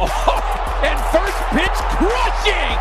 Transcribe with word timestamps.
Oh, 0.00 0.80
and 0.84 1.00
first 1.10 1.38
pitch 1.50 1.78
crushing! 1.98 2.78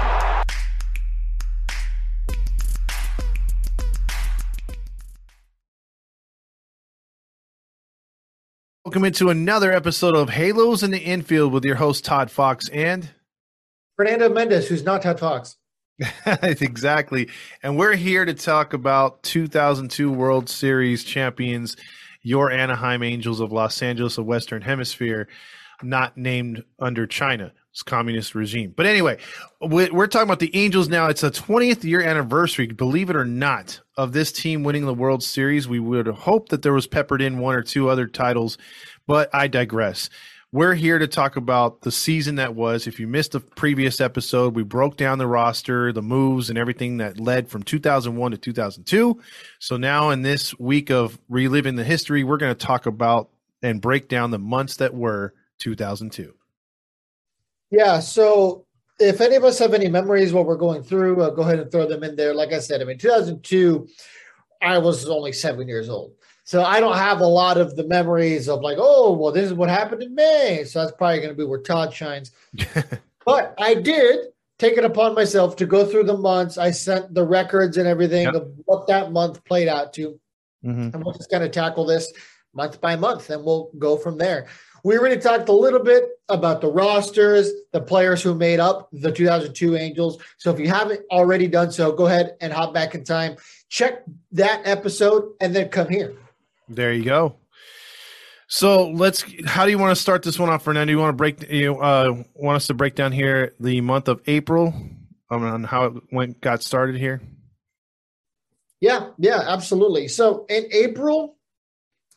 Welcome 8.85 9.05
into 9.05 9.31
another 9.31 9.71
episode 9.71 10.15
of 10.15 10.29
Halos 10.29 10.83
in 10.83 10.91
the 10.91 10.99
Infield 10.99 11.51
with 11.51 11.65
your 11.65 11.77
host 11.77 12.05
Todd 12.05 12.29
Fox 12.29 12.69
and 12.69 13.09
Fernando 13.95 14.29
Mendez, 14.29 14.67
who's 14.67 14.83
not 14.83 15.01
Todd 15.01 15.19
Fox. 15.19 15.56
exactly. 16.41 17.29
And 17.63 17.77
we're 17.77 17.95
here 17.95 18.25
to 18.25 18.33
talk 18.33 18.73
about 18.73 19.23
2002 19.23 20.11
World 20.11 20.49
Series 20.49 21.03
champions, 21.03 21.75
your 22.21 22.51
Anaheim 22.51 23.01
Angels 23.03 23.39
of 23.39 23.51
Los 23.51 23.81
Angeles 23.81 24.17
of 24.17 24.25
Western 24.25 24.61
Hemisphere, 24.61 25.27
not 25.81 26.15
named 26.15 26.63
under 26.79 27.07
China's 27.07 27.51
communist 27.85 28.35
regime. 28.35 28.73
But 28.75 28.85
anyway, 28.85 29.17
we're 29.59 30.07
talking 30.07 30.27
about 30.27 30.39
the 30.39 30.55
Angels 30.55 30.87
now. 30.87 31.07
It's 31.07 31.23
a 31.23 31.31
20th 31.31 31.83
year 31.83 32.01
anniversary, 32.01 32.67
believe 32.67 33.09
it 33.09 33.15
or 33.15 33.25
not, 33.25 33.81
of 33.95 34.13
this 34.13 34.31
team 34.31 34.63
winning 34.63 34.85
the 34.85 34.93
World 34.93 35.23
Series. 35.23 35.67
We 35.67 35.79
would 35.79 36.07
hope 36.07 36.49
that 36.49 36.61
there 36.61 36.73
was 36.73 36.85
peppered 36.85 37.21
in 37.21 37.39
one 37.39 37.55
or 37.55 37.63
two 37.63 37.89
other 37.89 38.05
titles, 38.05 38.57
but 39.07 39.33
I 39.33 39.47
digress. 39.47 40.09
We're 40.57 40.73
here 40.73 40.97
to 40.97 41.05
talk 41.05 41.35
about 41.35 41.81
the 41.81 41.91
season 41.91 42.37
that 42.37 42.55
was. 42.55 42.87
If 42.87 42.99
you 42.99 43.05
missed 43.05 43.33
the 43.33 43.41
previous 43.41 44.01
episode, 44.01 44.55
we 44.55 44.63
broke 44.63 44.97
down 44.97 45.19
the 45.19 45.27
roster, 45.27 45.93
the 45.93 46.01
moves, 46.01 46.49
and 46.49 46.57
everything 46.57 46.97
that 46.97 47.19
led 47.19 47.47
from 47.47 47.61
2001 47.61 48.31
to 48.31 48.37
2002. 48.39 49.21
So 49.59 49.77
now, 49.77 50.09
in 50.09 50.23
this 50.23 50.57
week 50.57 50.89
of 50.89 51.19
reliving 51.29 51.75
the 51.75 51.83
history, 51.83 52.23
we're 52.23 52.37
going 52.37 52.55
to 52.55 52.65
talk 52.65 52.87
about 52.87 53.29
and 53.61 53.79
break 53.79 54.09
down 54.09 54.31
the 54.31 54.39
months 54.39 54.77
that 54.77 54.95
were 54.95 55.35
2002. 55.59 56.33
Yeah. 57.69 57.99
So 57.99 58.65
if 58.99 59.21
any 59.21 59.35
of 59.35 59.43
us 59.43 59.59
have 59.59 59.75
any 59.75 59.89
memories 59.89 60.33
while 60.33 60.43
we're 60.43 60.55
going 60.55 60.81
through, 60.81 61.21
uh, 61.21 61.29
go 61.29 61.43
ahead 61.43 61.59
and 61.59 61.71
throw 61.71 61.87
them 61.87 62.03
in 62.03 62.15
there. 62.15 62.33
Like 62.33 62.51
I 62.51 62.57
said, 62.57 62.81
I 62.81 62.85
mean, 62.85 62.97
2002, 62.97 63.87
I 64.63 64.79
was 64.79 65.07
only 65.07 65.33
seven 65.33 65.67
years 65.67 65.87
old. 65.87 66.16
So 66.47 66.63
I 66.63 66.79
don't 66.79 66.95
have 66.95 67.19
a 67.19 67.27
lot 67.27 67.57
of 67.57 67.75
the 67.75 67.83
memories 67.83 68.47
of 68.47 68.61
like, 68.61 68.77
oh, 68.79 69.11
well, 69.11 69.33
this 69.33 69.47
is 69.47 69.53
what 69.53 69.67
happened 69.67 70.01
in 70.01 70.15
May. 70.15 70.63
So 70.63 70.79
that's 70.79 70.93
probably 70.93 71.17
going 71.17 71.31
to 71.31 71.35
be 71.35 71.43
where 71.43 71.59
Todd 71.59 71.93
shines. 71.93 72.31
but 73.25 73.53
I 73.59 73.73
did 73.73 74.27
take 74.57 74.77
it 74.77 74.85
upon 74.85 75.13
myself 75.13 75.57
to 75.57 75.65
go 75.65 75.85
through 75.85 76.05
the 76.05 76.15
months. 76.15 76.57
I 76.57 76.71
sent 76.71 77.13
the 77.13 77.25
records 77.25 77.75
and 77.75 77.85
everything 77.85 78.27
yep. 78.27 78.35
of 78.35 78.49
what 78.63 78.87
that 78.87 79.11
month 79.11 79.43
played 79.43 79.67
out 79.67 79.91
to. 79.95 80.17
Mm-hmm. 80.63 80.95
And 80.95 81.03
we'll 81.03 81.15
just 81.15 81.29
kind 81.29 81.43
of 81.43 81.51
tackle 81.51 81.85
this 81.85 82.13
month 82.53 82.79
by 82.79 82.95
month 82.95 83.29
and 83.29 83.43
we'll 83.43 83.69
go 83.77 83.97
from 83.97 84.17
there. 84.17 84.47
We 84.85 84.97
already 84.97 85.19
talked 85.19 85.49
a 85.49 85.53
little 85.53 85.83
bit 85.83 86.05
about 86.29 86.61
the 86.61 86.71
rosters, 86.71 87.51
the 87.73 87.81
players 87.81 88.23
who 88.23 88.33
made 88.33 88.61
up 88.61 88.87
the 88.93 89.11
2002 89.11 89.75
Angels. 89.75 90.17
So 90.37 90.53
if 90.53 90.61
you 90.61 90.69
haven't 90.69 91.01
already 91.11 91.47
done 91.47 91.73
so, 91.73 91.91
go 91.91 92.05
ahead 92.05 92.37
and 92.39 92.53
hop 92.53 92.73
back 92.73 92.95
in 92.95 93.03
time, 93.03 93.35
check 93.67 94.03
that 94.31 94.61
episode, 94.63 95.33
and 95.41 95.53
then 95.53 95.67
come 95.67 95.89
here. 95.89 96.15
There 96.69 96.93
you 96.93 97.03
go. 97.03 97.37
So 98.47 98.89
let's. 98.89 99.25
How 99.45 99.65
do 99.65 99.71
you 99.71 99.77
want 99.77 99.95
to 99.95 100.01
start 100.01 100.23
this 100.23 100.39
one 100.39 100.49
off, 100.49 100.63
Fernando? 100.63 100.85
Do 100.85 100.91
you 100.91 100.99
want 100.99 101.09
to 101.09 101.17
break? 101.17 101.49
You 101.49 101.79
uh, 101.79 102.23
want 102.33 102.55
us 102.55 102.67
to 102.67 102.73
break 102.73 102.95
down 102.95 103.11
here 103.11 103.53
the 103.59 103.81
month 103.81 104.07
of 104.07 104.21
April 104.25 104.73
um, 105.29 105.43
on 105.43 105.63
how 105.63 105.85
it 105.85 105.93
went 106.11 106.39
got 106.41 106.63
started 106.63 106.97
here? 106.97 107.21
Yeah, 108.79 109.09
yeah, 109.17 109.43
absolutely. 109.47 110.07
So 110.07 110.45
in 110.49 110.65
April, 110.71 111.37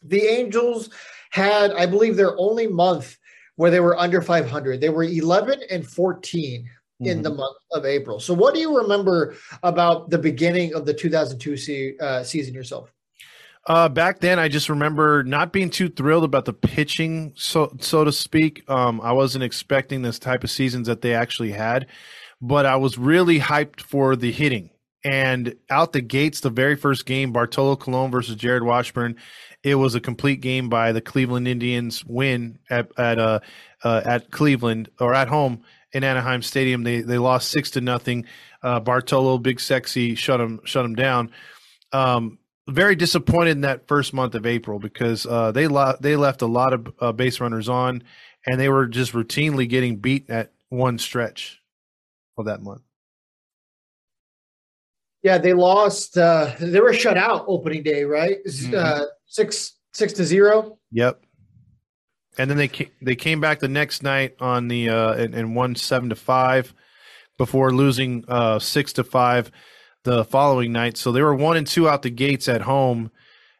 the 0.02 0.22
Angels 0.22 0.90
had, 1.30 1.72
I 1.72 1.86
believe, 1.86 2.16
their 2.16 2.38
only 2.38 2.66
month 2.66 3.16
where 3.56 3.70
they 3.70 3.80
were 3.80 3.98
under 3.98 4.20
500. 4.20 4.80
They 4.80 4.88
were 4.88 5.04
11 5.04 5.60
and 5.70 5.86
14 5.86 6.62
mm-hmm. 6.62 7.06
in 7.06 7.22
the 7.22 7.30
month 7.30 7.56
of 7.72 7.84
April. 7.84 8.20
So, 8.20 8.34
what 8.34 8.54
do 8.54 8.60
you 8.60 8.76
remember 8.78 9.36
about 9.62 10.10
the 10.10 10.18
beginning 10.18 10.74
of 10.74 10.86
the 10.86 10.94
2002 10.94 11.56
se- 11.56 11.96
uh, 11.98 12.22
season 12.22 12.54
yourself? 12.54 12.92
Uh, 13.66 13.88
back 13.88 14.20
then, 14.20 14.38
I 14.38 14.48
just 14.48 14.68
remember 14.68 15.22
not 15.22 15.52
being 15.52 15.70
too 15.70 15.88
thrilled 15.88 16.24
about 16.24 16.46
the 16.46 16.52
pitching, 16.52 17.32
so 17.36 17.74
so 17.80 18.04
to 18.04 18.12
speak. 18.12 18.68
Um, 18.70 19.00
I 19.00 19.12
wasn't 19.12 19.44
expecting 19.44 20.02
this 20.02 20.18
type 20.18 20.44
of 20.44 20.50
seasons 20.50 20.86
that 20.86 21.02
they 21.02 21.14
actually 21.14 21.52
had, 21.52 21.86
but 22.40 22.64
I 22.64 22.76
was 22.76 22.96
really 22.96 23.38
hyped 23.38 23.80
for 23.80 24.16
the 24.16 24.32
hitting. 24.32 24.70
And 25.04 25.56
out 25.70 25.92
the 25.92 26.02
gates, 26.02 26.40
the 26.40 26.50
very 26.50 26.76
first 26.76 27.06
game, 27.06 27.32
Bartolo 27.32 27.76
Colon 27.76 28.10
versus 28.10 28.36
Jarrod 28.36 28.64
Washburn, 28.64 29.16
it 29.62 29.74
was 29.76 29.94
a 29.94 30.00
complete 30.00 30.40
game 30.40 30.68
by 30.68 30.92
the 30.92 31.00
Cleveland 31.00 31.48
Indians 31.48 32.04
win 32.04 32.58
at 32.70 32.90
at 32.98 33.18
uh, 33.18 33.40
uh, 33.84 34.02
at 34.04 34.30
Cleveland 34.30 34.90
or 34.98 35.14
at 35.14 35.28
home 35.28 35.62
in 35.92 36.02
Anaheim 36.02 36.42
Stadium. 36.42 36.82
They 36.82 37.02
they 37.02 37.18
lost 37.18 37.50
six 37.50 37.70
to 37.72 37.80
nothing. 37.80 38.24
Uh, 38.62 38.80
Bartolo, 38.80 39.38
big 39.38 39.60
sexy, 39.60 40.14
shut 40.14 40.38
them 40.38 40.60
shut 40.64 40.82
them 40.82 40.94
down. 40.94 41.30
Um, 41.92 42.38
very 42.70 42.94
disappointed 42.94 43.52
in 43.52 43.60
that 43.62 43.86
first 43.86 44.12
month 44.12 44.34
of 44.34 44.46
April 44.46 44.78
because 44.78 45.26
uh, 45.26 45.52
they 45.52 45.66
lo- 45.66 45.96
they 46.00 46.16
left 46.16 46.42
a 46.42 46.46
lot 46.46 46.72
of 46.72 46.92
uh, 47.00 47.12
base 47.12 47.40
runners 47.40 47.68
on, 47.68 48.02
and 48.46 48.60
they 48.60 48.68
were 48.68 48.86
just 48.86 49.12
routinely 49.12 49.68
getting 49.68 49.96
beat 49.96 50.30
at 50.30 50.52
one 50.68 50.98
stretch 50.98 51.60
of 52.38 52.46
that 52.46 52.62
month. 52.62 52.82
Yeah, 55.22 55.38
they 55.38 55.52
lost. 55.52 56.16
Uh, 56.16 56.54
they 56.58 56.80
were 56.80 56.94
shut 56.94 57.18
out 57.18 57.44
opening 57.46 57.82
day, 57.82 58.04
right? 58.04 58.38
Mm-hmm. 58.46 58.74
Uh, 58.76 59.04
six 59.26 59.74
six 59.92 60.12
to 60.14 60.24
zero. 60.24 60.78
Yep. 60.92 61.22
And 62.38 62.48
then 62.48 62.56
they 62.56 62.68
came, 62.68 62.90
they 63.02 63.16
came 63.16 63.40
back 63.40 63.58
the 63.58 63.68
next 63.68 64.02
night 64.02 64.36
on 64.40 64.68
the 64.68 64.88
uh, 64.88 65.12
and, 65.14 65.34
and 65.34 65.54
won 65.54 65.74
seven 65.74 66.08
to 66.08 66.14
five 66.14 66.72
before 67.36 67.72
losing 67.72 68.24
uh, 68.28 68.58
six 68.58 68.92
to 68.94 69.04
five 69.04 69.50
the 70.04 70.24
following 70.24 70.72
night. 70.72 70.96
So 70.96 71.12
they 71.12 71.22
were 71.22 71.34
one 71.34 71.56
and 71.56 71.66
two 71.66 71.88
out 71.88 72.02
the 72.02 72.10
gates 72.10 72.48
at 72.48 72.62
home, 72.62 73.10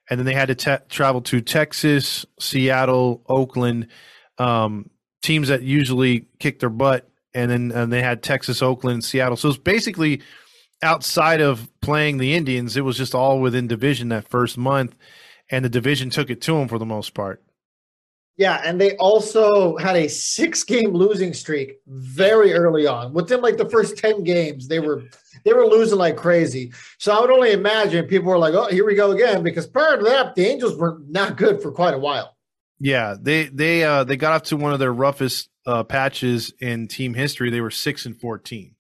and 0.09 0.19
then 0.19 0.27
they 0.27 0.35
had 0.35 0.49
to 0.49 0.55
te- 0.55 0.85
travel 0.89 1.21
to 1.23 1.41
Texas, 1.41 2.25
Seattle, 2.39 3.23
Oakland, 3.29 3.89
um, 4.39 4.91
teams 5.23 5.49
that 5.49 5.63
usually 5.63 6.27
kick 6.39 6.61
their 6.61 6.71
butt, 6.71 7.09
and 7.35 7.51
then 7.51 7.73
and 7.73 7.93
they 7.93 8.03
had 8.03 8.23
Texas, 8.23 8.63
Oakland, 8.63 9.05
Seattle. 9.05 9.37
So 9.37 9.51
it's 9.51 9.59
basically 9.59 10.23
outside 10.83 11.41
of 11.41 11.69
playing 11.83 12.17
the 12.17 12.35
Indians, 12.35 12.77
it 12.77 12.81
was 12.81 12.97
just 12.97 13.15
all 13.15 13.41
within 13.41 13.69
division 13.69 14.09
that 14.09 14.29
first 14.29 14.57
month, 14.57 14.97
and 15.51 15.65
the 15.65 15.69
division 15.69 16.11
took 16.11 16.31
it 16.31 16.41
to 16.43 16.55
them 16.55 16.69
for 16.69 16.79
the 16.79 16.87
most 16.87 17.13
part. 17.13 17.43
Yeah, 18.37 18.63
and 18.65 18.81
they 18.81 18.97
also 18.97 19.77
had 19.77 19.97
a 19.97 20.09
six-game 20.09 20.95
losing 20.95 21.35
streak 21.35 21.81
very 21.87 22.55
early 22.55 22.87
on. 22.87 23.13
Within 23.13 23.43
like 23.43 23.59
the 23.59 23.69
first 23.69 23.99
ten 23.99 24.25
games, 24.25 24.67
they 24.67 24.81
were 24.81 25.03
they 25.45 25.53
were 25.53 25.67
losing 25.67 25.99
like 25.99 26.17
crazy. 26.17 26.73
So 26.99 27.13
I 27.13 27.21
would 27.21 27.31
only 27.31 27.53
imagine 27.53 28.07
people 28.07 28.29
were 28.31 28.39
like, 28.39 28.55
"Oh, 28.55 28.69
here 28.69 28.87
we 28.87 28.95
go 28.95 29.13
again," 29.13 29.43
because 29.43 29.67
prior 29.67 29.97
to 29.97 30.05
that, 30.05 30.35
the 30.35 30.47
Angels 30.47 30.77
were 30.77 30.99
not 31.09 31.37
good 31.37 31.63
for 31.63 31.73
quite 31.73 31.95
a 31.95 31.99
while. 31.99 32.37
Yeah, 32.79 33.15
they 33.21 33.45
they 33.45 33.85
uh, 33.85 34.05
they 34.05 34.17
got 34.17 34.33
off 34.33 34.43
to 34.45 34.57
one 34.57 34.73
of 34.73 34.79
their 34.79 34.93
roughest 34.93 35.49
uh, 35.67 35.85
patches 35.85 36.53
in 36.61 36.89
team 36.89 37.15
history. 37.15 37.51
They 37.51 37.61
were 37.61 37.71
six 37.71 38.07
and 38.07 38.19
fourteen, 38.19 38.75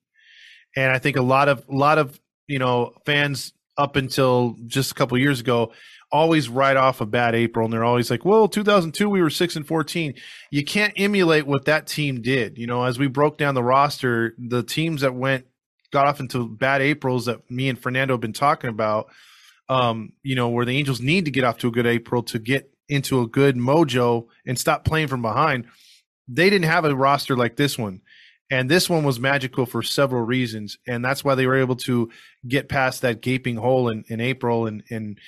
and 0.74 0.90
I 0.92 0.98
think 0.98 1.16
a 1.16 1.22
lot 1.22 1.48
of 1.48 1.64
a 1.68 1.74
lot 1.74 1.98
of 1.98 2.18
you 2.48 2.58
know 2.58 2.94
fans 3.04 3.52
up 3.76 3.96
until 3.96 4.56
just 4.66 4.90
a 4.90 4.94
couple 4.94 5.16
years 5.18 5.40
ago 5.40 5.72
always 6.12 6.48
write 6.48 6.76
off 6.76 7.00
a 7.00 7.06
bad 7.06 7.34
April, 7.34 7.64
and 7.64 7.72
they're 7.72 7.84
always 7.84 8.10
like, 8.10 8.24
"Well, 8.24 8.48
2002 8.48 9.08
we 9.08 9.22
were 9.22 9.30
six 9.30 9.54
and 9.54 9.66
14." 9.66 10.14
You 10.50 10.64
can't 10.64 10.94
emulate 10.96 11.46
what 11.46 11.66
that 11.66 11.86
team 11.86 12.22
did. 12.22 12.58
You 12.58 12.66
know, 12.66 12.84
as 12.84 12.98
we 12.98 13.06
broke 13.06 13.36
down 13.38 13.54
the 13.54 13.62
roster, 13.62 14.34
the 14.38 14.62
teams 14.62 15.02
that 15.02 15.14
went 15.14 15.46
got 15.90 16.06
off 16.06 16.20
into 16.20 16.48
bad 16.48 16.82
Aprils 16.82 17.26
that 17.26 17.50
me 17.50 17.68
and 17.68 17.78
Fernando 17.80 18.14
have 18.14 18.20
been 18.20 18.32
talking 18.32 18.70
about. 18.70 19.08
Um, 19.68 20.14
you 20.24 20.34
know, 20.34 20.48
where 20.48 20.64
the 20.64 20.76
Angels 20.76 21.00
need 21.00 21.26
to 21.26 21.30
get 21.30 21.44
off 21.44 21.58
to 21.58 21.68
a 21.68 21.70
good 21.70 21.86
April 21.86 22.24
to 22.24 22.40
get 22.40 22.74
into 22.88 23.20
a 23.20 23.28
good 23.28 23.56
mojo 23.56 24.26
and 24.44 24.58
stop 24.58 24.84
playing 24.84 25.06
from 25.06 25.22
behind. 25.22 25.66
They 26.26 26.50
didn't 26.50 26.68
have 26.68 26.84
a 26.84 26.94
roster 26.94 27.36
like 27.36 27.54
this 27.54 27.78
one. 27.78 28.00
And 28.50 28.68
this 28.68 28.90
one 28.90 29.04
was 29.04 29.20
magical 29.20 29.66
for 29.66 29.82
several 29.82 30.22
reasons. 30.22 30.76
And 30.88 31.04
that's 31.04 31.22
why 31.22 31.36
they 31.36 31.46
were 31.46 31.60
able 31.60 31.76
to 31.76 32.10
get 32.48 32.68
past 32.68 33.02
that 33.02 33.20
gaping 33.20 33.56
hole 33.56 33.88
in, 33.88 34.04
in 34.08 34.20
April 34.20 34.66
and, 34.66 34.82
and 34.90 35.18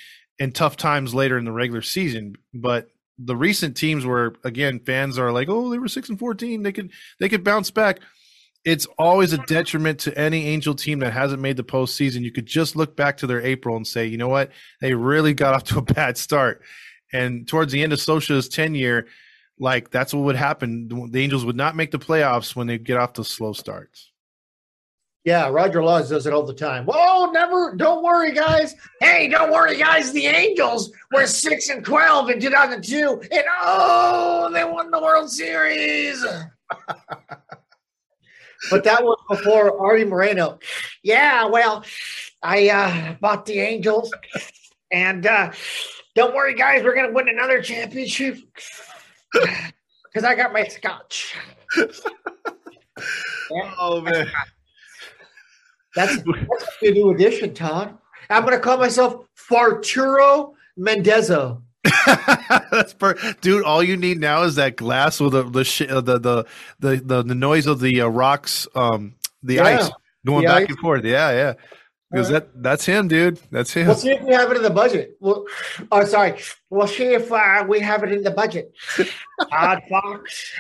and 0.41 0.53
tough 0.53 0.77
times 0.77 1.15
later 1.15 1.39
in 1.39 1.45
the 1.45 1.53
regular 1.53 1.83
season. 1.83 2.37
But 2.53 2.89
the 3.19 3.37
recent 3.37 3.77
teams 3.77 4.05
where 4.05 4.33
again 4.43 4.81
fans 4.81 5.21
are 5.21 5.31
like, 5.31 5.49
oh, 5.49 5.71
they 5.71 5.79
were 5.79 5.87
six 5.87 6.09
and 6.09 6.19
fourteen, 6.19 6.65
they 6.65 6.73
could 6.73 6.91
they 7.21 7.29
could 7.29 7.45
bounce 7.45 7.71
back. 7.71 8.01
It's 8.65 8.87
always 8.97 9.33
a 9.33 9.39
detriment 9.39 9.99
to 10.01 10.17
any 10.17 10.47
Angel 10.47 10.75
team 10.75 11.01
that 11.01 11.13
hasn't 11.13 11.43
made 11.43 11.57
the 11.57 11.65
postseason. 11.65 12.23
You 12.23 12.31
could 12.31 12.47
just 12.47 12.77
look 12.77 12.97
back 12.97 13.17
to 13.19 13.27
their 13.27 13.41
April 13.43 13.77
and 13.77 13.87
say, 13.87 14.07
you 14.07 14.17
know 14.17 14.29
what, 14.29 14.51
they 14.81 14.95
really 14.95 15.35
got 15.35 15.55
off 15.55 15.65
to 15.65 15.79
a 15.79 15.83
bad 15.95 16.17
start. 16.17 16.63
And 17.13 17.47
towards 17.47 17.73
the 17.73 17.83
end 17.83 17.93
of 17.93 17.99
Scioscia's 17.99 18.49
tenure, 18.49 19.07
like 19.59 19.91
that's 19.91 20.15
what 20.15 20.25
would 20.25 20.37
happen. 20.37 21.11
The 21.11 21.21
Angels 21.21 21.45
would 21.45 21.57
not 21.57 21.77
make 21.77 21.91
the 21.91 21.99
playoffs 21.99 22.57
when 22.57 22.67
they 22.67 22.79
get 22.79 22.97
off 22.97 23.15
to 23.15 23.25
slow 23.25 23.53
starts. 23.53 24.13
Yeah, 25.25 25.49
Roger 25.51 25.85
Laws 25.85 26.09
does 26.09 26.27
it 26.27 26.33
all 26.33 26.45
the 26.45 26.55
time. 26.55 26.85
Whoa, 26.85 27.31
never, 27.31 27.77
don't 27.77 28.03
worry, 28.03 28.33
guys. 28.33 28.75
Hey, 29.01 29.29
don't 29.29 29.53
worry, 29.53 29.79
guys. 29.79 30.11
The 30.11 30.27
Angels 30.27 30.91
were 31.13 31.29
6 31.29 31.69
and 31.69 31.85
12 31.85 32.31
in 32.31 32.41
2002, 32.41 33.23
and 33.31 33.45
oh, 33.61 34.51
they 34.53 34.65
won 34.65 34.91
the 34.91 35.01
World 35.01 35.31
Series. 35.31 36.25
but 38.71 38.85
that 38.85 39.03
was 39.03 39.19
before 39.29 39.81
Artie 39.81 40.05
Moreno. 40.05 40.59
Yeah, 41.03 41.47
well, 41.47 41.85
I 42.43 42.69
uh, 42.69 43.15
bought 43.21 43.47
the 43.47 43.61
Angels, 43.61 44.13
and 44.91 45.27
uh, 45.27 45.53
don't 46.15 46.35
worry, 46.35 46.55
guys, 46.55 46.83
we're 46.83 46.95
going 46.95 47.09
to 47.09 47.13
win 47.13 47.29
another 47.29 47.63
championship 47.63 48.39
because 49.33 50.25
I 50.25 50.35
got 50.35 50.53
my 50.53 50.65
scotch. 50.65 51.35
Oh 53.81 54.01
man. 54.01 54.31
That's, 55.95 56.17
that's 56.17 56.67
a 56.83 56.91
new 56.91 57.11
addition, 57.11 57.53
Todd. 57.53 57.99
I'm 58.31 58.45
going 58.45 58.55
to 58.55 58.61
call 58.61 58.79
myself 58.79 59.27
Farturo 59.37 60.55
Mendezzo. 60.77 61.63
That's 62.71 62.95
per- 62.95 63.17
dude. 63.41 63.65
All 63.65 63.83
you 63.83 63.97
need 63.97 64.21
now 64.21 64.43
is 64.43 64.55
that 64.57 64.77
glass 64.77 65.19
with 65.21 65.33
the 65.33 65.43
the 65.43 65.65
sh- 65.65 65.83
uh, 65.89 66.01
the, 66.01 66.19
the 66.19 66.45
the 66.81 66.97
the 67.05 67.23
the 67.23 67.35
noise 67.35 67.67
of 67.67 67.81
the 67.81 68.01
uh, 68.03 68.07
rocks, 68.07 68.69
um, 68.75 69.15
the 69.43 69.55
Yeah. 69.55 69.65
ice 69.65 69.91
going 70.25 70.43
The 70.43 70.47
back 70.49 70.63
ice. 70.63 70.69
and 70.69 70.79
forth. 70.79 71.05
Yeah, 71.05 71.31
yeah. 71.33 71.53
Because 72.11 72.27
Alright. 72.29 72.53
that 72.53 72.63
that's 72.63 72.85
him, 72.85 73.09
dude. 73.09 73.41
That's 73.51 73.73
him. 73.73 73.87
We'll 73.87 73.97
see 73.97 74.11
if 74.13 74.23
we 74.23 74.33
have 74.35 74.51
it 74.51 74.59
in 74.59 74.63
the 74.63 74.71
budget. 74.71 75.17
Well, 75.19 75.47
oh, 75.91 76.05
sorry. 76.05 76.39
We'll 76.71 76.87
see 76.87 77.15
if 77.15 77.33
uh, 77.33 77.65
we 77.67 77.81
have 77.81 78.05
it 78.05 78.13
in 78.13 78.23
the 78.23 78.31
budget. 78.31 78.73
Todd 79.51 79.83
Fox. 79.89 80.53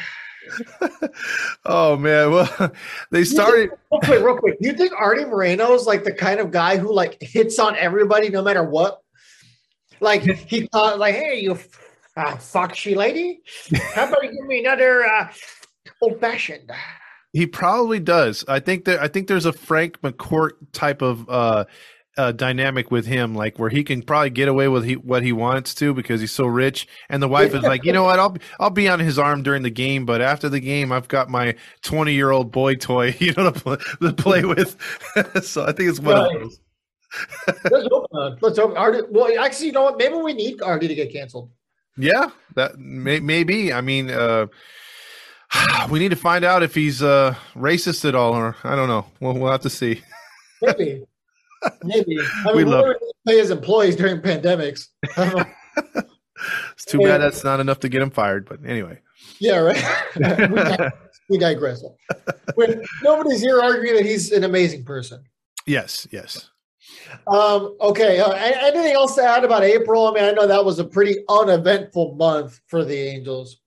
oh 1.67 1.97
man. 1.97 2.31
Well, 2.33 2.73
they 3.11 3.25
started. 3.25 3.71
Real 3.91 4.01
quick, 4.01 4.23
real 4.25 4.37
quick. 4.39 4.57
You 4.61 4.73
think 4.73 4.93
Artie 4.99 5.25
Moreno 5.25 5.73
is 5.75 5.87
like 5.87 6.05
the 6.05 6.13
kind 6.13 6.41
of 6.41 6.51
guy 6.51 6.79
who 6.79 6.93
like 6.93 7.19
hits 7.23 7.59
on 7.59 7.77
everybody 7.77 8.29
no 8.29 8.43
matter 8.43 8.65
what? 8.65 9.02
Like 10.03 10.23
he 10.23 10.67
thought, 10.73 10.99
like, 10.99 11.15
hey, 11.15 11.41
you 11.41 11.59
uh, 12.17 12.37
foxy 12.37 12.95
lady, 12.95 13.41
how 13.95 14.09
about 14.09 14.23
you 14.25 14.33
give 14.33 14.47
me 14.47 14.59
another 14.61 15.05
uh, 15.07 15.33
old 16.03 16.21
fashioned? 16.21 16.71
He 17.33 17.47
probably 17.47 18.01
does. 18.01 18.45
I 18.47 18.61
think 18.61 18.85
that 18.85 19.01
I 19.01 19.09
think 19.09 19.29
there's 19.29 19.47
a 19.47 19.53
Frank 19.53 20.01
McCourt 20.03 20.51
type 20.73 21.01
of 21.01 21.27
uh, 21.31 21.65
uh, 22.19 22.33
dynamic 22.33 22.91
with 22.91 23.07
him, 23.07 23.35
like 23.35 23.59
where 23.59 23.71
he 23.71 23.83
can 23.85 24.03
probably 24.03 24.29
get 24.29 24.49
away 24.49 24.69
with 24.69 24.85
he, 24.85 24.97
what 24.97 25.23
he 25.23 25.33
wants 25.33 25.75
to 25.77 25.95
because 25.95 26.21
he's 26.21 26.33
so 26.33 26.45
rich, 26.45 26.87
and 27.09 27.23
the 27.23 27.29
wife 27.29 27.55
is 27.55 27.63
like, 27.63 27.85
you 27.85 27.93
know 27.93 28.05
what, 28.05 28.19
I'll 28.19 28.37
I'll 28.61 28.69
be 28.71 28.89
on 28.89 28.99
his 29.01 29.19
arm 29.19 29.43
during 29.43 29.63
the 29.63 29.71
game, 29.71 30.05
but 30.05 30.21
after 30.21 30.51
the 30.51 30.61
game, 30.61 30.93
I've 30.93 31.09
got 31.09 31.31
my 31.31 31.55
20 31.83 32.13
year 32.13 32.31
old 32.33 32.53
boy 32.53 32.75
toy, 32.75 33.15
you 33.21 33.33
know, 33.35 33.51
to 33.51 33.53
play, 33.53 33.77
to 34.03 34.13
play 34.13 34.45
with. 34.45 34.77
so 35.43 35.65
I 35.65 35.73
think 35.73 35.89
it's 35.89 36.01
one 36.01 36.17
Right. 36.17 36.27
of 36.37 36.43
those. 36.43 36.61
Let's 37.71 37.89
hope. 37.91 38.07
Uh, 38.15 38.37
let's 38.41 38.59
hope 38.59 38.77
Artie. 38.77 39.03
Well, 39.11 39.39
actually, 39.39 39.67
you 39.67 39.73
know 39.73 39.83
what? 39.83 39.99
Maybe 39.99 40.15
we 40.15 40.33
need 40.33 40.63
Artie 40.63 40.89
to 40.89 40.95
get 40.95 41.13
canceled. 41.13 41.51
Yeah, 41.97 42.31
that 42.55 42.79
may, 42.79 43.21
maybe. 43.21 43.73
I 43.73 43.81
mean, 43.81 44.11
uh, 44.11 44.47
we 45.91 45.99
need 45.99 46.11
to 46.11 46.17
find 46.17 46.45
out 46.45 46.63
if 46.63 46.75
he's 46.75 47.03
uh, 47.03 47.35
racist 47.55 48.09
at 48.09 48.15
all, 48.15 48.35
or 48.35 48.57
I 48.65 48.75
don't 48.77 48.89
know. 48.89 49.07
We'll, 49.21 49.35
we'll 49.35 49.53
have 49.53 49.63
to 49.63 49.71
see. 49.71 50.03
Maybe. 50.61 51.05
Maybe. 51.83 52.19
I 52.21 52.47
mean, 52.47 52.57
we 52.57 52.65
love 52.65 52.97
pay 53.27 53.39
his 53.39 53.51
employees 53.51 53.97
during 53.97 54.21
pandemics. 54.21 54.89
I 55.17 55.25
don't 55.25 55.37
know. 55.37 56.03
It's 56.73 56.85
too 56.85 56.99
bad 56.99 57.19
that's 57.19 57.45
not 57.45 57.61
enough 57.61 57.79
to 57.81 57.89
get 57.89 58.03
him 58.03 58.11
fired, 58.11 58.49
but 58.49 58.59
anyway. 58.67 58.99
yeah, 59.39 59.59
right. 59.59 59.77
we, 60.17 60.23
dig- 60.25 60.93
we 61.31 61.39
digress. 61.39 61.85
When 62.57 62.83
nobody's 63.03 63.41
here 63.41 63.61
arguing 63.61 63.95
that 63.95 64.05
he's 64.05 64.33
an 64.33 64.43
amazing 64.43 64.85
person. 64.85 65.23
Yes, 65.67 66.09
yes. 66.11 66.51
Um, 67.27 67.77
okay. 67.81 68.21
Uh, 68.21 68.33
anything 68.33 68.93
else 68.93 69.15
to 69.17 69.23
add 69.23 69.45
about 69.45 69.63
April? 69.63 70.09
I 70.09 70.13
mean, 70.13 70.25
I 70.25 70.33
know 70.33 70.47
that 70.47 70.65
was 70.65 70.79
a 70.79 70.85
pretty 70.85 71.17
uneventful 71.29 72.15
month 72.17 72.61
for 72.67 72.85
the 72.85 72.97
Angels. 72.97 73.59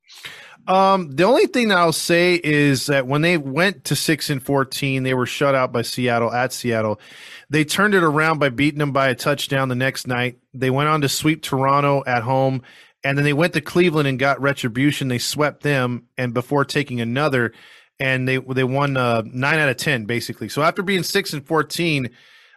Um, 0.67 1.11
the 1.11 1.25
only 1.25 1.45
thing 1.45 1.67
that 1.67 1.77
I'll 1.77 1.93
say 1.93 2.41
is 2.43 2.87
that 2.87 3.05
when 3.05 3.21
they 3.21 3.37
went 3.37 3.83
to 3.85 3.95
six 3.95 4.31
and 4.31 4.41
fourteen, 4.41 5.03
they 5.03 5.13
were 5.13 5.27
shut 5.27 5.53
out 5.53 5.71
by 5.71 5.83
Seattle 5.83 6.33
at 6.33 6.53
Seattle. 6.53 6.99
They 7.51 7.63
turned 7.63 7.93
it 7.93 8.01
around 8.01 8.39
by 8.39 8.49
beating 8.49 8.79
them 8.79 8.91
by 8.91 9.09
a 9.09 9.15
touchdown 9.15 9.69
the 9.69 9.75
next 9.75 10.07
night. 10.07 10.39
They 10.55 10.71
went 10.71 10.89
on 10.89 11.01
to 11.01 11.09
sweep 11.09 11.43
Toronto 11.43 12.03
at 12.07 12.23
home, 12.23 12.63
and 13.03 13.15
then 13.15 13.25
they 13.25 13.33
went 13.33 13.53
to 13.53 13.61
Cleveland 13.61 14.07
and 14.07 14.17
got 14.17 14.41
retribution. 14.41 15.07
They 15.07 15.19
swept 15.19 15.61
them, 15.61 16.07
and 16.17 16.33
before 16.33 16.65
taking 16.65 16.99
another, 16.99 17.53
and 17.99 18.27
they 18.27 18.37
they 18.37 18.63
won 18.63 18.97
uh, 18.97 19.21
nine 19.23 19.59
out 19.59 19.69
of 19.69 19.77
ten 19.77 20.05
basically. 20.05 20.49
So 20.49 20.63
after 20.63 20.81
being 20.81 21.03
six 21.03 21.31
and 21.31 21.45
fourteen, 21.45 22.09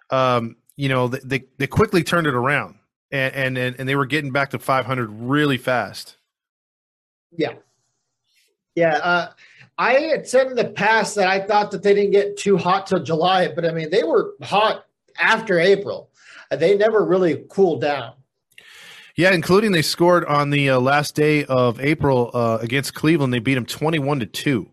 um, 0.08 0.56
you 0.78 0.88
know 0.88 1.08
they 1.08 1.44
they, 1.58 1.66
quickly 1.66 2.02
turned 2.02 2.26
it 2.26 2.34
around, 2.34 2.76
and, 3.10 3.58
and 3.58 3.76
and 3.78 3.88
they 3.88 3.96
were 3.96 4.06
getting 4.06 4.30
back 4.30 4.50
to 4.50 4.58
five 4.58 4.86
hundred 4.86 5.10
really 5.10 5.58
fast. 5.58 6.16
Yeah. 7.36 7.54
Yeah. 8.74 8.96
Uh, 8.96 9.30
I 9.76 9.94
had 9.94 10.26
said 10.26 10.46
in 10.46 10.54
the 10.54 10.70
past 10.70 11.16
that 11.16 11.28
I 11.28 11.40
thought 11.40 11.72
that 11.72 11.82
they 11.82 11.94
didn't 11.94 12.12
get 12.12 12.36
too 12.36 12.56
hot 12.56 12.86
till 12.86 13.02
July, 13.02 13.48
but 13.48 13.66
I 13.66 13.72
mean, 13.72 13.90
they 13.90 14.04
were 14.04 14.34
hot 14.42 14.86
after 15.18 15.58
April. 15.58 16.10
They 16.50 16.76
never 16.76 17.04
really 17.04 17.44
cooled 17.50 17.80
down. 17.80 18.14
Yeah, 19.16 19.32
including 19.32 19.72
they 19.72 19.82
scored 19.82 20.24
on 20.26 20.50
the 20.50 20.70
uh, 20.70 20.80
last 20.80 21.16
day 21.16 21.44
of 21.46 21.80
April 21.80 22.30
uh, 22.32 22.58
against 22.62 22.94
Cleveland. 22.94 23.34
They 23.34 23.40
beat 23.40 23.54
them 23.54 23.66
twenty-one 23.66 24.20
to 24.20 24.26
two. 24.26 24.70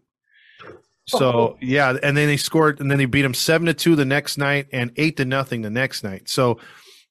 So 1.18 1.58
yeah, 1.62 1.98
and 2.02 2.18
then 2.18 2.28
they 2.28 2.38
scored, 2.38 2.80
and 2.80 2.90
then 2.90 2.98
they 2.98 3.06
beat 3.06 3.22
them 3.22 3.36
seven 3.36 3.68
to 3.68 3.76
two 3.76 3.96
the 3.96 4.06
next 4.06 4.40
night, 4.40 4.68
and 4.72 4.92
eight 4.96 5.18
to 5.18 5.26
nothing 5.26 5.62
the 5.62 5.70
next 5.70 6.04
night. 6.04 6.28
So 6.28 6.60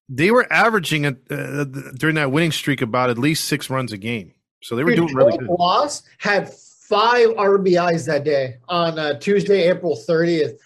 they 0.09 0.33
were 0.33 0.53
averaging 0.53 1.07
uh, 1.07 1.13
uh, 1.31 1.65
during 1.97 2.17
that 2.17 2.33
winning 2.33 2.51
streak 2.51 2.83
about 2.83 3.11
at 3.11 3.19
least 3.19 3.45
six 3.45 3.71
runs 3.71 3.93
a 3.93 3.97
game. 3.97 4.35
So 4.63 4.75
they 4.75 4.83
were 4.83 4.97
doing 4.97 5.15
really 5.15 5.31
Detroit 5.33 5.49
good. 5.49 5.59
Loss 5.61 6.03
had 6.19 6.53
five 6.53 7.29
RBIs 7.31 8.05
that 8.07 8.25
day 8.25 8.57
on 8.69 8.99
uh, 8.99 9.19
Tuesday, 9.21 9.69
April 9.69 9.97
30th. 9.97 10.59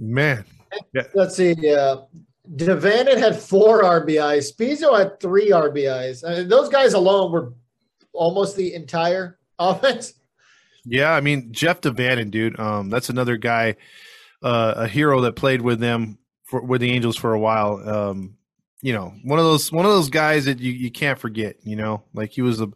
Man, 0.00 0.44
Let's 1.14 1.36
see. 1.36 1.52
Uh, 1.52 2.02
DaVanon 2.56 3.16
had 3.16 3.36
four 3.36 3.82
RBIs. 3.82 4.52
Spiezio 4.52 4.98
had 4.98 5.20
three 5.20 5.50
RBIs. 5.50 6.28
I 6.28 6.38
mean, 6.38 6.48
those 6.48 6.68
guys 6.68 6.92
alone 6.94 7.32
were 7.32 7.54
almost 8.12 8.56
the 8.56 8.74
entire 8.74 9.38
offense. 9.58 10.14
Yeah, 10.84 11.12
I 11.12 11.20
mean 11.20 11.52
Jeff 11.52 11.80
DaVanon, 11.80 12.30
dude. 12.30 12.58
Um, 12.60 12.90
that's 12.90 13.08
another 13.08 13.36
guy, 13.36 13.76
uh, 14.42 14.74
a 14.76 14.88
hero 14.88 15.22
that 15.22 15.36
played 15.36 15.62
with 15.62 15.80
them 15.80 16.18
for 16.44 16.62
with 16.62 16.80
the 16.80 16.90
Angels 16.92 17.16
for 17.16 17.32
a 17.32 17.38
while. 17.40 17.88
Um, 17.88 18.36
you 18.82 18.92
know, 18.92 19.14
one 19.24 19.38
of 19.38 19.44
those 19.46 19.72
one 19.72 19.86
of 19.86 19.92
those 19.92 20.10
guys 20.10 20.44
that 20.44 20.60
you, 20.60 20.72
you 20.72 20.90
can't 20.90 21.18
forget. 21.18 21.56
You 21.64 21.76
know, 21.76 22.02
like 22.12 22.32
he 22.32 22.42
was 22.42 22.60
a 22.60 22.68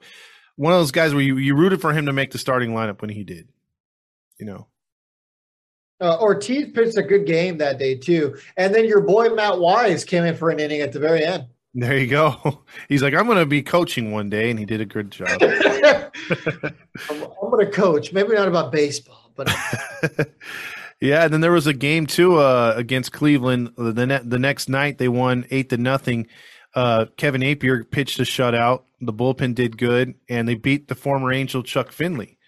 one 0.56 0.72
of 0.72 0.80
those 0.80 0.90
guys 0.90 1.12
where 1.12 1.22
you, 1.22 1.36
you 1.36 1.54
rooted 1.54 1.80
for 1.80 1.92
him 1.92 2.06
to 2.06 2.12
make 2.12 2.30
the 2.30 2.38
starting 2.38 2.70
lineup 2.70 3.00
when 3.00 3.10
he 3.10 3.24
did. 3.24 3.48
You 4.40 4.46
know, 4.46 4.68
Uh, 6.00 6.16
Ortiz 6.18 6.70
pitched 6.72 6.96
a 6.96 7.02
good 7.02 7.26
game 7.26 7.58
that 7.58 7.78
day 7.78 7.94
too, 7.94 8.36
and 8.56 8.74
then 8.74 8.86
your 8.86 9.00
boy 9.00 9.28
Matt 9.30 9.58
Wise 9.58 10.04
came 10.04 10.24
in 10.24 10.34
for 10.36 10.48
an 10.50 10.60
inning 10.60 10.80
at 10.80 10.92
the 10.92 10.98
very 10.98 11.24
end. 11.24 11.46
There 11.74 11.98
you 11.98 12.06
go. 12.06 12.62
He's 12.88 13.02
like, 13.02 13.14
I'm 13.14 13.26
going 13.26 13.38
to 13.38 13.46
be 13.46 13.62
coaching 13.62 14.12
one 14.12 14.30
day, 14.30 14.50
and 14.50 14.58
he 14.58 14.64
did 14.64 14.80
a 14.80 14.86
good 14.86 15.10
job. 15.10 15.28
I'm, 15.42 16.12
I'm 17.10 17.50
going 17.50 17.66
to 17.66 17.72
coach. 17.72 18.12
Maybe 18.12 18.34
not 18.34 18.48
about 18.48 18.72
baseball, 18.72 19.32
but 19.36 19.48
yeah, 21.00 21.24
and 21.24 21.32
then 21.32 21.40
there 21.40 21.52
was 21.52 21.66
a 21.66 21.74
game 21.74 22.06
too 22.06 22.36
uh, 22.36 22.74
against 22.76 23.12
Cleveland. 23.12 23.72
The 23.76 24.06
ne- 24.06 24.22
the 24.24 24.38
next 24.38 24.68
night 24.68 24.98
they 24.98 25.08
won 25.08 25.46
eight 25.50 25.70
to 25.70 25.76
nothing. 25.76 26.26
Uh, 26.74 27.06
Kevin 27.16 27.42
Appier 27.42 27.88
pitched 27.90 28.18
a 28.18 28.24
shutout. 28.24 28.82
The 29.00 29.12
bullpen 29.12 29.54
did 29.54 29.78
good, 29.78 30.14
and 30.28 30.48
they 30.48 30.54
beat 30.54 30.88
the 30.88 30.94
former 30.94 31.32
Angel 31.32 31.62
Chuck 31.62 31.92
Finley. 31.92 32.38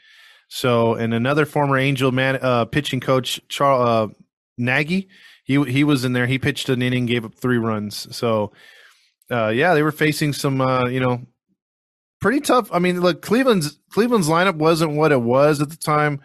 So, 0.49 0.95
and 0.95 1.15
another 1.15 1.47
former 1.47 1.79
Angel 1.79 2.11
man 2.11 2.39
uh, 2.43 2.65
pitching 2.65 3.01
coach 3.01 3.41
Charles 3.49 4.11
uh, 4.11 4.15
Nagy, 4.59 5.09
he 5.45 5.63
he 5.65 5.85
was 5.85 6.05
in 6.05 6.13
there. 6.13 6.27
He 6.27 6.39
pitched 6.39 6.69
an 6.69 6.83
inning, 6.83 7.07
gave 7.07 7.25
up 7.25 7.35
three 7.37 7.59
runs. 7.59 8.15
So, 8.15 8.53
uh, 9.31 9.49
yeah, 9.49 9.75
they 9.75 9.83
were 9.83 9.93
facing 9.93 10.33
some 10.33 10.61
uh, 10.61 10.87
you 10.87 11.01
know 11.01 11.27
pretty 12.21 12.41
tough. 12.41 12.71
I 12.73 12.79
mean, 12.79 13.01
look, 13.01 13.23
Cleveland's 13.23 13.79
Cleveland's 13.91 14.29
lineup 14.29 14.57
wasn't 14.57 14.93
what 14.93 15.13
it 15.13 15.21
was 15.21 15.61
at 15.61 15.71
the 15.71 15.77
time 15.77 16.21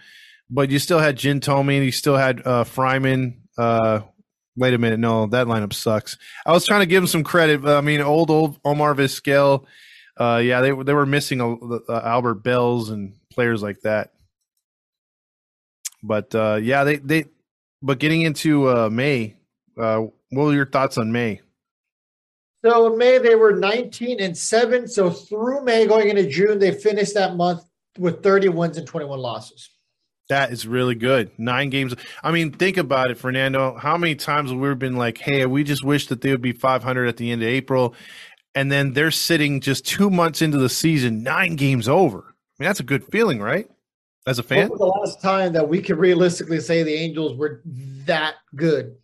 but 0.50 0.69
you 0.69 0.79
still 0.79 1.00
had 1.00 1.17
Jim 1.17 1.39
Thome, 1.39 1.83
you 1.83 1.91
still 1.91 2.17
had 2.17 2.41
uh, 2.45 2.63
Fryman. 2.63 3.38
Uh, 3.57 4.01
wait 4.55 4.74
a 4.74 4.77
minute, 4.77 5.00
no, 5.00 5.27
that 5.27 5.47
lineup 5.47 5.74
sucks. 5.74 6.17
I 6.45 6.51
was 6.51 6.65
trying 6.65 6.81
to 6.81 6.85
give 6.85 7.01
him 7.03 7.07
some 7.07 7.24
credit. 7.24 7.65
I 7.65 7.81
mean, 7.81 8.01
old 8.01 8.29
old 8.29 8.59
Omar 8.63 8.95
Vizquel. 8.95 9.65
Uh, 10.17 10.41
yeah, 10.43 10.62
they 10.62 10.71
they 10.71 10.93
were 10.93 11.05
missing 11.05 11.41
uh, 11.41 11.93
Albert 11.93 12.35
Belles 12.35 12.89
and 12.89 13.15
players 13.31 13.62
like 13.62 13.81
that. 13.81 14.12
But 16.03 16.33
uh, 16.35 16.59
yeah, 16.62 16.83
they 16.83 16.97
they. 16.97 17.25
But 17.81 18.00
getting 18.00 18.21
into 18.21 18.69
uh, 18.69 18.89
May, 18.89 19.35
uh, 19.77 20.05
what 20.29 20.45
were 20.45 20.53
your 20.53 20.65
thoughts 20.65 20.97
on 20.97 21.12
May? 21.12 21.41
So 22.65 22.91
in 22.91 22.98
May 22.98 23.19
they 23.19 23.36
were 23.36 23.51
19 23.51 24.19
and 24.19 24.36
seven. 24.36 24.88
So 24.88 25.12
through 25.12 25.63
May 25.63 25.86
going 25.86 26.10
into 26.10 26.27
June, 26.27 26.57
they 26.57 26.72
finished 26.72 27.13
that 27.13 27.36
month 27.36 27.63
with 28.00 28.24
30 28.24 28.50
wins 28.50 28.77
and 28.77 28.88
21 28.88 29.19
losses. 29.19 29.69
That 30.29 30.51
is 30.51 30.65
really 30.65 30.95
good. 30.95 31.29
Nine 31.38 31.69
games. 31.69 31.93
I 32.24 32.31
mean, 32.31 32.51
think 32.51 32.77
about 32.77 33.12
it, 33.12 33.19
Fernando. 33.19 33.77
How 33.77 33.95
many 33.95 34.15
times 34.15 34.50
have 34.50 34.60
we 34.60 34.74
been 34.74 34.95
like, 34.95 35.19
"Hey, 35.19 35.45
we 35.45 35.63
just 35.63 35.84
wish 35.84 36.07
that 36.07 36.22
they 36.22 36.31
would 36.31 36.41
be 36.41 36.51
500 36.51 37.07
at 37.07 37.17
the 37.17 37.31
end 37.31 37.43
of 37.43 37.48
April," 37.48 37.93
and 38.55 38.72
then 38.72 38.93
they're 38.93 39.12
sitting 39.12 39.62
just 39.62 39.86
two 39.86 40.10
months 40.10 40.41
into 40.41 40.57
the 40.57 40.69
season, 40.69 41.22
nine 41.22 41.55
games 41.55 41.88
over. 41.88 42.17
I 42.17 42.63
mean, 42.63 42.67
that's 42.67 42.79
a 42.79 42.84
good 42.84 43.03
feeling, 43.03 43.39
right? 43.39 43.69
As 44.25 44.39
a 44.39 44.43
fan. 44.43 44.69
When 44.69 44.69
was 44.69 44.79
the 44.79 44.86
last 44.86 45.22
time 45.22 45.53
that 45.53 45.69
we 45.69 45.79
could 45.79 46.00
realistically 46.00 46.60
say 46.60 46.81
the 46.81 46.95
Angels 46.95 47.38
were 47.38 47.62
that 48.05 48.36
good? 48.55 48.95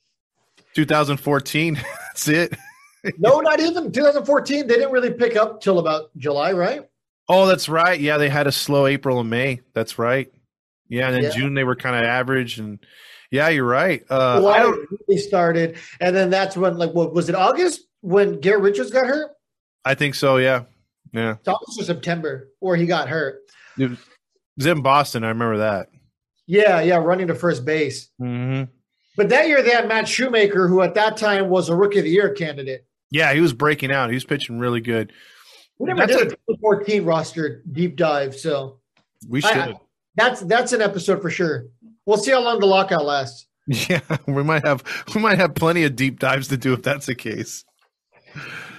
2014. 0.74 1.76
that's 2.08 2.28
it. 2.28 2.58
No, 3.18 3.40
not 3.40 3.60
even 3.60 3.92
2014. 3.92 4.68
They 4.68 4.76
didn't 4.76 4.92
really 4.92 5.12
pick 5.14 5.36
up 5.36 5.62
till 5.62 5.80
about 5.80 6.16
July, 6.18 6.52
right? 6.54 6.88
Oh, 7.30 7.46
that's 7.48 7.70
right. 7.70 8.00
Yeah, 8.00 8.18
they 8.18 8.30
had 8.30 8.48
a 8.48 8.52
slow 8.52 8.86
April 8.88 9.20
and 9.20 9.30
May. 9.30 9.62
That's 9.74 9.98
right. 9.98 10.32
Yeah, 10.90 11.08
and 11.08 11.16
then 11.16 11.24
Yeah. 11.24 11.30
June 11.30 11.54
they 11.54 11.64
were 11.64 11.76
kind 11.76 11.96
of 11.96 12.04
average, 12.04 12.60
and 12.60 12.80
yeah, 13.32 13.48
you're 13.50 13.66
right. 13.66 14.04
Uh, 14.10 14.40
July 14.40 14.58
I 14.58 14.60
don't. 14.60 14.88
really 15.08 15.22
started, 15.22 15.78
and 16.02 16.16
then 16.16 16.30
that's 16.30 16.58
when, 16.58 16.78
like, 16.78 16.92
what 16.92 17.14
was 17.14 17.30
it? 17.30 17.36
August 17.36 17.82
when 18.02 18.40
Garrett 18.42 18.62
Richards 18.64 18.92
got 18.92 19.08
hurt? 19.08 19.32
I 19.86 19.96
think 19.96 20.16
so. 20.16 20.38
Yeah, 20.38 20.64
yeah. 21.14 21.36
It's 21.40 21.48
August 21.48 21.80
or 21.80 21.84
September, 21.86 22.50
or 22.60 22.76
he 22.76 22.86
got 22.86 23.08
hurt. 23.08 23.40
It 23.78 23.92
was 24.58 24.66
in 24.66 24.82
Boston. 24.82 25.24
I 25.24 25.30
remember 25.30 25.60
that. 25.60 25.88
Yeah, 26.46 26.82
yeah, 26.82 26.98
running 26.98 27.28
to 27.28 27.36
first 27.36 27.64
base. 27.64 28.10
hmm 28.20 28.64
But 29.16 29.30
that 29.30 29.48
year 29.48 29.64
they 29.64 29.70
had 29.72 29.88
Matt 29.88 30.10
Shoemaker, 30.10 30.68
who 30.68 30.82
at 30.82 30.96
that 30.96 31.16
time 31.16 31.48
was 31.48 31.70
a 31.70 31.76
Rookie 31.76 32.00
of 32.00 32.04
the 32.04 32.12
Year 32.12 32.34
candidate. 32.34 32.86
Yeah, 33.12 33.34
he 33.34 33.42
was 33.42 33.54
breaking 33.54 33.92
out. 33.92 34.10
He 34.10 34.16
was 34.16 34.24
pitching 34.26 34.58
really 34.58 34.82
good. 34.82 35.12
We 35.78 35.88
never 35.88 36.00
That's 36.08 36.12
did 36.14 36.22
a- 36.32 36.34
a 36.34 36.56
2014 36.58 37.04
roster 37.06 37.62
deep 37.72 37.96
dive, 37.98 38.36
so 38.36 38.80
We 39.28 39.44
I- 39.44 39.66
should. 39.68 39.76
that's 40.16 40.42
that's 40.42 40.74
an 40.74 40.82
episode 40.82 41.22
for 41.22 41.30
sure. 41.30 41.66
We'll 42.06 42.18
see 42.18 42.32
how 42.32 42.42
long 42.42 42.60
the 42.60 42.66
lockout 42.68 43.06
lasts. 43.06 43.48
Yeah, 43.68 44.02
we 44.28 44.44
might 44.44 44.66
have 44.66 44.84
we 45.14 45.22
might 45.22 45.38
have 45.38 45.54
plenty 45.56 45.84
of 45.84 45.96
deep 45.96 46.20
dives 46.20 46.48
to 46.50 46.58
do 46.58 46.74
if 46.74 46.82
that's 46.82 47.06
the 47.06 47.16
case. 47.16 47.64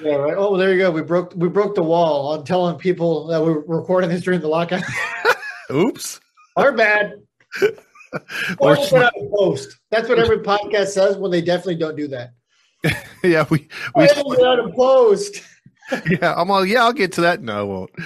Yeah, 0.02 0.14
right. 0.16 0.34
Oh, 0.36 0.56
there 0.56 0.72
you 0.72 0.78
go. 0.78 0.90
We 0.90 1.02
broke 1.02 1.34
we 1.36 1.48
broke 1.48 1.74
the 1.76 1.82
wall 1.84 2.32
on 2.32 2.44
telling 2.44 2.76
people 2.78 3.26
that 3.28 3.40
we 3.40 3.52
were 3.52 3.64
recording 3.66 4.10
this 4.10 4.22
during 4.22 4.40
the 4.40 4.48
lockout. 4.48 4.82
Oops. 5.70 6.20
Our 6.56 6.72
bad. 6.72 7.14
Or 8.58 8.76
Or 8.76 9.10
post. 9.38 9.78
That's 9.90 10.06
what 10.06 10.18
every 10.18 10.40
podcast 10.40 10.88
says 10.88 11.16
when 11.16 11.30
they 11.30 11.40
definitely 11.40 11.76
don't 11.76 11.96
do 11.96 12.08
that. 12.08 12.34
yeah, 13.22 13.44
we 13.50 13.68
We 13.94 14.02
we 14.02 14.08
put 14.22 14.42
out 14.42 14.58
a 14.58 14.70
post. 14.70 15.42
yeah. 16.08 16.34
I'm 16.36 16.50
all 16.50 16.64
yeah. 16.64 16.82
I'll 16.82 16.92
get 16.92 17.12
to 17.12 17.20
that. 17.22 17.42
No, 17.42 17.60
I 17.60 17.62
won't. 17.62 17.90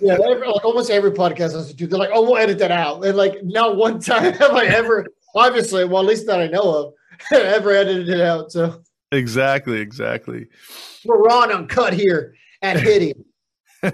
Yeah, 0.00 0.12
every, 0.12 0.46
like 0.46 0.64
almost 0.64 0.88
every 0.88 1.10
podcast 1.10 1.52
has 1.54 1.66
to 1.66 1.74
do. 1.74 1.88
They're 1.88 1.98
like, 1.98 2.10
"Oh, 2.12 2.22
we'll 2.22 2.36
edit 2.36 2.60
that 2.60 2.70
out." 2.70 3.04
And 3.04 3.16
like, 3.16 3.42
not 3.42 3.74
one 3.76 3.98
time 3.98 4.32
have 4.34 4.52
I 4.52 4.66
ever, 4.66 5.04
obviously, 5.34 5.84
well, 5.84 6.00
at 6.00 6.06
least 6.06 6.28
that 6.28 6.38
I 6.40 6.46
know 6.46 6.62
of, 6.62 6.94
ever 7.32 7.72
edited 7.72 8.08
it 8.08 8.20
out. 8.20 8.52
So 8.52 8.84
Exactly. 9.10 9.80
Exactly. 9.80 10.46
we're 11.04 11.20
raw 11.20 11.42
and 11.42 11.52
uncut 11.52 11.92
here 11.92 12.36
at 12.62 12.78
Hitting. 12.78 13.24
oh, 13.82 13.90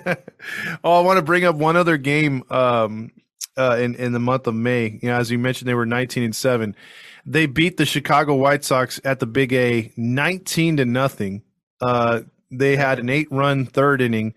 I 0.84 1.00
want 1.00 1.16
to 1.16 1.22
bring 1.22 1.44
up 1.44 1.56
one 1.56 1.76
other 1.76 1.96
game 1.96 2.42
um, 2.50 3.10
uh, 3.56 3.78
in 3.80 3.94
in 3.94 4.12
the 4.12 4.20
month 4.20 4.46
of 4.46 4.54
May. 4.54 4.98
You 5.02 5.08
know, 5.08 5.16
as 5.16 5.30
you 5.30 5.38
mentioned, 5.38 5.68
they 5.68 5.74
were 5.74 5.86
19 5.86 6.22
and 6.22 6.36
seven. 6.36 6.76
They 7.26 7.46
beat 7.46 7.76
the 7.76 7.86
Chicago 7.86 8.34
White 8.34 8.64
Sox 8.64 9.00
at 9.04 9.20
the 9.20 9.26
Big 9.26 9.52
A 9.52 9.92
19 9.96 10.78
to 10.78 10.84
nothing. 10.84 11.42
Uh, 11.80 12.20
they 12.50 12.76
had 12.76 12.98
an 12.98 13.08
eight 13.08 13.28
run 13.30 13.66
third 13.66 14.00
inning, 14.00 14.34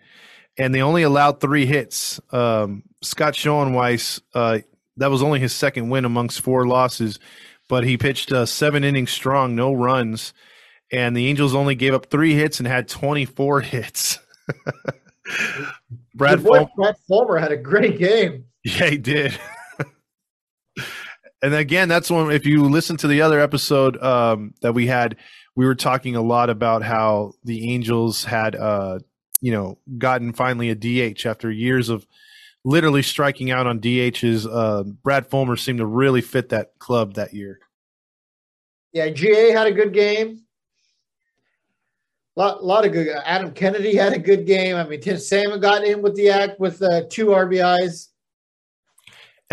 and 0.57 0.73
they 0.73 0.81
only 0.81 1.03
allowed 1.03 1.39
three 1.41 1.65
hits. 1.65 2.19
Um, 2.31 2.83
Scott 3.01 3.33
Schoeneweis, 3.33 4.21
uh, 4.33 4.59
that 4.97 5.09
was 5.09 5.23
only 5.23 5.39
his 5.39 5.53
second 5.53 5.89
win 5.89 6.05
amongst 6.05 6.41
four 6.41 6.67
losses, 6.67 7.19
but 7.67 7.83
he 7.83 7.97
pitched 7.97 8.31
uh, 8.31 8.45
seven 8.45 8.83
innings 8.83 9.11
strong, 9.11 9.55
no 9.55 9.73
runs, 9.73 10.33
and 10.91 11.15
the 11.17 11.27
Angels 11.27 11.55
only 11.55 11.75
gave 11.75 11.93
up 11.93 12.07
three 12.07 12.33
hits 12.35 12.59
and 12.59 12.67
had 12.67 12.87
24 12.87 13.61
hits. 13.61 14.19
Brad 16.13 16.43
boy 16.43 16.59
Fullmer, 16.59 16.69
Brad 16.75 16.95
Fullmer 17.09 17.41
had 17.41 17.51
a 17.51 17.57
great 17.57 17.97
game. 17.97 18.45
yeah, 18.63 18.89
he 18.89 18.97
did. 18.97 19.37
and 21.43 21.53
again, 21.53 21.89
that's 21.89 22.09
one. 22.09 22.31
If 22.31 22.45
you 22.45 22.63
listen 22.63 22.95
to 22.97 23.07
the 23.07 23.21
other 23.21 23.41
episode 23.41 24.01
um, 24.01 24.53
that 24.61 24.71
we 24.71 24.87
had, 24.87 25.17
we 25.55 25.65
were 25.65 25.75
talking 25.75 26.15
a 26.15 26.21
lot 26.21 26.49
about 26.49 26.83
how 26.83 27.33
the 27.43 27.69
Angels 27.69 28.23
had, 28.23 28.55
uh, 28.55 28.99
you 29.41 29.51
know, 29.51 29.77
gotten 29.97 30.31
finally 30.31 30.69
a 30.69 30.75
DH 30.75 31.25
after 31.25 31.51
years 31.51 31.89
of 31.89 32.07
literally 32.63 33.01
striking 33.01 33.51
out 33.51 33.67
on 33.67 33.81
DHs. 33.81 34.47
Uh, 34.49 34.83
Brad 34.83 35.29
Fullmer 35.29 35.59
seemed 35.59 35.79
to 35.79 35.85
really 35.85 36.21
fit 36.21 36.47
that 36.49 36.79
club 36.79 37.15
that 37.15 37.33
year. 37.33 37.59
Yeah, 38.93 39.09
GA 39.09 39.51
had 39.51 39.67
a 39.67 39.73
good 39.73 39.93
game. 39.93 40.43
Lot, 42.37 42.61
a 42.61 42.65
lot 42.65 42.85
of 42.85 42.93
good. 42.93 43.09
Adam 43.25 43.51
Kennedy 43.51 43.97
had 43.97 44.13
a 44.13 44.17
good 44.19 44.45
game. 44.47 44.77
I 44.77 44.87
mean, 44.87 45.01
Tim 45.01 45.17
Salmon 45.17 45.59
got 45.59 45.83
in 45.83 46.01
with 46.01 46.15
the 46.15 46.29
act 46.29 46.57
with 46.57 46.81
uh, 46.81 47.01
two 47.09 47.27
RBIs. 47.27 48.12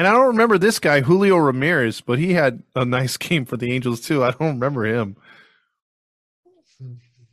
And 0.00 0.08
I 0.08 0.12
don't 0.12 0.28
remember 0.28 0.56
this 0.56 0.78
guy, 0.78 1.02
Julio 1.02 1.36
Ramirez, 1.36 2.00
but 2.00 2.18
he 2.18 2.32
had 2.32 2.62
a 2.74 2.86
nice 2.86 3.16
game 3.18 3.44
for 3.44 3.58
the 3.58 3.70
Angels 3.70 4.00
too. 4.00 4.24
I 4.24 4.30
don't 4.30 4.54
remember 4.54 4.86
him. 4.86 5.14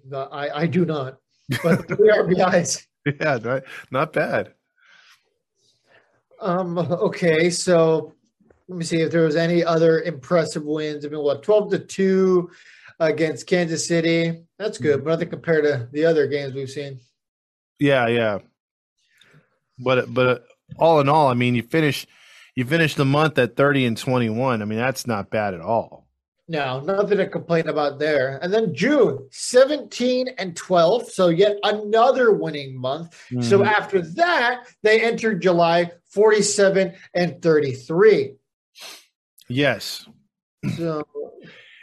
No, 0.05 0.23
I, 0.23 0.63
I 0.63 0.67
do 0.67 0.83
not. 0.83 1.19
But 1.63 1.87
three 1.87 2.11
RBIs. 2.11 2.85
Yeah, 3.21 3.39
right. 3.41 3.63
not 3.89 4.11
bad. 4.11 4.53
Um. 6.41 6.77
Okay, 6.77 7.49
so 7.49 8.11
let 8.67 8.77
me 8.77 8.83
see 8.83 8.99
if 8.99 9.13
there 9.13 9.21
was 9.21 9.37
any 9.37 9.63
other 9.63 10.01
impressive 10.01 10.65
wins. 10.65 11.05
I 11.05 11.07
mean, 11.07 11.21
what 11.21 11.41
twelve 11.41 11.71
to 11.71 11.79
two 11.79 12.51
against 12.99 13.47
Kansas 13.47 13.87
City? 13.87 14.43
That's 14.59 14.77
good, 14.77 15.05
but 15.05 15.11
nothing 15.11 15.29
compared 15.29 15.63
to 15.63 15.87
the 15.93 16.03
other 16.03 16.27
games 16.27 16.53
we've 16.53 16.69
seen. 16.69 16.99
Yeah, 17.79 18.07
yeah. 18.07 18.39
But 19.79 20.13
but 20.13 20.43
all 20.75 20.99
in 20.99 21.07
all, 21.07 21.29
I 21.29 21.33
mean, 21.33 21.55
you 21.55 21.63
finish 21.63 22.05
you 22.57 22.65
finish 22.65 22.95
the 22.95 23.05
month 23.05 23.37
at 23.37 23.55
thirty 23.55 23.85
and 23.85 23.95
twenty 23.95 24.29
one. 24.31 24.63
I 24.63 24.65
mean, 24.65 24.79
that's 24.79 25.05
not 25.05 25.29
bad 25.29 25.53
at 25.53 25.61
all. 25.61 26.07
No, 26.47 26.79
nothing 26.79 27.19
to 27.19 27.27
complain 27.27 27.67
about 27.67 27.99
there. 27.99 28.39
And 28.41 28.51
then 28.53 28.73
June, 28.73 29.27
17 29.31 30.29
and 30.37 30.55
12. 30.55 31.09
So 31.11 31.27
yet 31.27 31.57
another 31.63 32.31
winning 32.31 32.75
month. 32.79 33.21
So 33.41 33.59
Mhm. 33.59 33.67
after 33.67 34.01
that, 34.01 34.65
they 34.81 35.01
entered 35.03 35.41
July 35.41 35.91
47 36.09 36.93
and 37.13 37.41
33. 37.41 38.35
yes, 39.49 40.07
So 40.77 41.03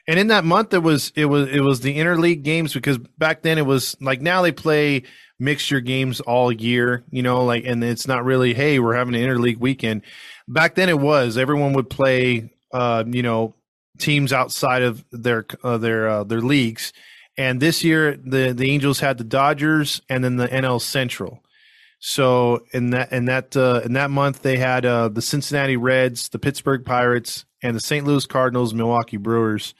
and 0.06 0.18
in 0.18 0.28
that 0.28 0.44
month 0.44 0.75
it 0.75 0.82
was 0.82 1.12
it 1.16 1.26
was 1.26 1.49
it 1.49 1.61
was 1.61 1.80
the 1.80 1.96
interleague 1.96 2.42
games 2.42 2.75
because 2.75 2.99
back 2.99 3.42
then 3.42 3.58
it 3.58 3.66
was 3.66 3.96
like 4.00 4.20
now 4.20 4.42
they 4.42 4.52
play 4.52 5.04
mixture 5.38 5.80
games 5.80 6.20
all 6.20 6.52
year, 6.52 7.04
you 7.11 7.23
know, 7.23 7.44
like 7.44 7.64
and 7.64 7.82
it's 7.82 8.06
not 8.06 8.25
really 8.25 8.54
hey 8.54 8.78
we're 8.78 8.94
having 8.94 9.14
an 9.14 9.23
interleague 9.23 9.58
weekend. 9.58 10.02
Back 10.46 10.75
then 10.75 10.88
it 10.88 10.99
was 10.99 11.38
everyone 11.38 11.73
would 11.75 11.88
play, 11.88 12.50
uh, 12.73 13.04
you 13.06 13.23
know, 13.23 13.54
teams 13.99 14.32
outside 14.32 14.82
of 14.82 15.04
their 15.11 15.46
uh, 15.62 15.78
their 15.78 16.08
uh, 16.08 16.25
their 16.25 16.40
leagues. 16.40 16.92
And 17.37 17.61
this 17.61 17.82
year 17.82 18.16
the 18.16 18.52
the 18.52 18.70
Angels 18.70 19.00
had 19.00 19.18
the 19.18 19.25
Dodgers 19.25 20.02
and 20.08 20.23
then 20.23 20.37
the 20.37 20.49
NL 20.49 20.80
Central. 20.80 21.42
So 21.99 22.64
in 22.73 22.90
that 22.90 23.12
in 23.12 23.25
that 23.26 23.56
uh, 23.56 23.80
in 23.84 23.94
that 23.94 24.11
month 24.11 24.42
they 24.42 24.58
had 24.58 24.84
uh, 24.84 25.08
the 25.08 25.23
Cincinnati 25.23 25.76
Reds, 25.76 26.28
the 26.28 26.38
Pittsburgh 26.38 26.84
Pirates, 26.84 27.46
and 27.62 27.75
the 27.75 27.80
St. 27.80 28.04
Louis 28.06 28.26
Cardinals, 28.26 28.75
Milwaukee 28.75 29.16
Brewers, 29.16 29.75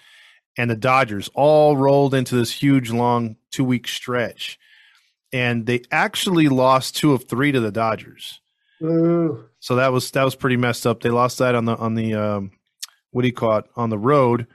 and 0.57 0.71
the 0.71 0.77
Dodgers 0.77 1.29
all 1.35 1.77
rolled 1.77 2.15
into 2.15 2.37
this 2.37 2.53
huge 2.53 2.91
long 2.91 3.37
two 3.51 3.65
week 3.65 3.89
stretch, 3.89 4.59
and 5.33 5.67
they 5.67 5.83
actually 5.91 6.49
lost 6.49 6.97
two 6.97 7.13
of 7.13 7.25
three 7.29 7.53
to 7.53 7.61
the 7.61 7.73
Dodgers. 7.73 8.41
ooh, 8.83 9.49
So 9.61 9.77
that 9.77 9.93
was 9.93 10.11
that 10.13 10.25
was 10.25 10.35
pretty 10.35 10.57
messed 10.57 10.87
up. 10.87 11.03
They 11.03 11.11
lost 11.11 11.39
that 11.39 11.55
on 11.55 11.65
the 11.65 11.77
on 11.77 11.95
the 11.95 12.15
um, 12.15 12.53
what 13.11 13.23
do 13.23 13.29
you 13.29 13.35
call 13.35 13.59
it 13.59 13.65
on 13.77 13.91
the 13.91 13.99
road, 13.99 14.47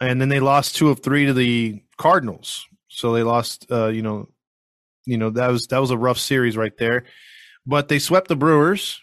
and 0.00 0.20
then 0.20 0.28
they 0.28 0.40
lost 0.40 0.76
two 0.76 0.90
of 0.90 1.00
three 1.00 1.26
to 1.26 1.32
the 1.32 1.82
Cardinals. 1.96 2.66
So 2.88 3.12
they 3.12 3.22
lost, 3.22 3.66
uh, 3.70 3.88
you 3.88 4.02
know, 4.02 4.28
you 5.04 5.18
know 5.18 5.30
that 5.30 5.50
was 5.50 5.66
that 5.68 5.78
was 5.78 5.90
a 5.90 5.98
rough 5.98 6.18
series 6.18 6.56
right 6.56 6.76
there. 6.78 7.04
But 7.66 7.88
they 7.88 7.98
swept 7.98 8.28
the 8.28 8.36
Brewers, 8.36 9.00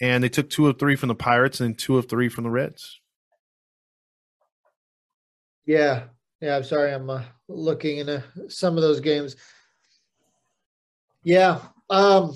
and 0.00 0.24
they 0.24 0.30
took 0.30 0.48
two 0.48 0.68
of 0.68 0.78
three 0.78 0.96
from 0.96 1.08
the 1.08 1.14
Pirates 1.14 1.60
and 1.60 1.78
two 1.78 1.98
of 1.98 2.08
three 2.08 2.28
from 2.30 2.44
the 2.44 2.50
Reds. 2.50 3.00
Yeah. 5.66 6.04
Yeah, 6.40 6.56
I'm 6.56 6.64
sorry. 6.64 6.92
I'm 6.92 7.10
uh, 7.10 7.22
looking 7.48 7.98
into 7.98 8.24
some 8.48 8.76
of 8.76 8.82
those 8.82 9.00
games. 9.00 9.36
Yeah. 11.22 11.60
Um, 11.90 12.34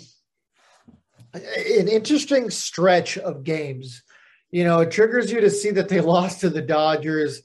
an 1.33 1.88
interesting 1.88 2.50
stretch 2.50 3.19
of 3.19 3.45
games. 3.45 4.02
You 4.50 4.64
know, 4.64 4.81
it 4.81 4.90
triggers 4.90 5.33
you 5.33 5.40
to 5.40 5.50
see 5.50 5.71
that 5.73 5.88
they 5.88 6.00
lost 6.02 6.40
to 6.40 6.50
the 6.50 6.62
Dodgers, 6.62 7.43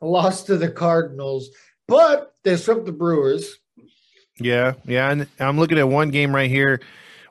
lost 0.00 0.46
to 0.46 0.56
the 0.56 0.70
Cardinals, 0.70 1.50
but 1.88 2.34
they 2.44 2.56
swept 2.56 2.84
the 2.84 2.92
Brewers. 2.92 3.58
Yeah, 4.38 4.74
yeah, 4.84 5.10
and 5.10 5.26
I'm 5.38 5.58
looking 5.58 5.78
at 5.78 5.88
one 5.88 6.10
game 6.10 6.34
right 6.34 6.50
here 6.50 6.80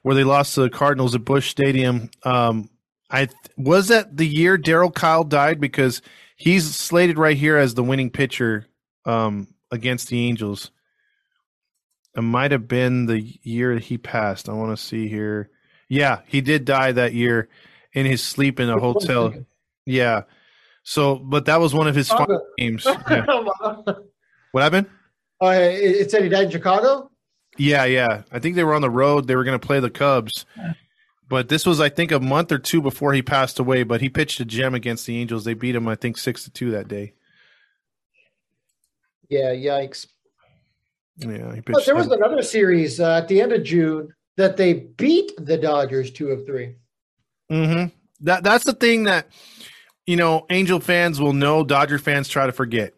where 0.04 0.16
they 0.16 0.24
lost 0.24 0.56
to 0.56 0.62
the 0.62 0.70
Cardinals 0.70 1.16
at 1.16 1.26
Busch 1.26 1.50
Stadium. 1.50 2.10
Um, 2.24 2.70
I 3.12 3.26
th- 3.26 3.36
was 3.58 3.90
that 3.90 4.16
the 4.16 4.28
year 4.28 4.58
Darryl 4.58 4.94
Kile 4.94 5.24
died 5.26 5.60
because 5.60 6.02
he's 6.38 6.76
slated 6.76 7.18
right 7.18 7.38
here 7.38 7.58
as 7.58 7.74
the 7.74 7.84
winning 7.84 8.10
pitcher 8.10 8.66
um, 9.06 9.48
against 9.70 10.08
the 10.08 10.26
Angels. 10.26 10.72
It 12.16 12.22
might 12.22 12.52
have 12.52 12.68
been 12.68 13.06
the 13.06 13.22
year 13.44 13.78
he 13.78 13.98
passed. 13.98 14.50
I 14.50 14.54
want 14.54 14.76
to 14.78 14.84
see 14.84 15.08
here. 15.08 15.50
Yeah, 15.90 16.22
he 16.26 16.42
did 16.42 16.66
die 16.66 16.92
that 16.94 17.14
year 17.14 17.50
in 17.94 18.06
his 18.06 18.24
sleep 18.24 18.60
in 18.60 18.70
a 18.70 18.80
hotel. 18.80 19.34
Yeah. 19.86 20.24
So, 20.84 21.16
but 21.16 21.46
that 21.46 21.60
was 21.60 21.74
one 21.74 21.88
of 21.88 21.96
his 21.96 22.10
final 22.10 22.42
games. 22.58 22.86
Yeah. 23.10 23.26
What 24.52 24.64
happened? 24.64 24.88
Oh, 25.40 25.50
it 25.50 26.12
said 26.12 26.24
he 26.24 26.30
died 26.30 26.46
in 26.46 26.52
Chicago. 26.52 27.10
Yeah, 27.58 27.86
yeah. 27.86 28.24
I 28.32 28.40
think 28.40 28.56
they 28.56 28.64
were 28.64 28.74
on 28.74 28.82
the 28.82 28.90
road. 28.90 29.28
They 29.28 29.36
were 29.36 29.44
going 29.44 29.60
to 29.60 29.66
play 29.66 29.80
the 29.80 29.90
Cubs. 29.90 30.46
But 31.32 31.48
this 31.48 31.66
was, 31.66 31.80
I 31.80 31.88
think, 31.88 32.12
a 32.12 32.20
month 32.20 32.52
or 32.52 32.60
two 32.60 32.82
before 32.82 33.14
he 33.14 33.22
passed 33.22 33.58
away. 33.58 33.84
But 33.84 34.02
he 34.02 34.10
pitched 34.10 34.42
a 34.42 34.46
gem 34.46 34.76
against 34.76 35.06
the 35.06 35.18
Angels. 35.18 35.46
They 35.46 35.54
beat 35.54 35.78
him, 35.78 35.88
I 35.88 35.96
think, 35.96 36.18
six 36.18 36.44
to 36.44 36.52
two 36.52 36.72
that 36.72 36.90
day. 36.90 37.14
Yeah, 39.30 39.52
yikes. 39.52 40.08
Yeah, 41.16 41.56
he 41.56 41.62
pitched. 41.62 41.72
But 41.72 41.86
there 41.86 41.96
was 41.96 42.08
another 42.08 42.42
series 42.44 43.00
uh, 43.00 43.20
at 43.20 43.30
the 43.30 43.40
end 43.40 43.54
of 43.54 43.64
June 43.64 44.14
that 44.36 44.58
they 44.58 44.74
beat 44.74 45.32
the 45.38 45.56
Dodgers 45.56 46.12
two 46.12 46.32
of 46.32 46.46
three. 46.46 46.76
Mm-hmm. 47.50 47.96
That 48.26 48.44
that's 48.44 48.66
the 48.66 48.74
thing 48.74 49.04
that 49.04 49.30
you 50.06 50.18
know 50.18 50.46
Angel 50.50 50.82
fans 50.82 51.22
will 51.22 51.32
know. 51.32 51.64
Dodger 51.64 51.98
fans 51.98 52.28
try 52.28 52.46
to 52.46 52.52
forget. 52.52 52.94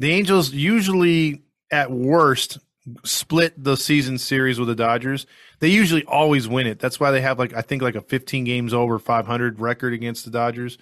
The 0.00 0.10
Angels 0.10 0.52
usually, 0.52 1.44
at 1.70 1.92
worst, 1.92 2.58
split 3.04 3.54
the 3.62 3.76
season 3.76 4.18
series 4.18 4.58
with 4.58 4.66
the 4.66 4.74
Dodgers. 4.74 5.24
They 5.58 5.68
usually 5.68 6.04
always 6.04 6.48
win 6.48 6.66
it. 6.66 6.78
That's 6.78 7.00
why 7.00 7.10
they 7.10 7.20
have 7.20 7.38
like 7.38 7.54
I 7.54 7.62
think 7.62 7.82
like 7.82 7.94
a 7.94 8.00
15 8.00 8.44
games 8.44 8.74
over 8.74 8.98
500 8.98 9.60
record 9.60 9.92
against 9.92 10.24
the 10.24 10.30
Dodgers. 10.30 10.78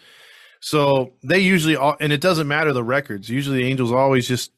So 0.60 1.12
they 1.22 1.40
usually 1.40 1.76
all, 1.76 1.96
and 2.00 2.12
it 2.12 2.20
doesn't 2.20 2.48
matter 2.48 2.72
the 2.72 2.82
records. 2.82 3.28
Usually 3.28 3.62
the 3.62 3.68
Angels 3.68 3.92
always 3.92 4.26
just 4.26 4.50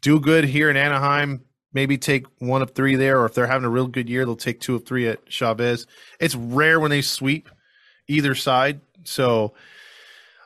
do 0.00 0.20
good 0.20 0.44
here 0.44 0.68
in 0.68 0.76
Anaheim. 0.76 1.44
Maybe 1.72 1.96
take 1.96 2.26
one 2.38 2.60
of 2.60 2.72
three 2.72 2.96
there, 2.96 3.20
or 3.20 3.26
if 3.26 3.34
they're 3.34 3.46
having 3.46 3.64
a 3.64 3.70
real 3.70 3.86
good 3.86 4.08
year, 4.08 4.26
they'll 4.26 4.36
take 4.36 4.60
two 4.60 4.74
of 4.74 4.84
three 4.84 5.08
at 5.08 5.26
Chavez. 5.30 5.86
It's 6.20 6.34
rare 6.34 6.80
when 6.80 6.90
they 6.90 7.00
sweep 7.00 7.48
either 8.08 8.34
side. 8.34 8.80
So, 9.04 9.54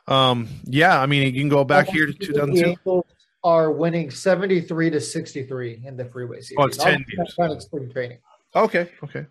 um, 0.07 0.47
yeah, 0.63 1.01
I 1.01 1.05
mean, 1.05 1.33
you 1.33 1.41
can 1.41 1.49
go 1.49 1.65
back 1.65 1.89
here 1.89 2.05
to 2.05 2.13
2002 2.13 3.03
are 3.43 3.71
winning 3.71 4.11
73 4.11 4.89
to 4.89 4.99
63 4.99 5.81
in 5.85 5.95
the 5.95 6.05
freeway 6.05 6.41
series. 6.41 6.57
Oh, 6.59 6.65
it's 6.65 6.77
10 6.77 7.05
games. 7.15 7.33
Kind 7.39 7.53
of 7.53 7.61
spring 7.61 7.89
training. 7.91 8.17
Okay, 8.55 8.89
okay. 9.03 9.25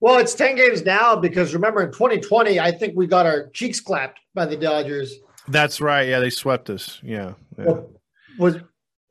Well, 0.00 0.18
it's 0.18 0.34
10 0.34 0.56
games 0.56 0.82
now 0.84 1.14
because 1.14 1.54
remember 1.54 1.82
in 1.82 1.92
2020, 1.92 2.58
I 2.58 2.72
think 2.72 2.96
we 2.96 3.06
got 3.06 3.24
our 3.24 3.48
cheeks 3.50 3.80
clapped 3.80 4.18
by 4.34 4.46
the 4.46 4.56
Dodgers. 4.56 5.14
That's 5.48 5.80
right. 5.80 6.08
Yeah, 6.08 6.18
they 6.18 6.30
swept 6.30 6.70
us. 6.70 6.98
Yeah. 7.02 7.34
yeah. 7.56 7.64
Well, 7.64 7.90
was 8.38 8.56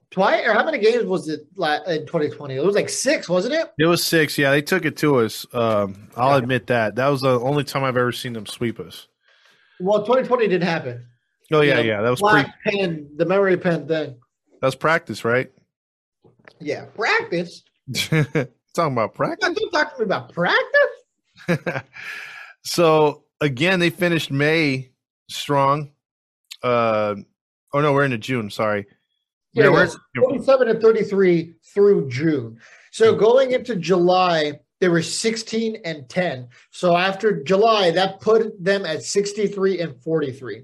twice 0.10 0.46
or 0.46 0.54
how 0.54 0.66
many 0.66 0.80
games 0.80 1.06
was 1.06 1.30
it 1.30 1.42
in 1.58 2.06
2020? 2.06 2.56
It 2.56 2.64
was 2.64 2.76
like 2.76 2.90
six, 2.90 3.30
wasn't 3.30 3.54
it? 3.54 3.72
It 3.80 3.86
was 3.86 4.06
six. 4.06 4.38
Yeah, 4.38 4.52
they 4.52 4.62
took 4.62 4.86
it 4.86 4.98
to 4.98 5.20
us. 5.20 5.46
Um, 5.54 6.10
I'll 6.18 6.32
yeah. 6.32 6.38
admit 6.38 6.68
that. 6.68 6.96
That 6.96 7.08
was 7.08 7.22
the 7.22 7.40
only 7.40 7.64
time 7.64 7.84
I've 7.84 7.98
ever 7.98 8.12
seen 8.12 8.34
them 8.34 8.46
sweep 8.46 8.80
us. 8.80 9.08
Well, 9.80 10.00
2020 10.00 10.48
didn't 10.48 10.68
happen. 10.68 11.06
Oh 11.54 11.62
yeah, 11.62 11.80
you 11.80 11.84
know, 11.84 11.90
yeah, 11.90 12.02
that 12.02 12.10
was 12.10 12.22
pre- 12.22 12.54
pen, 12.66 13.10
the 13.18 13.26
memory 13.26 13.58
pen 13.58 13.88
thing. 13.88 14.16
That 14.62 14.68
was 14.68 14.76
practice, 14.76 15.26
right? 15.26 15.52
Yeah, 16.60 16.86
practice. 16.96 17.64
Talking 18.74 18.94
about 18.94 19.13
practice. 19.13 19.50
Don't 19.54 19.72
talk 19.72 19.96
to 19.96 20.01
me 20.01 20.06
about 20.06 20.32
practice. 20.34 21.84
so 22.63 23.24
again, 23.42 23.80
they 23.80 23.90
finished 23.90 24.32
May 24.32 24.92
strong. 25.30 25.92
Uh, 26.63 27.16
oh 27.74 27.82
no, 27.82 27.94
we're 27.94 28.06
into 28.06 28.18
June. 28.18 28.50
Sorry. 28.50 28.86
Yeah, 29.54 29.66
yeah 29.66 29.70
we're 29.72 29.90
27 30.16 30.70
and 30.70 30.82
33 30.82 31.56
through 31.74 32.10
June. 32.10 32.60
So 32.92 33.16
going 33.16 33.51
into 33.51 33.75
July, 33.75 34.60
they 34.79 34.90
were 34.90 35.01
16 35.01 35.77
and 35.86 36.10
10. 36.10 36.48
So 36.72 36.98
after 36.98 37.44
July, 37.44 37.92
that 37.92 38.20
put 38.20 38.62
them 38.64 38.86
at 38.86 39.03
63 39.03 39.79
and 39.79 40.01
43. 40.01 40.64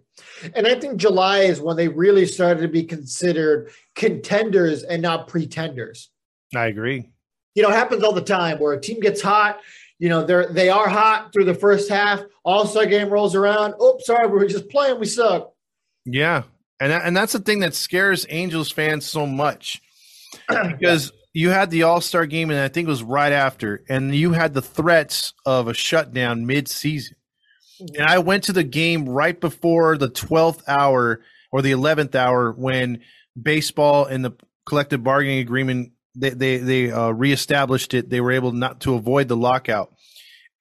And 0.56 0.65
I 0.65 0.80
think 0.80 0.98
July 0.98 1.39
is 1.39 1.62
when 1.62 1.78
they 1.78 1.88
really 1.88 2.26
started 2.26 2.62
to 2.62 2.67
be 2.67 2.84
considered 2.84 3.70
contenders 3.96 4.84
and 4.84 5.02
not 5.02 5.28
pretenders. 5.28 6.10
I 6.56 6.67
agree. 6.67 7.10
You 7.58 7.63
know, 7.63 7.72
happens 7.72 8.04
all 8.04 8.13
the 8.13 8.22
time 8.22 8.60
where 8.60 8.74
a 8.74 8.80
team 8.80 9.00
gets 9.00 9.20
hot. 9.20 9.60
You 9.98 10.10
know, 10.10 10.24
they're 10.24 10.46
they 10.46 10.70
are 10.70 10.88
hot 10.88 11.34
through 11.34 11.46
the 11.46 11.56
first 11.56 11.89
half. 11.89 12.22
All 12.43 12.67
star 12.67 12.86
game 12.86 13.10
rolls 13.10 13.34
around. 13.34 13.74
Oops, 13.82 14.06
sorry, 14.06 14.28
we 14.28 14.43
are 14.43 14.48
just 14.48 14.70
playing. 14.70 15.00
We 15.00 15.08
suck. 15.08 15.54
Yeah, 16.06 16.43
and 16.80 16.91
that, 16.91 17.02
and 17.04 17.17
that's 17.17 17.34
the 17.34 17.39
thing 17.39 17.62
that 17.62 17.74
scares 17.74 18.28
Angels 18.30 18.72
fans 18.72 19.08
so 19.08 19.26
much 19.26 19.82
because 20.48 21.12
you 21.34 21.50
had 21.50 21.72
the 21.72 21.82
All 21.82 22.00
Star 22.00 22.28
game, 22.28 22.52
and 22.52 22.60
I 22.60 22.67
think 22.67 22.88
it 22.88 22.91
was 22.91 23.02
right 23.02 23.34
after, 23.34 23.84
and 23.89 24.13
you 24.13 24.34
had 24.34 24.54
the 24.54 24.62
threats 24.62 25.34
of 25.43 25.67
a 25.67 25.74
shutdown 25.74 26.46
mid 26.46 26.67
season. 26.67 27.15
And 27.80 28.06
I 28.06 28.20
went 28.20 28.43
to 28.43 28.54
the 28.54 28.63
game 28.63 29.10
right 29.10 29.39
before 29.39 29.98
the 29.98 30.10
12th 30.10 30.62
hour 30.67 31.22
or 31.52 31.62
the 31.63 31.72
11th 31.72 32.13
hour 32.13 32.52
when 32.52 33.02
baseball 33.41 34.06
and 34.06 34.24
the 34.24 34.34
collective 34.65 35.04
bargaining 35.04 35.39
agreement 35.39 35.93
they 36.17 36.32
they, 36.32 36.58
they 36.58 36.91
uh, 36.91 37.10
reestablished 37.10 37.93
it. 37.93 38.10
They 38.10 38.21
were 38.21 38.32
able 38.32 38.51
not 38.51 38.82
to 38.82 38.95
avoid 38.95 39.27
the 39.27 39.38
lockout. 39.38 39.93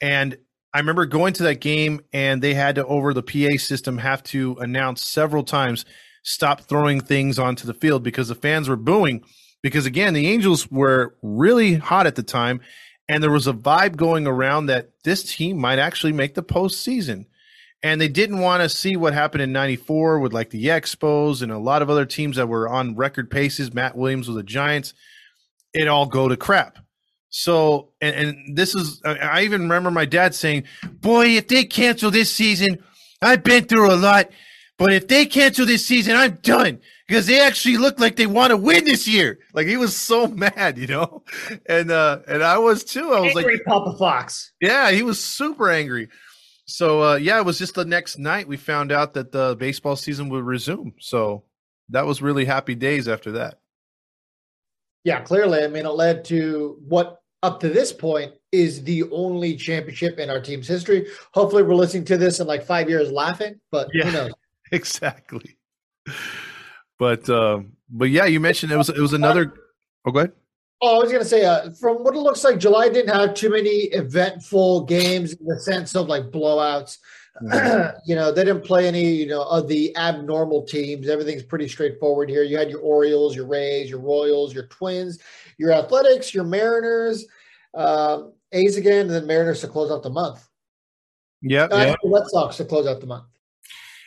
And 0.00 0.36
I 0.74 0.78
remember 0.78 1.06
going 1.06 1.32
to 1.34 1.44
that 1.44 1.60
game, 1.60 2.00
and 2.12 2.42
they 2.42 2.54
had 2.54 2.74
to 2.74 2.86
over 2.86 3.14
the 3.14 3.22
PA 3.22 3.56
system 3.56 3.98
have 3.98 4.22
to 4.24 4.56
announce 4.60 5.04
several 5.04 5.42
times 5.42 5.84
stop 6.22 6.62
throwing 6.62 7.00
things 7.00 7.38
onto 7.38 7.66
the 7.66 7.74
field 7.74 8.02
because 8.02 8.28
the 8.28 8.34
fans 8.34 8.68
were 8.68 8.76
booing 8.76 9.22
because 9.66 9.86
again, 9.86 10.14
the 10.14 10.28
Angels 10.28 10.70
were 10.70 11.16
really 11.22 11.74
hot 11.74 12.06
at 12.06 12.14
the 12.14 12.22
time, 12.22 12.60
and 13.08 13.20
there 13.20 13.32
was 13.32 13.48
a 13.48 13.52
vibe 13.52 13.96
going 13.96 14.26
around 14.26 14.66
that 14.66 14.90
this 15.02 15.34
team 15.34 15.58
might 15.58 15.80
actually 15.80 16.12
make 16.12 16.34
the 16.34 16.42
postseason. 16.42 17.26
And 17.82 18.00
they 18.00 18.06
didn't 18.06 18.38
want 18.38 18.62
to 18.62 18.68
see 18.68 18.96
what 18.96 19.12
happened 19.12 19.42
in 19.42 19.52
94 19.52 20.20
with 20.20 20.32
like 20.32 20.50
the 20.50 20.66
Expos 20.66 21.42
and 21.42 21.50
a 21.50 21.58
lot 21.58 21.82
of 21.82 21.90
other 21.90 22.06
teams 22.06 22.36
that 22.36 22.48
were 22.48 22.68
on 22.68 22.94
record 22.94 23.28
paces. 23.28 23.74
Matt 23.74 23.96
Williams 23.96 24.28
with 24.28 24.36
the 24.36 24.42
Giants. 24.44 24.94
It 25.76 25.88
all 25.88 26.06
go 26.06 26.28
to 26.28 26.36
crap. 26.36 26.78
So, 27.28 27.90
and, 28.00 28.16
and 28.16 28.56
this 28.56 28.74
is, 28.74 29.02
I 29.04 29.42
even 29.42 29.62
remember 29.62 29.90
my 29.90 30.06
dad 30.06 30.34
saying, 30.34 30.64
Boy, 30.90 31.36
if 31.36 31.48
they 31.48 31.64
cancel 31.64 32.10
this 32.10 32.32
season, 32.32 32.82
I've 33.20 33.44
been 33.44 33.64
through 33.64 33.92
a 33.92 33.96
lot, 33.96 34.30
but 34.78 34.92
if 34.92 35.08
they 35.08 35.26
cancel 35.26 35.66
this 35.66 35.84
season, 35.86 36.16
I'm 36.16 36.36
done 36.36 36.80
because 37.06 37.26
they 37.26 37.40
actually 37.40 37.76
look 37.76 38.00
like 38.00 38.16
they 38.16 38.26
want 38.26 38.50
to 38.50 38.56
win 38.56 38.84
this 38.84 39.06
year. 39.06 39.38
Like 39.54 39.66
he 39.66 39.76
was 39.76 39.96
so 39.96 40.26
mad, 40.28 40.78
you 40.78 40.86
know, 40.86 41.22
and 41.66 41.90
uh 41.90 42.20
and 42.28 42.42
I 42.42 42.58
was 42.58 42.84
too. 42.84 43.12
I 43.12 43.20
was 43.20 43.36
angry 43.36 43.54
like, 43.54 43.64
Papa 43.64 43.96
Fox. 43.98 44.52
Yeah, 44.60 44.90
he 44.90 45.02
was 45.02 45.22
super 45.22 45.70
angry. 45.70 46.08
So 46.66 47.02
uh 47.02 47.16
yeah, 47.16 47.38
it 47.38 47.44
was 47.44 47.58
just 47.58 47.74
the 47.74 47.84
next 47.84 48.18
night 48.18 48.48
we 48.48 48.56
found 48.56 48.92
out 48.92 49.14
that 49.14 49.32
the 49.32 49.56
baseball 49.58 49.96
season 49.96 50.28
would 50.30 50.44
resume. 50.44 50.94
So 51.00 51.44
that 51.90 52.06
was 52.06 52.20
really 52.20 52.44
happy 52.44 52.74
days 52.74 53.08
after 53.08 53.32
that. 53.32 53.60
Yeah, 55.06 55.20
clearly. 55.20 55.62
I 55.62 55.68
mean, 55.68 55.86
it 55.86 55.90
led 55.90 56.24
to 56.24 56.82
what 56.84 57.20
up 57.40 57.60
to 57.60 57.68
this 57.68 57.92
point 57.92 58.32
is 58.50 58.82
the 58.82 59.04
only 59.12 59.54
championship 59.54 60.18
in 60.18 60.30
our 60.30 60.40
team's 60.40 60.66
history. 60.66 61.06
Hopefully, 61.32 61.62
we're 61.62 61.76
listening 61.76 62.04
to 62.06 62.16
this 62.16 62.40
in 62.40 62.48
like 62.48 62.64
five 62.64 62.90
years 62.90 63.12
laughing, 63.12 63.60
but 63.70 63.88
yeah, 63.94 64.06
who 64.06 64.12
knows? 64.12 64.32
Exactly. 64.72 65.56
But 66.98 67.30
uh, 67.30 67.60
but 67.88 68.10
yeah, 68.10 68.24
you 68.24 68.40
mentioned 68.40 68.72
it 68.72 68.76
was 68.76 68.88
it 68.88 68.98
was 68.98 69.12
another. 69.12 69.54
Oh, 70.08 70.12
go 70.12 70.20
ahead. 70.20 70.32
Oh, 70.82 70.96
I 70.96 71.02
was 71.02 71.10
gonna 71.10 71.24
say, 71.24 71.44
uh, 71.44 71.70
from 71.80 72.04
what 72.04 72.14
it 72.14 72.20
looks 72.20 72.44
like, 72.44 72.58
July 72.58 72.88
didn't 72.88 73.12
have 73.12 73.34
too 73.34 73.50
many 73.50 73.88
eventful 73.90 74.84
games 74.84 75.32
in 75.32 75.44
the 75.44 75.58
sense 75.58 75.96
of 75.96 76.06
like 76.06 76.30
blowouts. 76.30 76.98
Mm-hmm. 77.42 77.96
you 78.06 78.14
know, 78.14 78.32
they 78.32 78.44
didn't 78.44 78.64
play 78.64 78.86
any, 78.86 79.12
you 79.12 79.26
know, 79.26 79.42
of 79.42 79.68
the 79.68 79.96
abnormal 79.96 80.64
teams. 80.64 81.08
Everything's 81.08 81.42
pretty 81.42 81.68
straightforward 81.68 82.28
here. 82.28 82.42
You 82.42 82.56
had 82.56 82.70
your 82.70 82.80
Orioles, 82.80 83.36
your 83.36 83.46
Rays, 83.46 83.90
your 83.90 84.00
Royals, 84.00 84.54
your 84.54 84.66
Twins, 84.66 85.18
your 85.58 85.72
Athletics, 85.72 86.34
your 86.34 86.44
Mariners, 86.44 87.26
uh, 87.74 88.22
A's 88.52 88.76
again, 88.76 89.02
and 89.02 89.10
then 89.10 89.26
Mariners 89.26 89.60
to 89.60 89.68
close 89.68 89.90
out 89.90 90.02
the 90.02 90.10
month. 90.10 90.46
Yeah, 91.42 91.64
uh, 91.64 91.76
yep. 91.76 91.98
Red 92.04 92.24
Sox 92.28 92.56
to 92.56 92.64
close 92.64 92.86
out 92.86 93.00
the 93.00 93.06
month. 93.06 93.24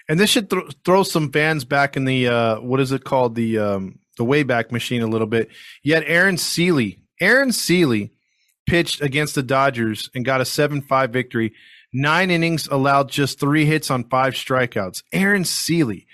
And 0.08 0.20
this 0.20 0.30
should 0.30 0.50
th- 0.50 0.76
throw 0.84 1.04
some 1.04 1.32
fans 1.32 1.66
back 1.66 1.96
in 1.96 2.06
the 2.06 2.28
uh, 2.28 2.60
what 2.62 2.80
is 2.80 2.92
it 2.92 3.04
called 3.04 3.36
the 3.36 3.60
um, 3.60 4.00
the 4.18 4.26
wayback 4.26 4.72
machine 4.72 5.02
a 5.02 5.08
little 5.08 5.28
bit. 5.28 5.50
Yet 5.84 6.04
Aaron 6.08 6.38
Sele, 6.38 6.94
Aaron 7.22 7.52
Sele 7.52 8.10
pitched 8.68 9.02
against 9.02 9.36
the 9.36 9.44
Dodgers 9.44 10.10
and 10.16 10.26
got 10.26 10.42
a 10.42 10.46
seven 10.46 10.82
five 10.82 11.12
victory. 11.12 11.54
Nine 11.92 12.30
innings, 12.32 12.68
allowed 12.68 13.10
just 13.10 13.40
three 13.40 13.66
hits 13.66 13.90
on 13.90 14.04
five 14.04 14.34
strikeouts. 14.34 15.04
Aaron 15.12 15.46
Sele, 15.46 16.06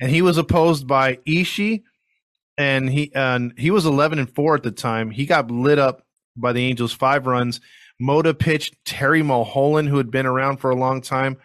and 0.00 0.10
he 0.10 0.22
was 0.22 0.38
opposed 0.38 0.86
by 0.86 1.16
Ishii, 1.26 1.82
and 2.56 2.88
he 2.90 3.12
and 3.14 3.52
he 3.56 3.70
was 3.70 3.84
eleven 3.86 4.18
and 4.18 4.32
four 4.32 4.54
at 4.54 4.62
the 4.62 4.70
time. 4.70 5.10
He 5.10 5.26
got 5.26 5.50
lit 5.50 5.78
up 5.78 6.06
by 6.36 6.52
the 6.52 6.64
Angels, 6.64 6.92
five 6.92 7.26
runs. 7.26 7.60
Mota 8.00 8.34
pitched 8.34 8.76
Terry 8.84 9.22
Mulholland, 9.22 9.88
who 9.88 9.98
had 9.98 10.10
been 10.10 10.26
around 10.26 10.58
for 10.58 10.70
a 10.70 10.76
long 10.76 11.00
time 11.00 11.36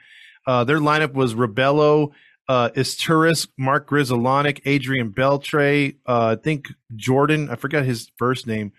Uh, 0.48 0.64
their 0.64 0.80
lineup 0.80 1.14
was 1.14 1.36
Rebelo, 1.36 2.12
uh, 2.48 2.70
Izturis, 2.76 3.48
Mark 3.58 3.88
Grudzielanek, 3.88 4.62
Adrian 4.66 5.12
Beltre, 5.12 5.96
uh, 6.08 6.36
I 6.38 6.42
think 6.42 6.70
Jordan, 6.96 7.50
I 7.52 7.56
forgot 7.56 7.86
his 7.86 8.10
first 8.18 8.48
name, 8.48 8.72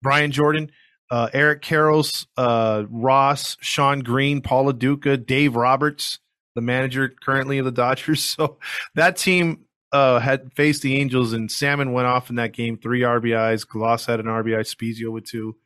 Brian 0.00 0.30
Jordan, 0.30 0.70
uh, 1.10 1.28
Eric 1.32 1.62
Karros, 1.62 2.26
uh, 2.36 2.84
Ross, 2.90 3.56
Shawn 3.60 4.00
Green, 4.00 4.40
Paul 4.42 4.64
Lo 4.64 4.72
Duca, 4.72 5.16
Dave 5.16 5.56
Roberts, 5.56 6.18
the 6.54 6.60
manager 6.60 7.08
currently 7.08 7.58
of 7.58 7.64
the 7.64 7.72
Dodgers. 7.72 8.24
So 8.36 8.58
that 8.94 9.16
team 9.16 9.64
uh, 9.92 10.18
had 10.18 10.52
faced 10.54 10.82
the 10.82 10.96
Angels, 10.96 11.32
and 11.32 11.50
Salmon 11.50 11.92
went 11.92 12.06
off 12.06 12.28
in 12.30 12.36
that 12.36 12.52
game, 12.52 12.76
three 12.76 13.00
RBIs. 13.00 13.66
Glaus 13.66 14.06
had 14.06 14.20
an 14.20 14.26
RBI, 14.26 14.60
Spiezio 14.60 15.10
with 15.10 15.24
two. 15.24 15.56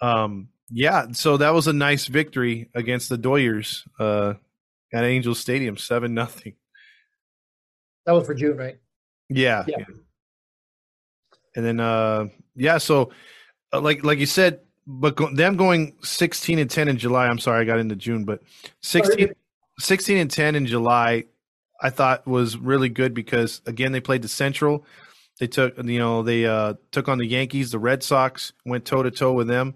Um, 0.00 0.48
yeah, 0.70 1.06
so 1.12 1.36
that 1.38 1.52
was 1.52 1.66
a 1.66 1.72
nice 1.72 2.06
victory 2.06 2.70
against 2.74 3.08
the 3.08 3.18
Doyers 3.18 3.82
uh, 3.98 4.34
at 4.94 5.04
Angels 5.04 5.40
Stadium, 5.40 5.76
seven 5.76 6.14
nothing. 6.14 6.54
That 8.06 8.12
was 8.12 8.26
for 8.26 8.34
June, 8.34 8.56
right? 8.56 8.78
Yeah, 9.28 9.64
Yeah. 9.66 9.78
yeah. 9.80 9.84
And 11.56 11.64
then, 11.64 11.80
uh, 11.80 12.26
yeah, 12.54 12.78
so 12.78 13.10
like 13.72 14.04
like 14.04 14.18
you 14.18 14.26
said, 14.26 14.60
but 14.86 15.16
go, 15.16 15.32
them 15.32 15.56
going 15.56 15.94
sixteen 16.02 16.58
and 16.58 16.70
ten 16.70 16.88
in 16.88 16.98
July. 16.98 17.26
I'm 17.26 17.38
sorry, 17.38 17.60
I 17.60 17.64
got 17.64 17.78
into 17.78 17.96
June, 17.96 18.24
but 18.24 18.42
16, 18.82 19.32
16 19.78 20.16
and 20.18 20.30
ten 20.30 20.54
in 20.54 20.66
July, 20.66 21.24
I 21.80 21.90
thought 21.90 22.26
was 22.26 22.56
really 22.56 22.88
good 22.88 23.14
because 23.14 23.62
again 23.66 23.92
they 23.92 24.00
played 24.00 24.22
the 24.22 24.28
Central. 24.28 24.84
They 25.38 25.46
took 25.46 25.76
you 25.78 25.98
know 25.98 26.22
they 26.22 26.46
uh, 26.46 26.74
took 26.90 27.08
on 27.08 27.18
the 27.18 27.26
Yankees, 27.26 27.70
the 27.70 27.78
Red 27.78 28.02
Sox, 28.02 28.52
went 28.66 28.84
toe 28.84 29.02
to 29.02 29.10
toe 29.10 29.32
with 29.32 29.48
them, 29.48 29.74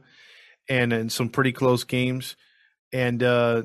and 0.69 0.93
in 0.93 1.09
some 1.09 1.29
pretty 1.29 1.53
close 1.53 1.85
games, 1.85 2.37
and 2.93 3.23
uh, 3.23 3.63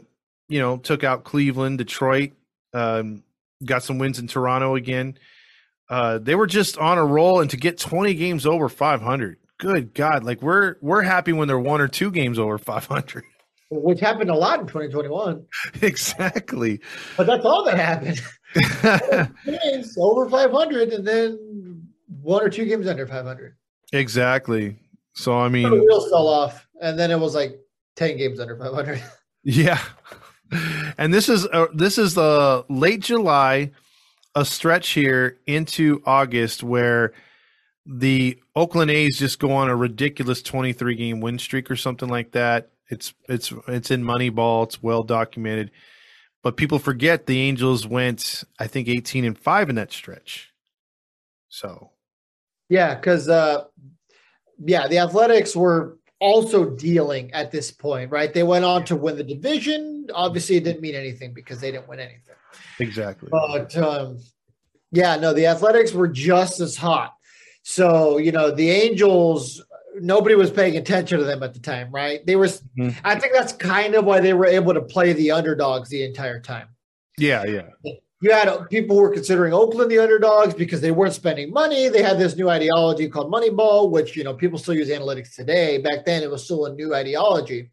you 0.48 0.60
know 0.60 0.78
took 0.78 1.04
out 1.04 1.24
Cleveland, 1.26 1.78
Detroit, 1.78 2.32
um, 2.74 3.24
got 3.66 3.84
some 3.84 3.98
wins 3.98 4.20
in 4.20 4.28
Toronto 4.28 4.76
again. 4.76 5.18
Uh, 5.90 6.20
they 6.20 6.36
were 6.36 6.48
just 6.48 6.78
on 6.78 6.98
a 6.98 7.06
roll, 7.06 7.42
and 7.42 7.50
to 7.50 7.58
get 7.58 7.80
20 7.80 8.14
games 8.14 8.46
over 8.46 8.70
500, 8.70 9.38
good 9.60 9.94
God! 9.94 10.24
Like 10.24 10.42
we're 10.42 10.76
we're 10.82 11.04
happy 11.04 11.32
when 11.32 11.48
they're 11.48 11.60
one 11.60 11.80
or 11.82 11.88
two 11.88 12.10
games 12.10 12.40
over 12.40 12.58
500. 12.58 13.24
Which 13.72 14.00
happened 14.00 14.32
a 14.32 14.36
lot 14.36 14.60
in 14.60 14.66
2021. 14.66 15.46
exactly. 15.84 16.82
But 17.16 17.28
that's 17.28 17.46
all 17.46 17.64
that 17.66 17.78
happened. 17.78 18.20
games 19.46 19.96
over 20.00 20.28
500 20.28 20.90
and 20.90 21.08
then 21.08 21.88
one 22.24 22.44
or 22.44 22.50
two 22.50 22.66
games 22.66 22.88
under 22.88 23.06
500. 23.06 23.56
exactly. 23.94 24.76
So 25.14 25.38
I 25.38 25.50
mean, 25.50 25.70
The 25.70 25.76
wheels 25.76 26.10
fell 26.10 26.28
off, 26.28 26.68
and 26.82 26.98
then 26.98 27.12
it 27.12 27.20
was 27.20 27.36
like 27.36 27.60
10 27.98 28.18
games 28.18 28.40
under 28.40 28.58
500. 28.58 29.04
yeah. 29.44 29.80
And 30.98 31.14
this 31.14 31.30
is 31.30 31.46
uh, 31.48 31.68
this 31.74 32.00
is 32.00 32.16
the 32.16 32.66
late 32.70 33.02
July, 33.02 33.72
a 34.34 34.44
stretch 34.46 34.90
here 34.90 35.38
into 35.46 36.02
August 36.06 36.64
where 36.64 37.14
the 37.92 38.40
Oakland 38.56 38.92
A's 38.92 39.18
just 39.18 39.40
go 39.40 39.52
on 39.52 39.68
a 39.68 39.76
ridiculous 39.76 40.44
23 40.44 40.96
game 40.96 41.22
win 41.22 41.40
streak 41.40 41.72
or 41.72 41.76
something 41.76 42.08
like 42.08 42.32
that. 42.32 42.70
It's 42.88 43.14
it's 43.28 43.52
it's 43.68 43.90
in 43.90 44.04
Moneyball. 44.04 44.66
It's 44.66 44.82
well 44.82 45.02
documented. 45.02 45.72
But 46.44 46.56
people 46.56 46.80
forget 46.80 47.26
the 47.26 47.42
Angels 47.42 47.86
went, 47.86 48.44
I 48.60 48.68
think, 48.68 48.88
18 48.88 49.26
and 49.26 49.38
5 49.38 49.70
in 49.70 49.76
that 49.76 49.92
stretch. 49.92 50.54
So, 51.50 51.90
Yeah, 52.70 52.96
because 52.96 53.28
uh, 53.28 53.66
yeah, 54.64 54.88
the 54.88 55.00
Athletics 55.00 55.56
were 55.56 55.98
also 56.20 56.70
dealing 56.70 57.34
at 57.34 57.52
this 57.52 57.72
point, 57.72 58.12
right? 58.12 58.34
They 58.34 58.44
went 58.44 58.66
on 58.66 58.86
to 58.86 58.96
win 58.96 59.18
the 59.18 59.24
division. 59.24 60.08
Obviously, 60.14 60.58
it 60.58 60.64
didn't 60.64 60.82
mean 60.82 60.96
anything 60.96 61.34
because 61.34 61.60
they 61.60 61.72
didn't 61.72 61.90
win 61.90 62.00
anything. 62.00 62.36
exactly. 62.80 63.30
But 63.32 63.76
um, 63.76 64.20
yeah, 64.92 65.16
no, 65.16 65.34
the 65.34 65.48
Athletics 65.48 65.92
were 65.92 66.08
just 66.08 66.60
as 66.60 66.78
hot. 66.78 67.16
So 67.64 68.18
you 68.18 68.32
know, 68.32 68.52
the 68.52 68.70
Angels. 68.70 69.64
Nobody 70.02 70.36
was 70.36 70.50
paying 70.52 70.78
attention 70.78 71.18
to 71.18 71.26
them 71.26 71.44
at 71.44 71.54
the 71.54 71.60
time, 71.60 71.92
right? 71.92 72.26
They 72.26 72.36
were. 72.36 72.46
Mhm. 72.46 72.96
I 73.04 73.20
think 73.20 73.34
that's 73.34 73.52
kind 73.52 73.96
of 73.96 74.06
why 74.06 74.22
they 74.22 74.34
were 74.34 74.46
able 74.46 74.74
to 74.74 74.82
play 74.82 75.14
the 75.14 75.32
underdogs 75.32 75.90
the 75.90 76.04
entire 76.04 76.40
time. 76.40 76.68
Yeah, 77.18 77.44
yeah. 77.44 77.64
you 78.22 78.32
had 78.32 78.70
people 78.70 78.96
who 78.96 79.02
were 79.02 79.14
considering 79.14 79.54
Oakland 79.54 79.90
the 79.92 80.00
underdogs 80.00 80.54
because 80.54 80.80
they 80.80 80.92
weren't 80.92 81.14
spending 81.14 81.52
money. 81.52 81.90
They 81.90 82.02
had 82.02 82.20
this 82.20 82.36
new 82.36 82.50
ideology 82.50 83.10
called 83.10 83.32
Moneyball, 83.32 83.92
which 83.92 84.16
you 84.16 84.24
know 84.24 84.34
people 84.34 84.58
still 84.60 84.76
use 84.76 84.90
analytics 84.90 85.36
today. 85.36 85.80
Back 85.80 86.06
then, 86.06 86.24
it 86.24 86.30
was 86.30 86.44
still 86.44 86.66
a 86.66 86.74
new 86.74 86.94
ideology. 86.94 87.72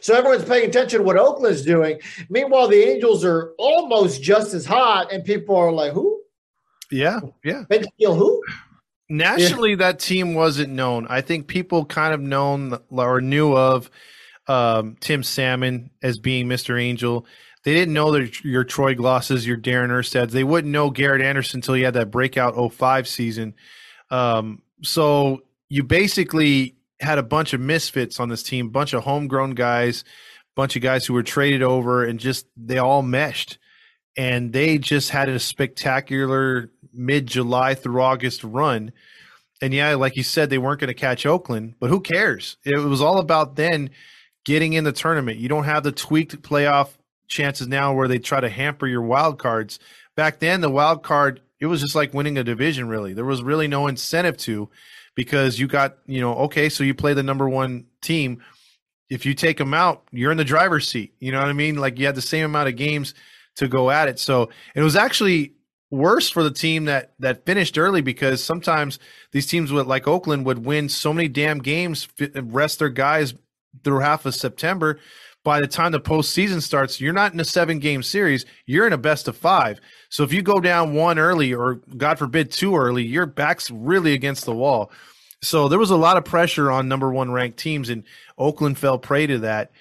So 0.00 0.14
everyone's 0.14 0.44
paying 0.44 0.68
attention 0.68 1.00
to 1.00 1.04
what 1.04 1.16
Oakland's 1.16 1.62
doing. 1.62 2.00
Meanwhile, 2.28 2.68
the 2.68 2.82
Angels 2.82 3.24
are 3.24 3.52
almost 3.58 4.22
just 4.22 4.54
as 4.54 4.66
hot, 4.66 5.12
and 5.12 5.24
people 5.24 5.54
are 5.54 5.70
like, 5.70 5.92
"Who? 5.92 6.20
Yeah, 6.90 7.20
yeah. 7.44 7.64
Ben 7.68 7.84
Steele? 7.94 8.14
Who?" 8.14 8.42
Nationally, 9.12 9.74
that 9.74 9.98
team 9.98 10.32
wasn't 10.32 10.72
known. 10.72 11.06
I 11.06 11.20
think 11.20 11.46
people 11.46 11.84
kind 11.84 12.14
of 12.14 12.20
known 12.20 12.78
or 12.90 13.20
knew 13.20 13.54
of 13.54 13.90
um, 14.46 14.96
Tim 15.00 15.22
Salmon 15.22 15.90
as 16.02 16.18
being 16.18 16.48
Mr. 16.48 16.80
Angel. 16.80 17.26
They 17.64 17.74
didn't 17.74 17.92
know 17.92 18.12
that 18.12 18.42
your 18.42 18.64
Troy 18.64 18.94
Glauses, 18.94 19.46
your 19.46 19.58
Darin 19.58 19.90
Erstads. 19.90 20.32
They 20.32 20.44
wouldn't 20.44 20.72
know 20.72 20.88
Garrett 20.88 21.20
Anderson 21.20 21.58
until 21.58 21.74
he 21.74 21.82
had 21.82 21.92
that 21.92 22.10
breakout 22.10 22.54
05 22.72 23.06
season. 23.06 23.54
Um, 24.10 24.62
so 24.82 25.42
you 25.68 25.84
basically 25.84 26.76
had 26.98 27.18
a 27.18 27.22
bunch 27.22 27.52
of 27.52 27.60
misfits 27.60 28.18
on 28.18 28.30
this 28.30 28.42
team, 28.42 28.70
bunch 28.70 28.94
of 28.94 29.04
homegrown 29.04 29.50
guys, 29.50 30.04
bunch 30.56 30.74
of 30.74 30.80
guys 30.80 31.04
who 31.04 31.12
were 31.12 31.22
traded 31.22 31.62
over, 31.62 32.02
and 32.02 32.18
just 32.18 32.46
they 32.56 32.78
all 32.78 33.02
meshed. 33.02 33.58
And 34.16 34.54
they 34.54 34.78
just 34.78 35.10
had 35.10 35.28
a 35.28 35.38
spectacular 35.38 36.70
mid 36.92 37.26
July 37.26 37.74
through 37.74 38.02
August 38.02 38.44
run. 38.44 38.92
And 39.60 39.72
yeah, 39.72 39.94
like 39.94 40.16
you 40.16 40.22
said, 40.22 40.50
they 40.50 40.58
weren't 40.58 40.80
going 40.80 40.88
to 40.88 40.94
catch 40.94 41.24
Oakland, 41.24 41.74
but 41.78 41.90
who 41.90 42.00
cares? 42.00 42.56
It 42.64 42.78
was 42.78 43.00
all 43.00 43.18
about 43.18 43.56
then 43.56 43.90
getting 44.44 44.72
in 44.72 44.84
the 44.84 44.92
tournament. 44.92 45.38
You 45.38 45.48
don't 45.48 45.64
have 45.64 45.84
the 45.84 45.92
tweaked 45.92 46.42
playoff 46.42 46.90
chances 47.28 47.68
now 47.68 47.94
where 47.94 48.08
they 48.08 48.18
try 48.18 48.40
to 48.40 48.48
hamper 48.48 48.86
your 48.86 49.02
wild 49.02 49.38
cards. 49.38 49.78
Back 50.16 50.40
then, 50.40 50.60
the 50.60 50.68
wild 50.68 51.02
card, 51.02 51.40
it 51.60 51.66
was 51.66 51.80
just 51.80 51.94
like 51.94 52.12
winning 52.12 52.38
a 52.38 52.44
division, 52.44 52.88
really. 52.88 53.14
There 53.14 53.24
was 53.24 53.42
really 53.42 53.68
no 53.68 53.86
incentive 53.86 54.36
to 54.38 54.68
because 55.14 55.58
you 55.58 55.68
got, 55.68 55.98
you 56.06 56.20
know, 56.20 56.34
okay, 56.34 56.68
so 56.68 56.84
you 56.84 56.94
play 56.94 57.14
the 57.14 57.22
number 57.22 57.48
one 57.48 57.86
team. 58.00 58.42
If 59.08 59.24
you 59.26 59.34
take 59.34 59.58
them 59.58 59.74
out, 59.74 60.02
you're 60.10 60.32
in 60.32 60.38
the 60.38 60.44
driver's 60.44 60.88
seat. 60.88 61.14
You 61.20 61.32
know 61.32 61.38
what 61.38 61.48
I 61.48 61.52
mean? 61.52 61.76
Like 61.76 61.98
you 61.98 62.06
had 62.06 62.14
the 62.14 62.22
same 62.22 62.44
amount 62.44 62.68
of 62.68 62.76
games 62.76 63.14
to 63.56 63.68
go 63.68 63.90
at 63.90 64.08
it. 64.08 64.18
So 64.18 64.48
it 64.74 64.82
was 64.82 64.96
actually 64.96 65.52
worse 65.92 66.30
for 66.30 66.42
the 66.42 66.50
team 66.50 66.86
that 66.86 67.12
that 67.20 67.44
finished 67.44 67.78
early 67.78 68.00
because 68.00 68.42
sometimes 68.42 68.98
these 69.30 69.46
teams 69.46 69.70
would 69.70 69.86
like 69.86 70.08
Oakland 70.08 70.46
would 70.46 70.64
win 70.64 70.88
so 70.88 71.12
many 71.12 71.28
damn 71.28 71.58
games, 71.58 72.08
rest 72.34 72.80
their 72.80 72.88
guys 72.88 73.34
through 73.84 74.00
half 74.00 74.26
of 74.26 74.34
September. 74.34 74.98
By 75.44 75.60
the 75.60 75.66
time 75.66 75.92
the 75.92 76.00
postseason 76.00 76.62
starts, 76.62 77.00
you're 77.00 77.12
not 77.12 77.32
in 77.32 77.40
a 77.40 77.44
seven 77.44 77.78
game 77.78 78.02
series. 78.02 78.46
You're 78.64 78.86
in 78.86 78.92
a 78.92 78.98
best 78.98 79.28
of 79.28 79.36
five. 79.36 79.80
So 80.08 80.22
if 80.22 80.32
you 80.32 80.40
go 80.40 80.60
down 80.60 80.94
one 80.94 81.18
early 81.18 81.52
or 81.52 81.80
God 81.96 82.18
forbid 82.18 82.50
two 82.50 82.76
early, 82.76 83.04
your 83.04 83.26
back's 83.26 83.70
really 83.70 84.14
against 84.14 84.44
the 84.44 84.54
wall. 84.54 84.90
So 85.42 85.68
there 85.68 85.80
was 85.80 85.90
a 85.90 85.96
lot 85.96 86.16
of 86.16 86.24
pressure 86.24 86.70
on 86.70 86.86
number 86.86 87.12
one 87.12 87.32
ranked 87.32 87.58
teams, 87.58 87.88
and 87.88 88.04
Oakland 88.38 88.78
fell 88.78 88.98
prey 88.98 89.26
to 89.26 89.40
that 89.40 89.72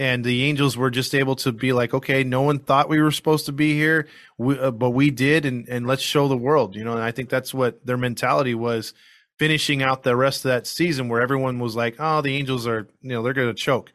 and 0.00 0.24
the 0.24 0.44
Angels 0.44 0.78
were 0.78 0.90
just 0.90 1.14
able 1.14 1.36
to 1.36 1.52
be 1.52 1.74
like, 1.74 1.92
okay, 1.92 2.24
no 2.24 2.40
one 2.40 2.58
thought 2.58 2.88
we 2.88 3.02
were 3.02 3.10
supposed 3.10 3.44
to 3.46 3.52
be 3.52 3.74
here, 3.74 4.08
we, 4.38 4.58
uh, 4.58 4.70
but 4.70 4.90
we 4.90 5.10
did, 5.10 5.44
and 5.44 5.68
and 5.68 5.86
let's 5.86 6.02
show 6.02 6.26
the 6.26 6.38
world, 6.38 6.74
you 6.74 6.82
know. 6.82 6.94
And 6.94 7.02
I 7.02 7.12
think 7.12 7.28
that's 7.28 7.52
what 7.52 7.84
their 7.84 7.98
mentality 7.98 8.54
was, 8.54 8.94
finishing 9.38 9.82
out 9.82 10.02
the 10.02 10.16
rest 10.16 10.46
of 10.46 10.48
that 10.48 10.66
season, 10.66 11.10
where 11.10 11.20
everyone 11.20 11.58
was 11.58 11.76
like, 11.76 11.96
oh, 11.98 12.22
the 12.22 12.34
Angels 12.34 12.66
are, 12.66 12.88
you 13.02 13.10
know, 13.10 13.22
they're 13.22 13.34
going 13.34 13.48
to 13.48 13.54
choke, 13.54 13.92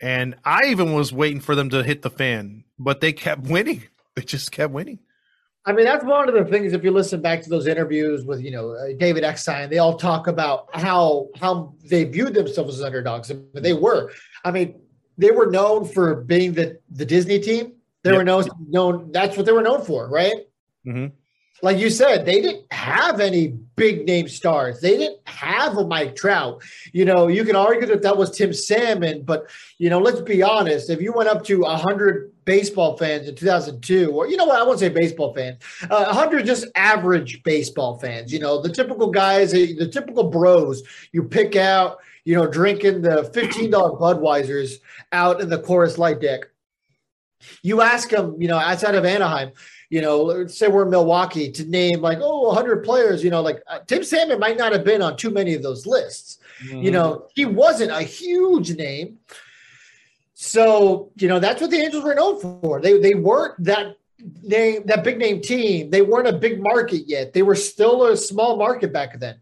and 0.00 0.34
I 0.42 0.68
even 0.68 0.94
was 0.94 1.12
waiting 1.12 1.40
for 1.40 1.54
them 1.54 1.68
to 1.68 1.82
hit 1.82 2.00
the 2.00 2.10
fan, 2.10 2.64
but 2.78 3.02
they 3.02 3.12
kept 3.12 3.42
winning. 3.48 3.84
They 4.16 4.22
just 4.22 4.52
kept 4.52 4.72
winning. 4.72 5.00
I 5.64 5.72
mean, 5.72 5.84
that's 5.84 6.04
one 6.04 6.28
of 6.28 6.34
the 6.34 6.44
things. 6.44 6.72
If 6.72 6.82
you 6.82 6.90
listen 6.90 7.20
back 7.20 7.42
to 7.42 7.50
those 7.50 7.68
interviews 7.68 8.24
with, 8.24 8.40
you 8.40 8.50
know, 8.50 8.70
uh, 8.72 8.96
David 8.98 9.22
Eckstein, 9.22 9.70
they 9.70 9.78
all 9.78 9.96
talk 9.96 10.26
about 10.26 10.74
how 10.74 11.28
how 11.38 11.74
they 11.84 12.04
viewed 12.04 12.34
themselves 12.34 12.78
as 12.78 12.82
underdogs, 12.82 13.30
and 13.30 13.46
they 13.54 13.74
were. 13.74 14.10
I 14.44 14.50
mean, 14.50 14.81
they 15.18 15.30
were 15.30 15.50
known 15.50 15.84
for 15.84 16.14
being 16.16 16.52
the 16.54 16.78
the 16.90 17.04
Disney 17.04 17.38
team. 17.40 17.72
They 18.02 18.10
Yep. 18.10 18.18
were 18.18 18.24
known 18.24 18.44
known. 18.68 19.12
That's 19.12 19.36
what 19.36 19.46
they 19.46 19.52
were 19.52 19.62
known 19.62 19.82
for, 19.84 20.08
right? 20.08 20.34
hmm 20.84 21.06
Like 21.62 21.78
you 21.78 21.90
said, 21.90 22.26
they 22.26 22.40
didn't 22.42 22.64
have 22.72 23.20
any 23.20 23.48
big 23.76 24.04
name 24.06 24.26
stars. 24.28 24.80
They 24.80 24.96
didn't 24.98 25.20
have 25.26 25.76
a 25.78 25.86
Mike 25.86 26.16
Trout. 26.16 26.60
You 26.92 27.04
know, 27.04 27.28
you 27.28 27.44
can 27.44 27.54
argue 27.54 27.86
that 27.86 28.02
that 28.02 28.16
was 28.16 28.30
Tim 28.36 28.52
Salmon, 28.52 29.22
but 29.22 29.46
you 29.78 29.88
know, 29.88 30.00
let's 30.00 30.20
be 30.20 30.42
honest. 30.42 30.90
If 30.90 31.00
you 31.00 31.12
went 31.12 31.28
up 31.28 31.44
to 31.44 31.62
hundred 31.62 32.32
baseball 32.44 32.96
fans 32.96 33.28
in 33.28 33.36
2002, 33.36 34.10
or 34.10 34.26
you 34.28 34.36
know 34.36 34.46
what, 34.46 34.60
I 34.60 34.64
won't 34.64 34.80
say 34.80 34.88
baseball 34.88 35.32
fans, 35.34 35.58
uh, 35.88 36.12
hundred 36.12 36.46
just 36.46 36.66
average 36.74 37.42
baseball 37.44 37.96
fans. 37.98 38.32
You 38.32 38.40
know, 38.40 38.60
the 38.60 38.68
typical 38.68 39.10
guys, 39.12 39.52
the 39.52 39.88
typical 39.88 40.24
bros 40.24 40.82
you 41.12 41.22
pick 41.22 41.54
out. 41.54 41.98
You 42.24 42.36
know, 42.36 42.46
drinking 42.46 43.02
the 43.02 43.24
fifteen 43.34 43.70
dollar 43.70 43.98
Budweisers 43.98 44.74
out 45.10 45.40
in 45.40 45.48
the 45.48 45.58
Coors 45.58 45.98
Light 45.98 46.20
deck. 46.20 46.48
You 47.62 47.80
ask 47.80 48.10
them, 48.10 48.36
you 48.38 48.46
know, 48.46 48.56
outside 48.56 48.94
of 48.94 49.04
Anaheim, 49.04 49.50
you 49.92 50.00
know, 50.00 50.46
say 50.46 50.68
we're 50.68 50.86
Milwaukee 50.86 51.52
to 51.52 51.64
name 51.64 52.00
like, 52.00 52.16
oh, 52.22 52.46
100 52.46 52.82
players, 52.82 53.22
you 53.22 53.28
know, 53.28 53.42
like 53.42 53.62
uh, 53.66 53.80
Tim 53.80 54.02
Salmon 54.02 54.40
might 54.40 54.56
not 54.56 54.72
have 54.72 54.84
been 54.84 55.02
on 55.02 55.18
too 55.18 55.28
many 55.28 55.52
of 55.52 55.62
those 55.62 55.84
lists. 55.86 56.38
Mm-hmm. 56.64 56.78
You 56.78 56.90
know, 56.92 57.28
he 57.34 57.44
wasn't 57.44 57.90
a 57.90 58.00
huge 58.00 58.74
name. 58.74 59.18
So, 60.32 61.12
you 61.16 61.28
know, 61.28 61.38
that's 61.38 61.60
what 61.60 61.70
the 61.70 61.76
Angels 61.76 62.04
were 62.04 62.14
known 62.14 62.40
for. 62.40 62.80
They, 62.80 62.98
they 63.00 63.12
weren't 63.12 63.62
that 63.64 63.96
name, 64.42 64.84
that 64.86 65.04
big 65.04 65.18
name 65.18 65.42
team. 65.42 65.90
They 65.90 66.00
weren't 66.00 66.26
a 66.26 66.38
big 66.38 66.62
market 66.62 67.06
yet. 67.06 67.34
They 67.34 67.42
were 67.42 67.54
still 67.54 68.06
a 68.06 68.16
small 68.16 68.56
market 68.56 68.94
back 68.94 69.20
then. 69.20 69.41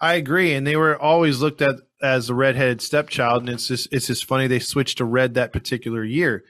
I 0.00 0.14
agree. 0.14 0.52
And 0.54 0.66
they 0.66 0.76
were 0.76 1.00
always 1.00 1.40
looked 1.40 1.62
at 1.62 1.76
as 2.02 2.28
a 2.28 2.34
redheaded 2.34 2.82
stepchild. 2.82 3.42
And 3.42 3.48
it's 3.48 3.68
just, 3.68 3.88
it's 3.92 4.06
just 4.06 4.26
funny 4.26 4.46
they 4.46 4.58
switched 4.58 4.98
to 4.98 5.04
red 5.04 5.34
that 5.34 5.52
particular 5.52 6.04
year. 6.04 6.44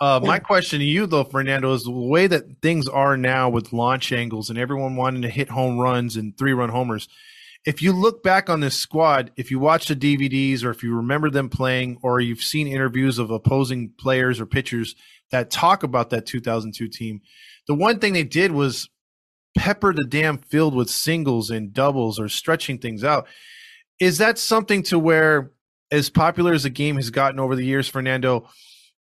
Uh, 0.00 0.18
my 0.22 0.38
question 0.38 0.78
to 0.78 0.84
you, 0.84 1.06
though, 1.06 1.24
Fernando, 1.24 1.74
is 1.74 1.84
the 1.84 1.90
way 1.90 2.26
that 2.26 2.62
things 2.62 2.88
are 2.88 3.18
now 3.18 3.50
with 3.50 3.72
launch 3.72 4.12
angles 4.12 4.48
and 4.48 4.58
everyone 4.58 4.96
wanting 4.96 5.20
to 5.22 5.28
hit 5.28 5.50
home 5.50 5.78
runs 5.78 6.16
and 6.16 6.36
three 6.38 6.54
run 6.54 6.70
homers. 6.70 7.06
If 7.66 7.82
you 7.82 7.92
look 7.92 8.22
back 8.22 8.48
on 8.48 8.60
this 8.60 8.76
squad, 8.78 9.30
if 9.36 9.50
you 9.50 9.58
watch 9.58 9.88
the 9.88 9.96
DVDs 9.96 10.64
or 10.64 10.70
if 10.70 10.82
you 10.82 10.96
remember 10.96 11.28
them 11.28 11.50
playing 11.50 11.98
or 12.02 12.18
you've 12.18 12.40
seen 12.40 12.66
interviews 12.66 13.18
of 13.18 13.30
opposing 13.30 13.92
players 13.98 14.40
or 14.40 14.46
pitchers 14.46 14.94
that 15.30 15.50
talk 15.50 15.82
about 15.82 16.08
that 16.10 16.24
2002 16.24 16.88
team, 16.88 17.20
the 17.66 17.74
one 17.74 17.98
thing 17.98 18.14
they 18.14 18.24
did 18.24 18.52
was 18.52 18.88
pepper 19.56 19.92
the 19.92 20.04
damn 20.04 20.38
field 20.38 20.74
with 20.74 20.90
singles 20.90 21.50
and 21.50 21.72
doubles 21.72 22.18
or 22.18 22.28
stretching 22.28 22.78
things 22.78 23.04
out. 23.04 23.26
Is 23.98 24.18
that 24.18 24.38
something 24.38 24.82
to 24.84 24.98
where, 24.98 25.52
as 25.90 26.08
popular 26.08 26.52
as 26.52 26.62
the 26.62 26.70
game 26.70 26.96
has 26.96 27.10
gotten 27.10 27.40
over 27.40 27.56
the 27.56 27.64
years, 27.64 27.88
Fernando, 27.88 28.48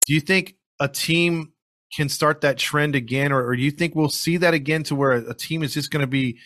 do 0.06 0.14
you 0.14 0.20
think 0.20 0.56
a 0.80 0.88
team 0.88 1.54
can 1.94 2.10
start 2.10 2.42
that 2.42 2.58
trend 2.58 2.96
again, 2.96 3.32
or, 3.32 3.46
or 3.46 3.56
do 3.56 3.62
you 3.62 3.72
think 3.72 3.96
we'll 3.96 4.10
see 4.10 4.38
that 4.38 4.54
again 4.54 4.84
to 4.84 4.96
where 4.96 5.12
a, 5.12 5.34
team 5.34 5.64
is 5.64 5.74
just 5.74 5.92
going 5.92 6.02
to 6.02 6.08
be 6.08 6.38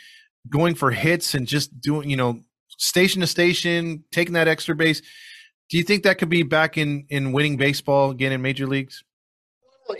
going 0.50 0.76
for 0.76 0.92
hits 0.92 1.34
and 1.34 1.48
just 1.48 1.80
doing, 1.82 2.10
you 2.10 2.16
know, 2.16 2.40
station 2.70 3.22
to 3.22 3.28
station, 3.28 4.04
taking 4.12 4.34
that 4.34 4.48
extra 4.48 4.76
base? 4.76 5.02
Do 5.70 5.78
you 5.78 5.84
think 5.84 6.04
that 6.04 6.18
could 6.18 6.30
be 6.30 6.44
back 6.44 6.78
in 6.78 7.06
in 7.10 7.32
winning 7.32 7.58
baseball 7.58 8.12
again 8.12 8.32
in 8.32 8.42
major 8.42 8.68
leagues? 8.68 9.04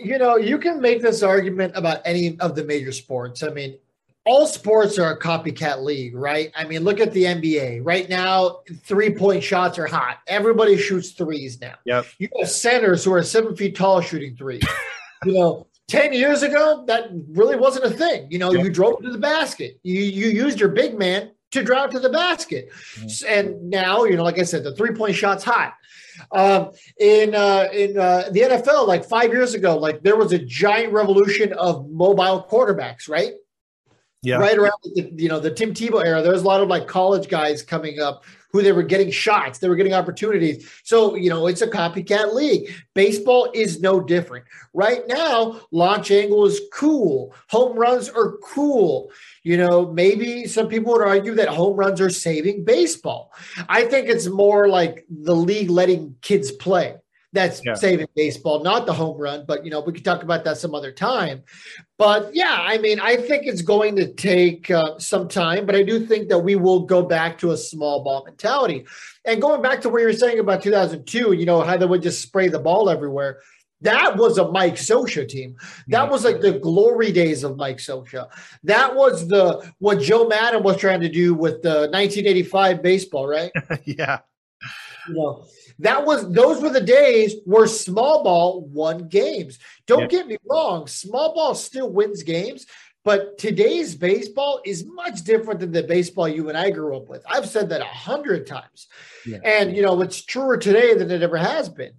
You 0.00 0.18
know, 0.18 0.36
you 0.36 0.58
can 0.58 0.80
make 0.80 1.02
this 1.02 1.22
argument 1.22 1.76
about 1.76 2.00
any 2.04 2.38
of 2.40 2.54
the 2.54 2.64
major 2.64 2.92
sports. 2.92 3.42
I 3.42 3.50
mean, 3.50 3.76
all 4.26 4.46
sports 4.46 4.98
are 4.98 5.12
a 5.12 5.18
copycat 5.18 5.82
league, 5.82 6.14
right? 6.14 6.50
I 6.56 6.64
mean, 6.64 6.82
look 6.82 7.00
at 7.00 7.12
the 7.12 7.24
NBA. 7.24 7.80
Right 7.82 8.08
now, 8.08 8.60
three 8.82 9.14
point 9.14 9.42
shots 9.42 9.78
are 9.78 9.86
hot. 9.86 10.18
Everybody 10.26 10.78
shoots 10.78 11.10
threes 11.10 11.60
now. 11.60 11.74
Yep. 11.84 12.06
You 12.18 12.28
have 12.38 12.48
centers 12.48 13.04
who 13.04 13.12
are 13.12 13.22
seven 13.22 13.54
feet 13.54 13.76
tall 13.76 14.00
shooting 14.00 14.34
threes. 14.36 14.62
you 15.24 15.34
know, 15.34 15.66
10 15.88 16.14
years 16.14 16.42
ago, 16.42 16.84
that 16.86 17.10
really 17.28 17.56
wasn't 17.56 17.84
a 17.84 17.90
thing. 17.90 18.26
You 18.30 18.38
know, 18.38 18.52
yep. 18.52 18.64
you 18.64 18.70
drove 18.70 19.02
to 19.02 19.10
the 19.10 19.18
basket, 19.18 19.78
you, 19.82 20.00
you 20.00 20.28
used 20.28 20.58
your 20.58 20.70
big 20.70 20.98
man 20.98 21.32
to 21.50 21.62
drive 21.62 21.90
to 21.90 22.00
the 22.00 22.08
basket. 22.08 22.70
Mm-hmm. 22.96 23.26
And 23.28 23.70
now, 23.70 24.04
you 24.04 24.16
know, 24.16 24.24
like 24.24 24.38
I 24.38 24.42
said, 24.42 24.64
the 24.64 24.74
three 24.74 24.92
point 24.92 25.14
shot's 25.14 25.44
hot. 25.44 25.74
Um, 26.30 26.70
in 27.00 27.34
uh, 27.34 27.68
in 27.72 27.98
uh, 27.98 28.28
the 28.30 28.40
NFL, 28.40 28.86
like 28.86 29.04
five 29.04 29.32
years 29.32 29.54
ago, 29.54 29.76
like 29.76 30.02
there 30.02 30.16
was 30.16 30.32
a 30.32 30.38
giant 30.38 30.92
revolution 30.92 31.52
of 31.54 31.90
mobile 31.90 32.46
quarterbacks, 32.48 33.08
right? 33.08 33.32
Yeah. 34.24 34.36
right 34.36 34.56
around 34.56 34.74
the, 34.82 35.12
you 35.16 35.28
know 35.28 35.38
the 35.38 35.50
Tim 35.50 35.74
Tebow 35.74 36.04
era. 36.04 36.22
There's 36.22 36.42
a 36.42 36.46
lot 36.46 36.60
of 36.60 36.68
like 36.68 36.86
college 36.86 37.28
guys 37.28 37.62
coming 37.62 38.00
up 38.00 38.24
who 38.54 38.62
they 38.62 38.70
were 38.70 38.84
getting 38.84 39.10
shots, 39.10 39.58
they 39.58 39.68
were 39.68 39.74
getting 39.74 39.94
opportunities. 39.94 40.70
So 40.84 41.16
you 41.16 41.28
know 41.28 41.48
it's 41.48 41.60
a 41.60 41.66
copycat 41.66 42.34
league. 42.34 42.70
Baseball 42.94 43.50
is 43.52 43.80
no 43.80 44.00
different. 44.00 44.44
Right 44.72 45.02
now, 45.08 45.60
launch 45.72 46.10
angle 46.12 46.46
is 46.46 46.60
cool. 46.72 47.34
Home 47.50 47.76
runs 47.76 48.08
are 48.08 48.36
cool. 48.44 49.10
You 49.42 49.56
know, 49.56 49.92
maybe 49.92 50.46
some 50.46 50.68
people 50.68 50.92
would 50.92 51.06
argue 51.06 51.34
that 51.34 51.48
home 51.48 51.76
runs 51.76 52.00
are 52.00 52.10
saving 52.10 52.64
baseball. 52.64 53.32
I 53.68 53.84
think 53.86 54.08
it's 54.08 54.28
more 54.28 54.68
like 54.68 55.04
the 55.10 55.34
league 55.34 55.68
letting 55.68 56.14
kids 56.22 56.52
play 56.52 56.96
that's 57.34 57.60
yeah. 57.64 57.74
saving 57.74 58.06
baseball, 58.14 58.62
not 58.62 58.86
the 58.86 58.92
home 58.92 59.20
run. 59.20 59.44
But 59.46 59.64
you 59.64 59.70
know, 59.70 59.80
we 59.80 59.92
could 59.92 60.04
talk 60.04 60.22
about 60.22 60.44
that 60.44 60.56
some 60.56 60.74
other 60.74 60.92
time. 60.92 61.42
But 61.98 62.30
yeah, 62.32 62.56
I 62.60 62.78
mean, 62.78 63.00
I 63.00 63.16
think 63.16 63.46
it's 63.46 63.60
going 63.60 63.96
to 63.96 64.12
take 64.14 64.70
uh, 64.70 64.98
some 64.98 65.28
time, 65.28 65.66
but 65.66 65.74
I 65.74 65.82
do 65.82 66.06
think 66.06 66.28
that 66.28 66.38
we 66.38 66.54
will 66.54 66.80
go 66.80 67.02
back 67.02 67.36
to 67.38 67.50
a 67.50 67.56
small 67.56 68.02
ball 68.02 68.24
mentality. 68.24 68.86
And 69.24 69.42
going 69.42 69.60
back 69.60 69.80
to 69.82 69.88
what 69.88 70.00
you 70.00 70.06
were 70.06 70.12
saying 70.12 70.38
about 70.38 70.62
2002, 70.62 71.32
you 71.32 71.44
know, 71.44 71.60
how 71.60 71.76
they 71.76 71.86
would 71.86 72.02
just 72.02 72.22
spray 72.22 72.48
the 72.48 72.58
ball 72.58 72.88
everywhere. 72.88 73.40
That 73.80 74.16
was 74.16 74.38
a 74.38 74.50
Mike 74.50 74.76
Scioscia 74.76 75.28
team. 75.28 75.56
That 75.88 76.10
was 76.10 76.24
like 76.24 76.40
the 76.40 76.58
glory 76.58 77.12
days 77.12 77.44
of 77.44 77.56
Mike 77.56 77.78
Scioscia. 77.78 78.28
That 78.62 78.94
was 78.94 79.28
the 79.28 79.70
what 79.78 80.00
Joe 80.00 80.26
Maddon 80.26 80.62
was 80.62 80.78
trying 80.78 81.00
to 81.00 81.08
do 81.08 81.34
with 81.34 81.62
the 81.62 81.90
1985 81.92 82.82
baseball, 82.82 83.26
right? 83.26 83.52
yeah. 83.84 84.20
You 85.08 85.14
know, 85.14 85.46
that 85.80 86.04
was 86.04 86.30
those 86.32 86.62
were 86.62 86.70
the 86.70 86.80
days 86.80 87.36
where 87.44 87.66
small 87.66 88.22
ball 88.22 88.62
won 88.62 89.08
games. 89.08 89.58
Don't 89.86 90.02
yeah. 90.02 90.18
get 90.18 90.26
me 90.26 90.36
wrong, 90.48 90.86
small 90.86 91.34
ball 91.34 91.54
still 91.54 91.90
wins 91.90 92.22
games, 92.22 92.66
but 93.04 93.36
today's 93.38 93.94
baseball 93.94 94.60
is 94.64 94.86
much 94.86 95.22
different 95.22 95.60
than 95.60 95.72
the 95.72 95.82
baseball 95.82 96.28
you 96.28 96.48
and 96.48 96.56
I 96.56 96.70
grew 96.70 96.96
up 96.96 97.08
with. 97.08 97.22
I've 97.30 97.48
said 97.48 97.68
that 97.68 97.80
a 97.80 97.84
hundred 97.84 98.46
times, 98.46 98.88
yeah. 99.26 99.38
and 99.44 99.76
you 99.76 99.82
know 99.82 100.00
it's 100.00 100.24
truer 100.24 100.56
today 100.56 100.94
than 100.94 101.10
it 101.10 101.22
ever 101.22 101.36
has 101.36 101.68
been. 101.68 101.92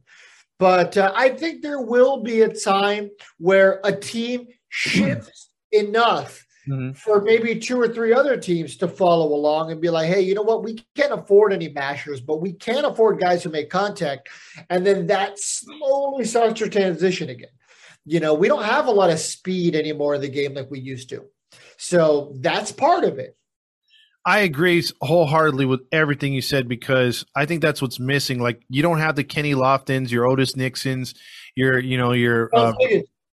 But 0.58 0.98
uh, 0.98 1.12
I 1.16 1.30
think 1.30 1.62
there 1.62 1.82
will 1.82 2.24
be 2.24 2.42
a 2.42 2.54
time 2.54 3.12
where 3.38 3.82
a 3.84 3.92
team 3.92 4.48
shifts 4.70 5.50
enough 5.72 6.45
mm-hmm. 6.68 6.92
for 6.94 7.22
maybe 7.22 7.60
two 7.60 7.80
or 7.80 7.88
three 7.88 8.14
other 8.14 8.38
teams 8.38 8.78
to 8.78 8.88
follow 8.88 9.34
along 9.34 9.72
and 9.72 9.82
be 9.82 9.90
like, 9.90 10.08
hey, 10.08 10.22
you 10.22 10.34
know 10.34 10.42
what? 10.42 10.64
We 10.64 10.84
can't 10.96 11.14
afford 11.14 11.54
any 11.54 11.70
mashers, 11.70 12.22
but 12.22 12.42
we 12.42 12.54
can 12.54 12.86
afford 12.86 13.20
guys 13.20 13.44
who 13.44 13.50
make 13.50 13.70
contact. 13.70 14.30
And 14.70 14.86
then 14.86 15.08
that 15.08 15.40
slowly 15.40 16.26
starts 16.26 16.60
to 16.60 16.70
transition 16.70 17.30
again. 17.30 17.50
You 18.06 18.20
know, 18.20 18.34
we 18.34 18.48
don't 18.48 18.64
have 18.64 18.88
a 18.88 18.92
lot 18.92 19.10
of 19.10 19.20
speed 19.20 19.76
anymore 19.76 20.16
in 20.16 20.22
the 20.22 20.30
game 20.30 20.54
like 20.54 20.70
we 20.70 20.80
used 20.80 21.10
to. 21.10 21.26
So 21.78 22.34
that's 22.40 22.72
part 22.72 23.04
of 23.04 23.18
it. 23.18 23.36
I 24.26 24.40
agree 24.40 24.84
wholeheartedly 25.02 25.68
with 25.68 25.82
everything 25.92 26.34
you 26.34 26.42
said 26.42 26.68
because 26.68 27.26
I 27.36 27.46
think 27.46 27.62
that's 27.62 27.82
what's 27.82 28.00
missing. 28.00 28.40
Like 28.40 28.64
you 28.70 28.82
don't 28.82 29.00
have 29.00 29.16
the 29.16 29.24
Kenny 29.24 29.54
Loftons, 29.54 30.10
your 30.10 30.26
Otis 30.26 30.56
Nixons, 30.56 31.14
your 31.56 31.78
you 31.78 31.98
know 31.98 32.12
your 32.12 32.50
uh, 32.52 32.74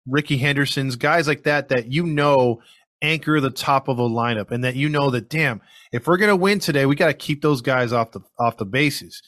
Rickey 0.07 0.37
Hendersons, 0.37 0.97
guys 0.97 1.27
like 1.27 1.45
that 1.45 1.71
that 1.71 1.91
you 1.91 2.05
know 2.05 2.61
anchor 3.03 3.41
the 3.41 3.51
top 3.51 3.89
of 3.89 3.99
a 3.99 4.09
lineup 4.09 4.51
and 4.51 4.65
that 4.65 4.77
you 4.77 4.89
know 4.89 5.11
that 5.11 5.29
damn 5.29 5.61
if 5.93 6.07
we're 6.07 6.17
going 6.17 6.31
to 6.31 6.37
win 6.37 6.59
today 6.59 6.87
we 6.87 6.95
got 6.95 7.09
to 7.09 7.15
keep 7.15 7.43
those 7.43 7.61
guys 7.61 7.93
off 7.93 8.13
the 8.13 8.21
off 8.39 8.57
the 8.57 8.67
bases. 8.67 9.23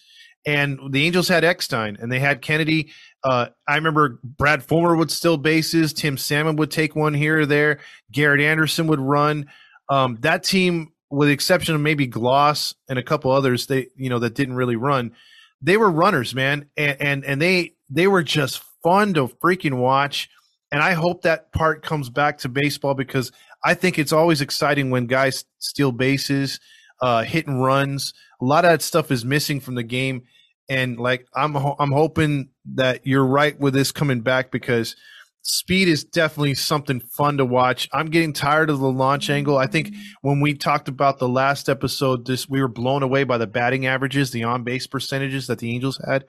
And 0.46 0.78
the 0.90 1.06
angels 1.06 1.28
had 1.28 1.42
eckstein 1.42 1.96
and 2.00 2.12
they 2.12 2.20
had 2.20 2.42
kennedy. 2.42 2.90
Uh, 3.22 3.48
i 3.66 3.74
remember 3.76 4.20
brad 4.22 4.66
fullmer 4.66 4.96
would 4.96 5.10
steal 5.10 5.36
bases. 5.36 5.92
Tim 5.92 6.16
salmon 6.16 6.56
would 6.56 6.70
take 6.70 6.94
one 6.94 7.14
here 7.14 7.40
or 7.40 7.46
there. 7.46 7.80
Garrett 8.12 8.40
anderson 8.40 8.86
would 8.86 9.00
run. 9.00 9.46
Um, 9.88 10.18
that 10.20 10.44
team 10.44 10.92
with 11.10 11.28
the 11.28 11.34
exception 11.34 11.74
of 11.74 11.80
maybe 11.80 12.06
glaus 12.06 12.74
and 12.88 12.98
a 12.98 13.02
couple 13.02 13.30
others 13.30 13.66
they 13.66 13.88
you 13.96 14.08
know 14.10 14.18
that 14.18 14.34
didn't 14.34 14.54
really 14.54 14.76
run 14.76 15.12
they 15.62 15.76
were 15.76 15.90
runners 15.90 16.34
man. 16.34 16.66
And 16.76 16.96
and, 17.00 17.24
and 17.24 17.42
they 17.42 17.74
they 17.90 18.06
were 18.06 18.22
just 18.22 18.62
fun 18.82 19.14
to 19.14 19.28
freaking 19.28 19.78
watch. 19.78 20.28
And 20.70 20.82
I 20.82 20.92
hope 20.92 21.22
that 21.22 21.52
part 21.52 21.82
comes 21.82 22.10
back 22.10 22.38
to 22.38 22.48
baseball 22.48 22.94
because 22.94 23.32
I 23.64 23.74
think 23.74 23.98
it's 23.98 24.12
always 24.12 24.40
exciting 24.40 24.90
when 24.90 25.06
guys 25.06 25.44
steal 25.58 25.90
bases, 25.90 26.60
uh, 27.00 27.22
hit 27.22 27.46
and 27.46 27.62
runs. 27.62 28.12
A 28.40 28.44
lot 28.44 28.64
of 28.64 28.70
that 28.70 28.82
stuff 28.82 29.10
is 29.10 29.24
missing 29.24 29.60
from 29.60 29.74
the 29.74 29.82
game, 29.82 30.22
and 30.68 30.98
like 30.98 31.26
I'm 31.34 31.56
I'm 31.56 31.92
hoping 31.92 32.50
that 32.74 33.06
you're 33.06 33.26
right 33.26 33.58
with 33.58 33.74
this 33.74 33.92
coming 33.92 34.20
back 34.20 34.50
because 34.50 34.96
speed 35.42 35.88
is 35.88 36.04
definitely 36.04 36.54
something 36.54 37.00
fun 37.00 37.36
to 37.38 37.44
watch. 37.44 37.88
I'm 37.92 38.06
getting 38.06 38.32
tired 38.32 38.70
of 38.70 38.80
the 38.80 38.90
launch 38.90 39.30
angle. 39.30 39.58
I 39.58 39.66
think 39.66 39.94
when 40.22 40.40
we 40.40 40.54
talked 40.54 40.88
about 40.88 41.18
the 41.18 41.28
last 41.28 41.68
episode, 41.68 42.26
this 42.26 42.48
we 42.48 42.60
were 42.60 42.68
blown 42.68 43.02
away 43.02 43.24
by 43.24 43.38
the 43.38 43.46
batting 43.46 43.86
averages, 43.86 44.30
the 44.30 44.44
on 44.44 44.64
base 44.64 44.86
percentages 44.86 45.46
that 45.46 45.58
the 45.58 45.74
Angels 45.74 46.00
had. 46.06 46.24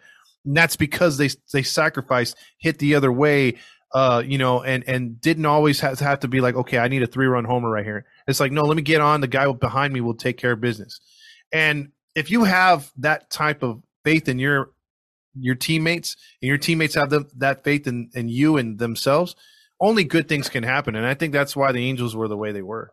And 0.46 0.56
that's 0.56 0.76
because 0.76 1.18
they 1.18 1.30
they 1.52 1.64
sacrificed 1.64 2.38
hit 2.60 2.80
the 2.80 2.96
other 2.96 3.12
way 3.12 3.56
uh, 3.96 4.22
you 4.28 4.38
know, 4.38 4.62
and 4.62 4.84
and 4.90 5.22
didn't 5.22 5.46
always 5.46 5.80
have, 5.80 5.98
have 6.02 6.20
to 6.20 6.28
be 6.28 6.42
like, 6.42 6.56
okay, 6.56 6.80
I 6.80 6.90
need 6.90 7.02
a 7.02 7.08
three 7.08 7.28
run 7.28 7.46
homer 7.46 7.70
right 7.70 7.86
here. 7.86 8.06
It's 8.28 8.42
like, 8.42 8.52
no, 8.52 8.64
let 8.64 8.76
me 8.76 8.84
get 8.84 9.00
on. 9.00 9.22
The 9.22 9.28
guy 9.28 9.50
behind 9.54 9.94
me 9.94 10.02
will 10.02 10.16
take 10.16 10.36
care 10.38 10.52
of 10.52 10.60
business. 10.60 11.00
And 11.54 11.94
if 12.14 12.30
you 12.30 12.44
have 12.44 12.92
that 12.98 13.30
type 13.30 13.64
of 13.64 13.82
faith 14.04 14.28
in 14.28 14.38
your 14.38 14.72
your 15.40 15.56
teammates, 15.56 16.18
and 16.42 16.50
your 16.50 16.58
teammates 16.58 16.96
have 16.96 17.10
them, 17.10 17.30
that 17.38 17.64
faith 17.64 17.88
in, 17.88 18.10
in 18.14 18.28
you 18.28 18.58
and 18.58 18.78
themselves, 18.78 19.34
only 19.80 20.04
good 20.04 20.28
things 20.28 20.50
can 20.50 20.64
happen. 20.64 20.98
And 20.98 21.06
I 21.06 21.14
think 21.14 21.32
that's 21.32 21.56
why 21.56 21.72
the 21.72 21.88
Angels 21.88 22.18
were 22.18 22.28
the 22.28 22.36
way 22.36 22.52
they 22.52 22.62
were. 22.62 22.92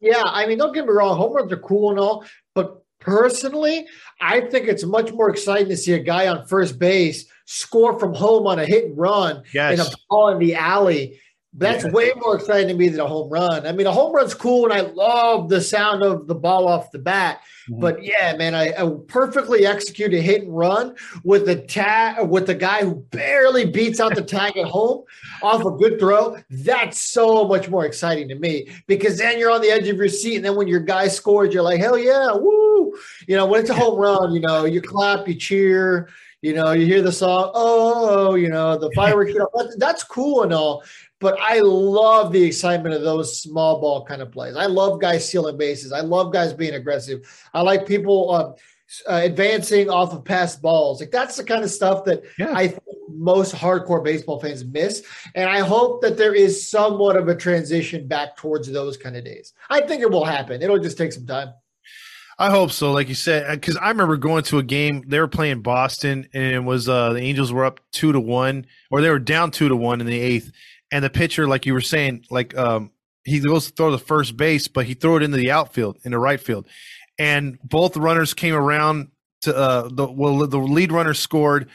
Yeah, 0.00 0.22
I 0.24 0.46
mean, 0.46 0.56
don't 0.56 0.72
get 0.72 0.86
me 0.86 0.92
wrong, 0.92 1.18
home 1.18 1.34
runs 1.34 1.52
are 1.52 1.58
cool 1.58 1.90
and 1.90 1.98
all, 1.98 2.24
but 2.54 2.82
personally, 2.98 3.86
I 4.22 4.40
think 4.40 4.68
it's 4.68 4.84
much 4.84 5.12
more 5.12 5.28
exciting 5.28 5.68
to 5.68 5.76
see 5.76 5.92
a 5.92 5.98
guy 5.98 6.28
on 6.28 6.46
first 6.46 6.78
base 6.78 7.26
score 7.50 7.98
from 7.98 8.12
home 8.14 8.46
on 8.46 8.58
a 8.58 8.66
hit 8.66 8.84
and 8.84 8.98
run 8.98 9.42
Yes. 9.54 9.78
and 9.80 9.88
a 9.88 9.96
ball 10.10 10.28
in 10.28 10.38
the 10.38 10.54
alley. 10.54 11.18
That's 11.54 11.82
Yeah. 11.82 11.92
way 11.92 12.12
more 12.16 12.36
exciting 12.36 12.68
to 12.68 12.74
me 12.74 12.88
than 12.90 13.00
a 13.00 13.06
home 13.06 13.30
run. 13.30 13.66
I 13.66 13.72
mean, 13.72 13.86
a 13.86 13.90
home 13.92 14.14
run's 14.14 14.34
cool, 14.34 14.64
and 14.64 14.72
I 14.72 14.82
love 14.82 15.48
the 15.48 15.62
sound 15.62 16.02
of 16.02 16.26
the 16.26 16.34
ball 16.34 16.68
off 16.68 16.92
the 16.92 16.98
bat. 16.98 17.40
Mhm. 17.70 17.80
But 17.80 18.04
yeah, 18.04 18.36
man, 18.36 18.54
I, 18.54 18.74
I 18.78 18.90
perfectly 19.08 19.64
executed 19.66 20.20
hit 20.20 20.42
and 20.42 20.54
run 20.54 20.94
with 21.24 21.46
the 21.46 21.56
tag 21.56 22.28
with 22.28 22.46
the 22.46 22.54
guy 22.54 22.82
who 22.84 22.96
barely 23.10 23.64
beats 23.64 23.98
out 23.98 24.14
the 24.14 24.22
tag 24.22 24.58
at 24.58 24.66
home 24.66 25.04
off 25.42 25.64
a 25.64 25.70
good 25.70 25.98
throw. 25.98 26.36
That's 26.50 27.00
so 27.00 27.48
much 27.48 27.70
more 27.70 27.86
exciting 27.86 28.28
to 28.28 28.34
me 28.34 28.68
because 28.86 29.16
then 29.16 29.38
you're 29.38 29.50
on 29.50 29.62
the 29.62 29.70
edge 29.70 29.88
of 29.88 29.96
your 29.96 30.08
seat, 30.08 30.36
and 30.36 30.44
then 30.44 30.54
when 30.54 30.68
your 30.68 30.80
guy 30.80 31.08
scores, 31.08 31.54
you're 31.54 31.62
like, 31.62 31.80
hell 31.80 31.96
yeah, 31.98 32.30
woo! 32.34 32.92
You 33.26 33.36
know, 33.36 33.46
when 33.46 33.60
it's 33.62 33.70
a 33.70 33.74
home 33.74 33.98
run, 33.98 34.32
you 34.32 34.40
know, 34.40 34.66
you 34.66 34.82
clap, 34.82 35.26
you 35.26 35.34
cheer. 35.34 36.10
You 36.42 36.54
know, 36.54 36.72
you 36.72 36.86
hear 36.86 37.02
the 37.02 37.10
song, 37.12 37.50
oh, 37.54 38.34
you 38.36 38.48
know, 38.48 38.78
the 38.78 38.90
fireworks. 38.96 39.32
you 39.32 39.38
know, 39.40 39.48
that- 39.54 39.76
that's 39.78 40.04
cool 40.04 40.42
and 40.44 40.52
all, 40.52 40.84
but 41.20 41.36
I 41.40 41.58
love 41.60 42.32
the 42.32 42.44
excitement 42.44 42.94
of 42.94 43.02
those 43.02 43.40
small 43.42 43.80
ball 43.80 44.04
kind 44.04 44.22
of 44.22 44.30
plays. 44.30 44.54
I 44.56 44.66
love 44.66 45.00
guys 45.00 45.28
stealing 45.28 45.56
bases. 45.56 45.90
I 45.92 46.00
love 46.00 46.32
guys 46.32 46.52
being 46.52 46.74
aggressive. 46.74 47.20
I 47.52 47.62
like 47.62 47.86
people 47.88 48.30
uh, 48.30 48.52
uh, 49.10 49.20
advancing 49.24 49.90
off 49.90 50.12
of 50.12 50.24
past 50.24 50.62
balls. 50.62 51.00
Like 51.00 51.10
that's 51.10 51.36
the 51.36 51.42
kind 51.44 51.64
of 51.64 51.70
stuff 51.70 52.04
that 52.04 52.22
Yeah. 52.38 52.52
I 52.54 52.68
think 52.68 52.82
most 53.10 53.52
hardcore 53.54 54.04
baseball 54.04 54.38
fans 54.38 54.64
miss. 54.64 55.02
And 55.34 55.50
I 55.50 55.58
hope 55.58 56.02
that 56.02 56.16
there 56.16 56.34
is 56.34 56.70
somewhat 56.70 57.16
of 57.16 57.26
a 57.26 57.34
transition 57.34 58.06
back 58.06 58.36
towards 58.36 58.70
those 58.70 58.96
kind 58.96 59.16
of 59.16 59.24
days. 59.24 59.54
I 59.68 59.80
think 59.80 60.02
it 60.02 60.10
will 60.10 60.24
happen. 60.24 60.62
It'll 60.62 60.78
just 60.78 60.96
take 60.98 61.12
some 61.12 61.26
time. 61.26 61.48
I 62.38 62.50
hope 62.50 62.70
so. 62.70 62.92
Like 62.92 63.08
you 63.08 63.16
said, 63.16 63.60
because 63.60 63.76
I 63.76 63.88
remember 63.88 64.16
going 64.16 64.44
to 64.44 64.58
a 64.58 64.62
game. 64.62 65.02
They 65.06 65.18
were 65.18 65.28
playing 65.28 65.62
Boston, 65.62 66.28
and 66.32 66.54
it 66.54 66.62
was 66.62 66.88
uh, 66.88 67.12
the 67.12 67.20
Angels 67.20 67.52
were 67.52 67.64
up 67.64 67.80
two 67.90 68.12
to 68.12 68.20
one, 68.20 68.66
or 68.90 69.00
they 69.00 69.10
were 69.10 69.18
down 69.18 69.50
two 69.50 69.68
to 69.68 69.74
one 69.74 70.00
in 70.00 70.06
the 70.06 70.20
eighth. 70.20 70.52
And 70.92 71.04
the 71.04 71.10
pitcher, 71.10 71.48
like 71.48 71.66
you 71.66 71.72
were 71.72 71.80
saying, 71.80 72.26
like 72.30 72.56
um, 72.56 72.92
he 73.24 73.40
goes 73.40 73.66
to 73.66 73.72
throw 73.72 73.90
the 73.90 73.98
first 73.98 74.36
base, 74.36 74.68
but 74.68 74.86
he 74.86 74.94
threw 74.94 75.16
it 75.16 75.22
into 75.24 75.36
the 75.36 75.50
outfield, 75.50 75.98
in 76.04 76.12
the 76.12 76.18
right 76.18 76.40
field, 76.40 76.66
and 77.18 77.58
both 77.64 77.96
runners 77.96 78.34
came 78.34 78.54
around 78.54 79.10
to 79.42 79.56
uh, 79.56 79.88
the 79.90 80.10
well, 80.10 80.46
the 80.46 80.58
lead 80.58 80.92
runner 80.92 81.14
scored, 81.14 81.68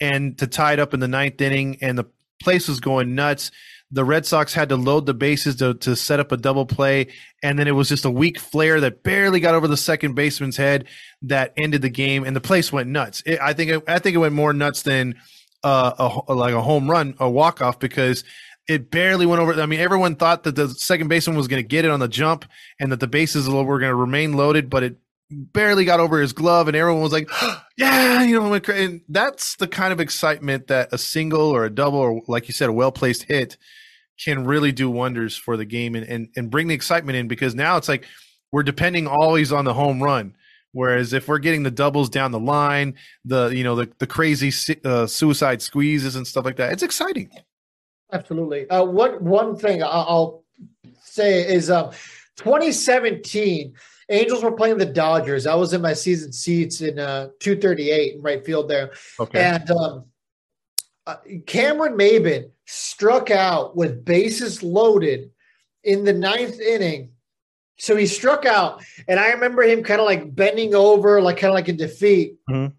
and 0.00 0.38
to 0.38 0.46
tie 0.46 0.72
it 0.72 0.78
up 0.78 0.94
in 0.94 1.00
the 1.00 1.08
ninth 1.08 1.40
inning, 1.42 1.76
and 1.82 1.98
the 1.98 2.06
place 2.42 2.68
was 2.68 2.80
going 2.80 3.14
nuts. 3.14 3.50
The 3.92 4.04
Red 4.04 4.26
Sox 4.26 4.52
had 4.52 4.70
to 4.70 4.76
load 4.76 5.06
the 5.06 5.14
bases 5.14 5.56
to, 5.56 5.74
to 5.74 5.94
set 5.94 6.18
up 6.18 6.32
a 6.32 6.36
double 6.36 6.66
play, 6.66 7.08
and 7.42 7.56
then 7.56 7.68
it 7.68 7.72
was 7.72 7.88
just 7.88 8.04
a 8.04 8.10
weak 8.10 8.40
flare 8.40 8.80
that 8.80 9.04
barely 9.04 9.38
got 9.38 9.54
over 9.54 9.68
the 9.68 9.76
second 9.76 10.14
baseman's 10.14 10.56
head 10.56 10.86
that 11.22 11.52
ended 11.56 11.82
the 11.82 11.88
game, 11.88 12.24
and 12.24 12.34
the 12.34 12.40
place 12.40 12.72
went 12.72 12.88
nuts. 12.88 13.22
It, 13.24 13.40
I 13.40 13.52
think 13.52 13.70
it, 13.70 13.84
I 13.86 14.00
think 14.00 14.16
it 14.16 14.18
went 14.18 14.34
more 14.34 14.52
nuts 14.52 14.82
than 14.82 15.14
uh, 15.62 16.20
a, 16.28 16.34
like 16.34 16.54
a 16.54 16.62
home 16.62 16.90
run, 16.90 17.14
a 17.20 17.30
walk 17.30 17.62
off, 17.62 17.78
because 17.78 18.24
it 18.68 18.90
barely 18.90 19.24
went 19.24 19.40
over. 19.40 19.54
I 19.54 19.66
mean, 19.66 19.78
everyone 19.78 20.16
thought 20.16 20.42
that 20.42 20.56
the 20.56 20.68
second 20.70 21.06
baseman 21.06 21.36
was 21.36 21.46
going 21.46 21.62
to 21.62 21.68
get 21.68 21.84
it 21.84 21.90
on 21.92 22.00
the 22.00 22.08
jump, 22.08 22.44
and 22.80 22.90
that 22.90 22.98
the 22.98 23.06
bases 23.06 23.48
were 23.48 23.78
going 23.78 23.90
to 23.90 23.94
remain 23.94 24.32
loaded, 24.32 24.68
but 24.68 24.82
it 24.82 24.96
barely 25.30 25.84
got 25.84 26.00
over 26.00 26.20
his 26.20 26.32
glove, 26.32 26.68
and 26.68 26.76
everyone 26.76 27.02
was 27.02 27.12
like, 27.12 27.28
"Yeah," 27.76 28.22
you 28.22 28.40
know. 28.40 28.54
And 28.54 29.00
that's 29.08 29.56
the 29.56 29.68
kind 29.68 29.92
of 29.92 30.00
excitement 30.00 30.68
that 30.68 30.92
a 30.92 30.98
single 30.98 31.50
or 31.50 31.64
a 31.64 31.70
double, 31.70 31.98
or 31.98 32.22
like 32.28 32.48
you 32.48 32.54
said, 32.54 32.68
a 32.68 32.72
well 32.72 32.92
placed 32.92 33.24
hit 33.24 33.56
can 34.22 34.44
really 34.44 34.72
do 34.72 34.90
wonders 34.90 35.36
for 35.36 35.56
the 35.56 35.64
game 35.64 35.94
and, 35.94 36.06
and 36.06 36.28
and 36.36 36.50
bring 36.50 36.68
the 36.68 36.74
excitement 36.74 37.16
in 37.16 37.28
because 37.28 37.54
now 37.54 37.76
it's 37.76 37.88
like 37.88 38.06
we're 38.52 38.62
depending 38.62 39.06
always 39.06 39.52
on 39.52 39.64
the 39.64 39.74
home 39.74 40.02
run. 40.02 40.34
Whereas 40.72 41.14
if 41.14 41.26
we're 41.26 41.38
getting 41.38 41.62
the 41.62 41.70
doubles 41.70 42.10
down 42.10 42.32
the 42.32 42.40
line, 42.40 42.94
the 43.24 43.48
you 43.48 43.64
know 43.64 43.76
the 43.76 43.90
the 43.98 44.06
crazy 44.06 44.52
uh, 44.84 45.06
suicide 45.06 45.62
squeezes 45.62 46.16
and 46.16 46.26
stuff 46.26 46.44
like 46.44 46.56
that, 46.56 46.72
it's 46.72 46.82
exciting. 46.82 47.30
Absolutely. 48.12 48.68
Uh, 48.70 48.84
what 48.84 49.20
one 49.20 49.56
thing 49.56 49.82
I'll 49.82 50.44
say 51.02 51.40
is 51.52 51.70
um, 51.70 51.90
2017 52.36 53.74
Angels 54.08 54.42
were 54.42 54.52
playing 54.52 54.78
the 54.78 54.86
Dodgers. 54.86 55.46
I 55.46 55.54
was 55.54 55.72
in 55.72 55.82
my 55.82 55.92
season 55.92 56.32
seats 56.32 56.80
in 56.80 56.98
uh, 56.98 57.28
238 57.40 58.14
in 58.16 58.22
right 58.22 58.44
field 58.44 58.68
there, 58.68 58.92
Okay. 59.18 59.40
and 59.42 59.68
um, 59.70 60.04
uh, 61.06 61.16
Cameron 61.46 61.96
Maybin 61.96 62.50
struck 62.66 63.30
out 63.30 63.76
with 63.76 64.04
bases 64.04 64.62
loaded 64.62 65.30
in 65.84 66.04
the 66.04 66.12
ninth 66.12 66.60
inning. 66.60 67.10
So 67.78 67.94
he 67.96 68.06
struck 68.06 68.46
out, 68.46 68.82
and 69.08 69.18
I 69.20 69.30
remember 69.32 69.62
him 69.62 69.82
kind 69.82 70.00
of 70.00 70.06
like 70.06 70.34
bending 70.34 70.74
over, 70.74 71.20
like 71.20 71.36
kind 71.38 71.50
of 71.50 71.54
like 71.54 71.68
in 71.68 71.76
defeat. 71.76 72.36
Mhm. 72.48 72.72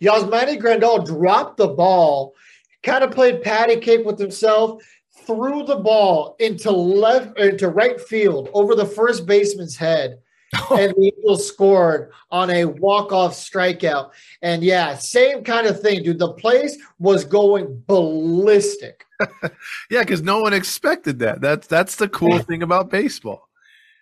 Yasmani 0.00 0.58
Grandal 0.60 1.04
dropped 1.04 1.56
the 1.58 1.68
ball, 1.68 2.34
kind 2.82 3.04
of 3.04 3.10
played 3.10 3.42
patty 3.42 3.76
cake 3.76 4.04
with 4.06 4.18
himself, 4.18 4.82
threw 5.26 5.64
the 5.64 5.76
ball 5.76 6.34
into 6.38 6.70
left 6.70 7.38
into 7.38 7.68
right 7.68 8.00
field 8.00 8.48
over 8.54 8.74
the 8.74 8.86
first 8.86 9.26
baseman's 9.26 9.76
head. 9.76 10.18
and 10.70 10.92
the 10.92 11.12
Eagles 11.18 11.46
scored 11.46 12.10
on 12.30 12.50
a 12.50 12.66
walk-off 12.66 13.32
strikeout. 13.32 14.10
And 14.42 14.62
yeah, 14.62 14.96
same 14.96 15.44
kind 15.44 15.66
of 15.66 15.80
thing, 15.80 16.02
dude. 16.02 16.18
The 16.18 16.32
place 16.34 16.76
was 16.98 17.24
going 17.24 17.82
ballistic. 17.86 19.06
yeah, 19.90 20.00
because 20.00 20.22
no 20.22 20.40
one 20.40 20.52
expected 20.52 21.18
that. 21.20 21.40
That's 21.40 21.66
that's 21.66 21.96
the 21.96 22.08
cool 22.08 22.38
thing 22.40 22.62
about 22.62 22.90
baseball. 22.90 23.48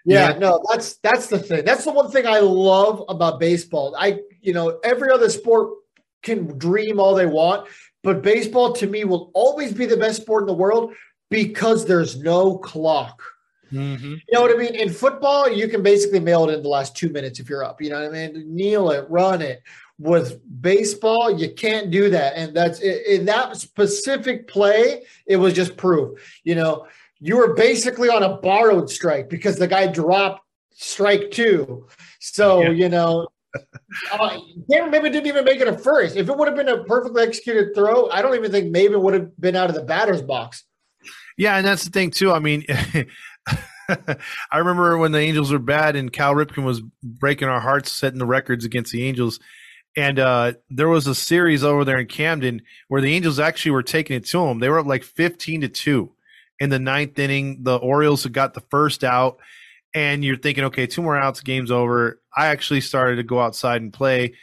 Yeah, 0.05 0.31
Yeah. 0.31 0.39
no, 0.39 0.65
that's 0.71 0.97
that's 0.97 1.29
the 1.29 1.39
thing. 1.39 1.65
That's 1.65 1.85
the 1.85 1.93
one 1.93 2.11
thing 2.11 2.27
I 2.27 2.41
love 2.41 3.05
about 3.09 3.39
baseball. 3.39 3.95
I, 3.99 4.19
you 4.41 4.53
know, 4.53 4.81
every 4.83 5.11
other 5.13 5.29
sport 5.29 5.71
can 6.23 6.59
dream 6.59 6.99
all 6.99 7.15
they 7.15 7.27
want, 7.27 7.69
but 8.03 8.23
baseball 8.23 8.73
to 8.75 8.87
me 8.87 9.05
will 9.05 9.31
always 9.35 9.73
be 9.73 9.87
the 9.87 9.97
best 9.97 10.23
sport 10.23 10.43
in 10.43 10.47
the 10.47 10.55
world 10.55 10.95
because 11.29 11.87
there's 11.87 12.19
no 12.19 12.59
clock. 12.59 13.23
Mm-hmm. 13.73 14.15
You 14.15 14.21
know 14.33 14.43
what 14.43 14.53
I 14.53 14.59
mean? 14.59 14.75
In 14.75 14.91
football, 14.91 15.49
you 15.51 15.69
can 15.69 15.83
basically 15.83 16.21
mail 16.21 16.49
it 16.49 16.55
in 16.55 16.63
the 16.63 16.69
last 16.69 16.97
two 16.97 17.09
minutes 17.11 17.39
if 17.41 17.49
you're 17.49 17.65
up. 17.65 17.81
You 17.81 17.91
know 17.91 18.01
what 18.03 18.15
I 18.15 18.29
mean? 18.29 18.55
Kneel 18.55 18.91
it, 18.91 19.09
run 19.09 19.43
it. 19.43 19.63
With 19.99 20.41
baseball, 20.63 21.31
you 21.31 21.53
can't 21.53 21.91
do 21.91 22.09
that. 22.11 22.35
And 22.35 22.57
that's 22.57 22.81
in 22.81 23.27
that 23.27 23.57
specific 23.59 24.49
play, 24.49 25.05
it 25.27 25.37
was 25.37 25.53
just 25.53 25.77
proof. 25.77 26.19
You 26.43 26.55
know, 26.55 26.87
you 27.21 27.37
were 27.37 27.53
basically 27.55 28.09
on 28.09 28.23
a 28.23 28.39
borrowed 28.39 28.89
strike 28.89 29.29
because 29.29 29.57
the 29.57 29.69
guy 29.69 29.87
dropped 29.87 30.43
strike 30.73 31.31
two. 31.31 31.87
So, 32.19 32.63
Yeah. 32.63 32.71
you 32.71 32.89
know, 32.89 33.29
uh, 34.13 34.39
maybe 34.69 35.11
didn't 35.11 35.27
even 35.27 35.45
make 35.45 35.61
it 35.61 35.69
a 35.69 35.77
first. 35.77 36.17
If 36.17 36.29
it 36.29 36.37
would 36.37 36.49
have 36.49 36.57
been 36.57 36.69
a 36.69 36.83
perfectly 36.85 37.23
executed 37.23 37.75
throw, 37.75 38.09
I 38.09 38.23
don't 38.23 38.35
even 38.35 38.51
think 38.51 38.71
maybe 38.71 38.95
would 38.95 39.15
have 39.15 39.39
been 39.39 39.57
out 39.57 39.69
of 39.69 39.75
the 39.75 39.83
batter's 39.83 40.23
box. 40.23 40.65
Yeah, 41.37 41.57
and 41.57 41.67
that's 41.67 41.85
the 41.85 41.91
thing 41.91 42.11
too. 42.11 42.33
I 42.33 42.39
mean, 42.39 42.65
I 43.89 44.59
remember 44.59 44.97
when 44.99 45.13
the 45.13 45.19
Angels 45.19 45.53
were 45.53 45.59
bad 45.59 45.97
and 45.97 46.13
Cal 46.13 46.35
Ripken 46.35 46.65
was 46.65 46.81
breaking 47.03 47.49
our 47.49 47.61
hearts, 47.61 47.93
setting 47.93 48.19
the 48.19 48.27
records 48.27 48.65
against 48.65 48.93
the 48.93 49.05
Angels. 49.05 49.41
And 49.97 50.19
uh, 50.19 50.53
there 50.69 50.89
was 50.89 51.07
a 51.07 51.15
series 51.15 51.65
over 51.65 51.85
there 51.85 51.99
in 51.99 52.07
Camden 52.07 52.63
where 52.89 53.01
the 53.01 53.13
Angels 53.15 53.41
actually 53.41 53.73
were 53.73 53.83
taking 53.83 54.17
it 54.17 54.27
to 54.27 54.47
them. 54.47 54.61
They 54.61 54.69
were 54.69 54.79
up 54.79 54.87
like 54.87 55.03
fifteen 55.03 55.63
to 55.63 55.69
two 55.69 56.13
in 56.61 56.71
the 56.71 56.79
ninth 56.79 57.19
inning. 57.19 57.65
The 57.65 57.77
Orioles 57.77 58.23
had 58.23 58.33
got 58.33 58.55
the 58.55 58.61
first 58.61 59.03
out, 59.03 59.39
and 59.93 60.25
you're 60.25 60.37
thinking, 60.37 60.65
okay, 60.65 60.87
two 60.87 61.03
more 61.03 61.17
outs, 61.17 61.41
game's 61.41 61.73
over. 61.73 62.21
I 62.37 62.47
actually 62.47 62.83
started 62.83 63.17
to 63.17 63.25
go 63.25 63.41
outside 63.41 63.83
and 63.83 63.93
play. 63.93 64.35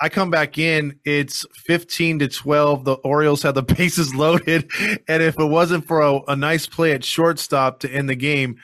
I 0.00 0.08
come 0.08 0.30
back 0.30 0.58
in, 0.58 0.98
it's 1.04 1.44
15 1.54 2.20
to 2.20 2.28
12. 2.28 2.84
The 2.84 2.94
Orioles 2.94 3.42
have 3.42 3.54
the 3.54 3.62
bases 3.78 4.14
loaded. 4.14 4.70
And 5.08 5.22
if 5.22 5.38
it 5.38 5.44
wasn't 5.44 5.86
for 5.86 6.00
a, 6.00 6.20
a 6.28 6.36
nice 6.36 6.66
play 6.66 6.92
at 6.92 7.04
shortstop 7.04 7.80
to 7.80 7.90
end 7.90 8.08
the 8.08 8.14
game, 8.14 8.58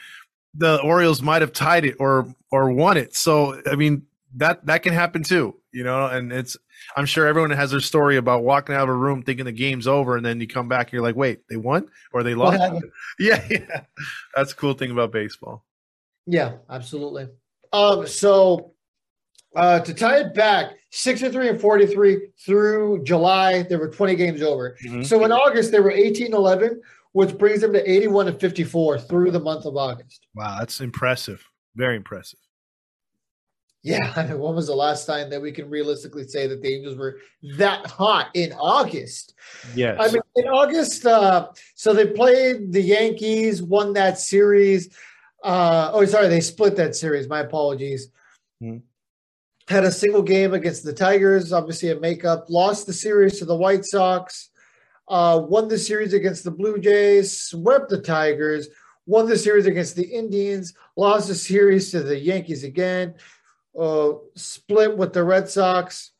the 0.54 0.80
Orioles 0.82 1.22
might 1.22 1.42
have 1.42 1.52
tied 1.52 1.84
it 1.84 1.96
or 1.98 2.32
or 2.50 2.70
won 2.70 2.96
it. 2.96 3.16
So 3.16 3.60
I 3.66 3.74
mean 3.74 4.06
that 4.36 4.64
that 4.66 4.82
can 4.82 4.92
happen 4.92 5.24
too, 5.24 5.56
you 5.72 5.82
know, 5.82 6.06
and 6.06 6.32
it's 6.32 6.56
I'm 6.96 7.06
sure 7.06 7.26
everyone 7.26 7.50
has 7.50 7.72
their 7.72 7.80
story 7.80 8.16
about 8.16 8.44
walking 8.44 8.74
out 8.74 8.84
of 8.84 8.88
a 8.90 8.94
room 8.94 9.22
thinking 9.22 9.44
the 9.44 9.52
game's 9.52 9.86
over 9.86 10.16
and 10.16 10.24
then 10.24 10.40
you 10.40 10.46
come 10.46 10.68
back 10.68 10.86
and 10.86 10.92
you're 10.92 11.02
like, 11.02 11.16
wait, 11.16 11.40
they 11.48 11.56
won 11.56 11.88
or 12.12 12.22
they 12.22 12.34
lost? 12.34 12.60
yeah, 13.18 13.44
yeah. 13.50 13.80
That's 14.36 14.50
the 14.50 14.60
cool 14.60 14.74
thing 14.74 14.90
about 14.90 15.10
baseball. 15.10 15.64
Yeah, 16.26 16.52
absolutely. 16.70 17.28
Um, 17.72 18.06
so 18.06 18.73
uh, 19.54 19.80
to 19.80 19.94
tie 19.94 20.18
it 20.18 20.34
back, 20.34 20.72
63 20.90 21.48
and 21.48 21.60
43 21.60 22.28
through 22.44 23.02
July, 23.04 23.62
there 23.62 23.78
were 23.78 23.88
20 23.88 24.14
games 24.14 24.42
over. 24.42 24.76
Mhm. 24.84 25.04
So 25.04 25.24
in 25.24 25.32
August, 25.32 25.72
they 25.72 25.80
were 25.80 25.90
18 25.90 26.34
11, 26.34 26.80
which 27.12 27.36
brings 27.38 27.60
them 27.60 27.72
to 27.72 27.90
81 27.90 28.28
and 28.28 28.38
54 28.38 28.98
through 28.98 29.30
the 29.30 29.40
month 29.40 29.64
of 29.64 29.76
August. 29.76 30.26
Wow, 30.34 30.56
that's 30.58 30.80
impressive. 30.80 31.44
Very 31.76 31.96
impressive. 31.96 32.38
Yeah, 33.82 34.12
I 34.16 34.26
mean, 34.26 34.38
when 34.40 34.54
was 34.54 34.66
the 34.66 34.74
last 34.74 35.04
time 35.04 35.30
that 35.30 35.40
we 35.40 35.52
can 35.52 35.68
realistically 35.68 36.26
say 36.26 36.46
that 36.46 36.62
the 36.62 36.74
Angels 36.74 36.96
were 36.96 37.18
that 37.58 37.86
hot 37.86 38.30
in 38.34 38.52
August? 38.54 39.34
Yes. 39.74 39.98
I 40.00 40.10
mean, 40.12 40.22
in 40.36 40.46
August, 40.48 41.04
uh, 41.06 41.48
so 41.74 41.92
they 41.92 42.06
played 42.06 42.72
the 42.72 42.80
Yankees, 42.80 43.62
won 43.62 43.92
that 43.92 44.18
series. 44.18 44.88
Uh, 45.44 45.90
oh, 45.92 46.04
sorry, 46.06 46.28
they 46.28 46.40
split 46.40 46.76
that 46.76 46.96
series. 46.96 47.28
My 47.28 47.40
apologies. 47.40 48.08
Hmm. 48.60 48.78
Had 49.68 49.84
a 49.84 49.90
single 49.92 50.22
game 50.22 50.52
against 50.52 50.84
the 50.84 50.92
Tigers, 50.92 51.52
obviously 51.52 51.90
a 51.90 51.98
makeup, 51.98 52.46
lost 52.50 52.86
the 52.86 52.92
series 52.92 53.38
to 53.38 53.46
the 53.46 53.56
White 53.56 53.84
Sox, 53.86 54.50
uh, 55.08 55.40
won 55.42 55.68
the 55.68 55.78
series 55.78 56.12
against 56.12 56.44
the 56.44 56.50
Blue 56.50 56.78
Jays, 56.78 57.38
swept 57.38 57.88
the 57.88 58.00
Tigers, 58.00 58.68
won 59.06 59.26
the 59.26 59.38
series 59.38 59.64
against 59.64 59.96
the 59.96 60.04
Indians, 60.04 60.74
lost 60.96 61.28
the 61.28 61.34
series 61.34 61.90
to 61.92 62.02
the 62.02 62.18
Yankees 62.18 62.62
again, 62.62 63.14
uh, 63.78 64.12
split 64.34 64.94
with 64.98 65.14
the 65.14 65.24
Red 65.24 65.48
Sox, 65.48 66.10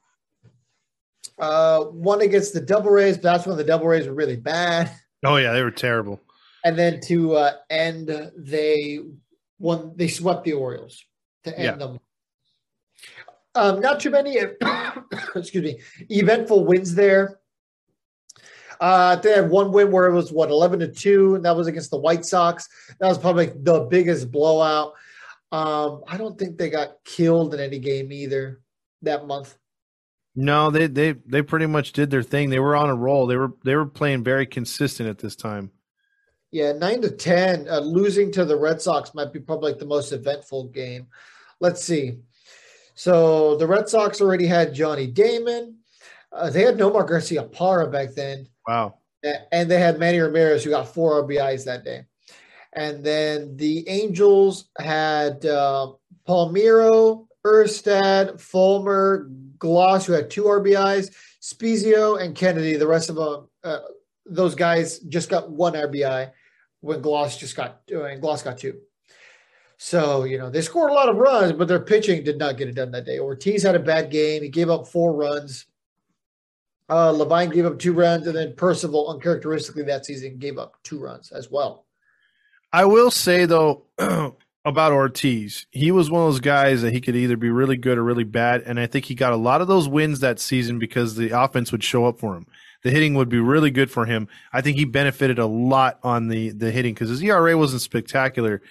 uh, 1.38 1.84
won 1.92 2.22
against 2.22 2.54
the 2.54 2.60
Devil 2.62 2.92
Rays, 2.92 3.16
but 3.16 3.24
that's 3.24 3.46
when 3.46 3.58
the 3.58 3.64
Devil 3.64 3.88
Rays 3.88 4.06
were 4.06 4.14
really 4.14 4.36
bad. 4.36 4.90
Oh 5.22 5.36
yeah, 5.36 5.52
they 5.52 5.62
were 5.62 5.70
terrible. 5.70 6.20
And 6.64 6.78
then 6.78 7.00
to 7.08 7.34
uh, 7.36 7.52
end, 7.68 8.08
they 8.36 9.00
won. 9.58 9.92
They 9.96 10.08
swept 10.08 10.44
the 10.44 10.54
Orioles 10.54 11.04
to 11.44 11.54
end 11.58 11.64
Yeah. 11.64 11.86
them. 11.86 11.98
Um, 13.54 13.80
not 13.80 14.00
too 14.00 14.10
many, 14.10 14.38
excuse 15.36 15.62
me, 15.62 15.80
eventful 16.10 16.64
wins 16.64 16.94
there. 16.94 17.38
Uh, 18.80 19.16
they 19.16 19.30
had 19.30 19.50
one 19.50 19.70
win 19.70 19.90
where 19.92 20.06
it 20.06 20.14
was 20.14 20.32
what 20.32 20.50
eleven 20.50 20.80
to 20.80 20.88
two, 20.88 21.36
and 21.36 21.44
that 21.44 21.56
was 21.56 21.66
against 21.66 21.90
the 21.90 21.96
White 21.96 22.24
Sox. 22.24 22.68
That 23.00 23.08
was 23.08 23.18
probably 23.18 23.46
the 23.46 23.80
biggest 23.80 24.30
blowout. 24.32 24.94
Um, 25.52 26.02
I 26.08 26.16
don't 26.16 26.38
think 26.38 26.58
they 26.58 26.70
got 26.70 26.96
killed 27.04 27.54
in 27.54 27.60
any 27.60 27.78
game 27.78 28.10
either 28.10 28.60
that 29.02 29.26
month. 29.26 29.56
No, 30.34 30.70
they 30.70 30.88
they 30.88 31.12
they 31.12 31.42
pretty 31.42 31.66
much 31.66 31.92
did 31.92 32.10
their 32.10 32.22
thing. 32.22 32.50
They 32.50 32.58
were 32.58 32.74
on 32.74 32.90
a 32.90 32.94
roll. 32.94 33.26
They 33.26 33.36
were 33.36 33.52
they 33.64 33.76
were 33.76 33.86
playing 33.86 34.24
very 34.24 34.46
consistent 34.46 35.08
at 35.08 35.18
this 35.18 35.36
time. 35.36 35.70
Yeah, 36.50 36.72
nine 36.72 37.02
to 37.02 37.10
ten. 37.10 37.68
Uh, 37.68 37.80
losing 37.80 38.32
to 38.32 38.44
the 38.44 38.58
Red 38.58 38.82
Sox 38.82 39.14
might 39.14 39.32
be 39.32 39.40
probably 39.40 39.72
like 39.72 39.78
the 39.78 39.86
most 39.86 40.12
eventful 40.12 40.68
game. 40.68 41.06
Let's 41.60 41.84
see. 41.84 42.18
So 42.94 43.56
the 43.56 43.66
Red 43.66 43.88
Sox 43.88 44.20
already 44.20 44.46
had 44.46 44.74
Johnny 44.74 45.06
Damon. 45.06 45.76
Uh, 46.32 46.50
they 46.50 46.62
had 46.62 46.76
Nomar 46.76 47.08
Garciaparra 47.08 47.90
back 47.90 48.14
then, 48.14 48.48
Wow. 48.66 48.94
and 49.52 49.70
they 49.70 49.78
had 49.78 49.98
Manny 49.98 50.18
Ramirez 50.18 50.64
who 50.64 50.70
got 50.70 50.88
four 50.92 51.22
RBIs 51.22 51.64
that 51.64 51.84
day. 51.84 52.04
And 52.72 53.04
then 53.04 53.56
the 53.56 53.88
Angels 53.88 54.64
had 54.80 55.46
uh, 55.46 55.92
Palmeiro, 56.28 57.26
Erstad, 57.46 58.32
Fullmer, 58.34 59.28
Glaus, 59.58 60.04
who 60.06 60.12
had 60.12 60.28
two 60.30 60.44
RBIs, 60.44 61.14
Spiezio, 61.40 62.20
and 62.20 62.34
Kennedy. 62.34 62.76
The 62.76 62.86
rest 62.86 63.10
of 63.10 63.16
them, 63.16 63.48
uh, 63.62 63.78
those 64.26 64.54
guys 64.56 64.98
just 65.00 65.28
got 65.28 65.50
one 65.50 65.74
RBI 65.74 66.32
when 66.80 67.00
Glaus 67.00 67.38
just 67.38 67.54
got 67.56 67.82
and 67.88 68.20
Glaus 68.20 68.42
got 68.42 68.58
two. 68.58 68.80
So 69.84 70.24
you 70.24 70.38
know 70.38 70.48
they 70.48 70.62
scored 70.62 70.90
a 70.90 70.94
lot 70.94 71.10
of 71.10 71.16
runs, 71.16 71.52
but 71.52 71.68
their 71.68 71.78
pitching 71.78 72.24
did 72.24 72.38
not 72.38 72.56
get 72.56 72.68
it 72.68 72.74
done 72.74 72.90
that 72.92 73.04
day. 73.04 73.18
Ortiz 73.18 73.62
had 73.62 73.74
a 73.74 73.78
bad 73.78 74.10
game; 74.10 74.42
he 74.42 74.48
gave 74.48 74.70
up 74.70 74.86
four 74.86 75.12
runs. 75.12 75.66
Uh, 76.88 77.10
Levine 77.10 77.50
gave 77.50 77.66
up 77.66 77.78
two 77.78 77.92
runs, 77.92 78.26
and 78.26 78.34
then 78.34 78.54
Percival, 78.56 79.10
uncharacteristically 79.10 79.82
that 79.82 80.06
season, 80.06 80.38
gave 80.38 80.56
up 80.56 80.82
two 80.84 80.98
runs 80.98 81.32
as 81.32 81.50
well. 81.50 81.84
I 82.72 82.86
will 82.86 83.10
say 83.10 83.44
though 83.44 83.82
about 84.64 84.92
Ortiz, 84.92 85.66
he 85.70 85.90
was 85.90 86.10
one 86.10 86.22
of 86.22 86.32
those 86.32 86.40
guys 86.40 86.80
that 86.80 86.94
he 86.94 87.02
could 87.02 87.14
either 87.14 87.36
be 87.36 87.50
really 87.50 87.76
good 87.76 87.98
or 87.98 88.04
really 88.04 88.24
bad, 88.24 88.62
and 88.62 88.80
I 88.80 88.86
think 88.86 89.04
he 89.04 89.14
got 89.14 89.34
a 89.34 89.36
lot 89.36 89.60
of 89.60 89.68
those 89.68 89.86
wins 89.86 90.20
that 90.20 90.40
season 90.40 90.78
because 90.78 91.16
the 91.16 91.38
offense 91.38 91.72
would 91.72 91.84
show 91.84 92.06
up 92.06 92.18
for 92.18 92.34
him. 92.34 92.46
The 92.84 92.90
hitting 92.90 93.16
would 93.16 93.28
be 93.28 93.38
really 93.38 93.70
good 93.70 93.90
for 93.90 94.06
him. 94.06 94.28
I 94.50 94.62
think 94.62 94.78
he 94.78 94.86
benefited 94.86 95.38
a 95.38 95.46
lot 95.46 95.98
on 96.02 96.28
the 96.28 96.50
the 96.50 96.70
hitting 96.70 96.94
because 96.94 97.10
his 97.10 97.22
ERA 97.22 97.58
wasn't 97.58 97.82
spectacular, 97.82 98.62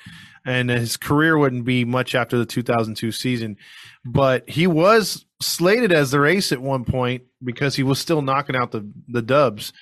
and 0.46 0.70
his 0.70 0.98
career 0.98 1.38
wouldn't 1.38 1.66
be 1.66 1.86
much 1.86 2.16
after 2.16 2.38
the 2.38 2.46
2002 2.46 3.12
season. 3.12 3.58
But 4.06 4.50
he 4.50 4.68
was 4.68 5.26
slated 5.42 5.92
as 5.92 6.12
the 6.12 6.24
ace 6.24 6.52
at 6.52 6.62
one 6.62 6.86
point 6.86 7.24
because 7.44 7.76
he 7.76 7.84
was 7.84 8.00
still 8.00 8.22
knocking 8.22 8.56
out 8.56 8.72
the 8.72 8.90
the 9.08 9.22
Dubs. 9.22 9.74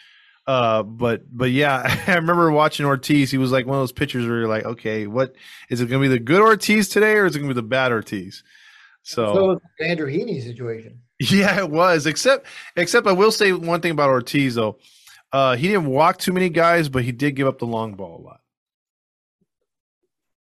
Uh, 0.47 0.83
but 0.83 1.23
but 1.35 1.51
yeah, 1.51 1.83
I 2.07 2.15
remember 2.15 2.51
watching 2.51 2.85
Ortiz. 2.85 3.31
He 3.31 3.37
was 3.37 3.51
like 3.51 3.65
one 3.65 3.77
of 3.77 3.81
those 3.81 3.91
pitchers 3.91 4.27
where 4.27 4.39
you're 4.39 4.47
like, 4.47 4.65
okay, 4.65 5.07
what 5.07 5.35
is 5.69 5.81
it 5.81 5.87
going 5.87 6.01
to 6.01 6.09
be 6.09 6.13
the 6.13 6.23
good 6.23 6.41
Ortiz 6.41 6.89
today, 6.89 7.13
or 7.13 7.25
is 7.25 7.35
it 7.35 7.39
going 7.39 7.49
to 7.49 7.55
be 7.55 7.61
the 7.61 7.67
bad 7.67 7.91
Ortiz? 7.91 8.43
So, 9.03 9.33
So 9.33 9.85
Andrew 9.85 10.11
Heaney 10.11 10.43
situation. 10.43 10.99
yeah, 11.19 11.59
it 11.59 11.69
was. 11.69 12.05
Except 12.05 12.45
except 12.75 13.07
I 13.07 13.13
will 13.13 13.31
say 13.31 13.53
one 13.53 13.81
thing 13.81 13.91
about 13.91 14.09
Ortiz 14.09 14.55
though. 14.55 14.77
Uh, 15.33 15.55
he 15.55 15.69
didn't 15.69 15.85
walk 15.85 16.17
too 16.17 16.33
many 16.33 16.49
guys, 16.49 16.89
but 16.89 17.03
he 17.03 17.11
did 17.11 17.35
give 17.35 17.47
up 17.47 17.59
the 17.59 17.65
long 17.65 17.93
ball 17.93 18.19
a 18.19 18.21
lot. 18.21 18.41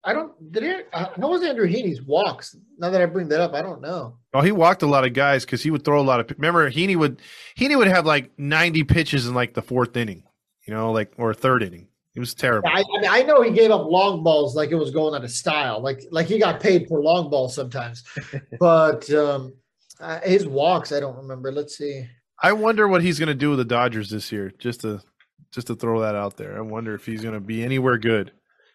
I 0.05 0.13
don't. 0.13 0.53
Did 0.53 0.65
it? 0.65 0.89
Uh, 0.93 1.09
how 1.21 1.29
was 1.29 1.43
Andrew 1.43 1.69
Heaney's 1.69 2.03
walks? 2.03 2.57
Now 2.79 2.91
that 2.91 3.01
I 3.01 3.07
bring 3.07 3.29
that 3.29 3.41
up, 3.41 3.55
I 3.55 3.63
don't 3.63 3.81
know. 3.81 4.17
Oh, 4.35 4.41
he 4.41 4.51
walked 4.51 4.83
a 4.83 4.87
lot 4.87 5.05
of 5.05 5.13
guys 5.13 5.45
because 5.45 5.63
he 5.63 5.71
would 5.71 5.85
throw 5.85 6.01
a 6.01 6.03
lot 6.03 6.19
of. 6.19 6.31
Remember, 6.37 6.69
Heaney 6.71 6.97
would 6.97 7.21
Heaney 7.57 7.77
would 7.77 7.87
have 7.87 8.05
like 8.05 8.37
ninety 8.37 8.83
pitches 8.83 9.27
in 9.27 9.35
like 9.35 9.55
the 9.55 9.63
fourth 9.63 9.97
inning, 9.97 10.25
you 10.67 10.75
know, 10.75 10.91
like 10.91 11.13
or 11.19 11.33
third 11.33 11.63
inning. 11.63 11.87
It 12.15 12.21
was 12.21 12.35
terrible. 12.35 12.69
I, 12.69 12.85
I, 13.09 13.23
know 13.23 13.41
he 13.41 13.51
gave 13.51 13.71
up 13.71 13.87
long 13.87 14.23
balls 14.23 14.55
like 14.55 14.71
it 14.71 14.75
was 14.75 14.91
going 14.91 15.15
out 15.15 15.25
of 15.25 15.31
style, 15.31 15.81
like 15.81 16.03
like 16.11 16.27
he 16.27 16.39
got 16.39 16.61
paid 16.61 16.87
for 16.87 17.01
long 17.01 17.31
balls 17.31 17.55
sometimes. 17.55 18.05
but 18.61 19.11
um, 19.13 19.55
uh, 19.99 20.21
his 20.21 20.47
walks, 20.47 20.93
I 20.93 21.01
don't 21.01 21.17
remember. 21.17 21.51
Let's 21.51 21.79
see. 21.79 22.07
I 22.43 22.53
wonder 22.53 22.87
what 22.87 23.03
he's 23.03 23.19
going 23.19 23.29
to 23.29 23.35
do 23.35 23.51
with 23.51 23.61
the 23.61 23.65
Dodgers 23.65 24.11
this 24.11 24.31
year. 24.31 24.53
Just 24.59 24.81
to 24.81 25.01
just 25.53 25.69
to 25.69 25.75
throw 25.75 26.01
that 26.01 26.15
out 26.15 26.37
there, 26.37 26.59
I 26.59 26.61
wonder 26.61 26.95
if 26.95 27.07
he's 27.07 27.23
going 27.23 27.35
to 27.35 27.41
be 27.41 27.63
anywhere 27.63 27.97
good. 27.97 28.33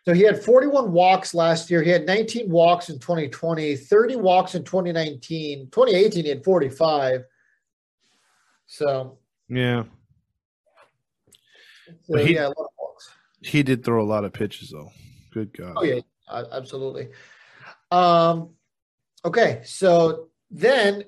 So 0.07 0.13
he 0.13 0.21
had 0.21 0.41
41 0.41 0.93
walks 0.93 1.33
last 1.33 1.69
year. 1.69 1.83
He 1.83 1.89
had 1.89 2.05
19 2.05 2.49
walks 2.49 2.87
in 2.87 2.97
2020, 2.97 3.75
30 3.75 4.15
walks 4.15 4.55
in 4.55 4.63
2019. 4.63 5.69
2018, 5.69 6.23
he 6.23 6.29
had 6.29 6.45
45. 6.45 7.25
So, 8.67 9.17
Yeah, 9.49 9.83
so 12.05 12.13
But 12.13 12.25
he- 12.25 12.35
yeah, 12.35 12.45
a 12.45 12.55
lot 12.55 12.57
of 12.57 12.67
walks. 12.79 13.09
he 13.41 13.63
did 13.63 13.83
throw 13.83 14.01
a 14.01 14.07
lot 14.07 14.23
of 14.23 14.31
pitches 14.31 14.69
though. 14.69 14.93
Good 15.33 15.51
God. 15.51 15.73
Oh 15.75 15.83
yeah, 15.83 15.99
uh, 16.29 16.45
absolutely. 16.53 17.09
Um, 17.91 18.51
okay, 19.25 19.59
so 19.65 20.29
then 20.49 21.03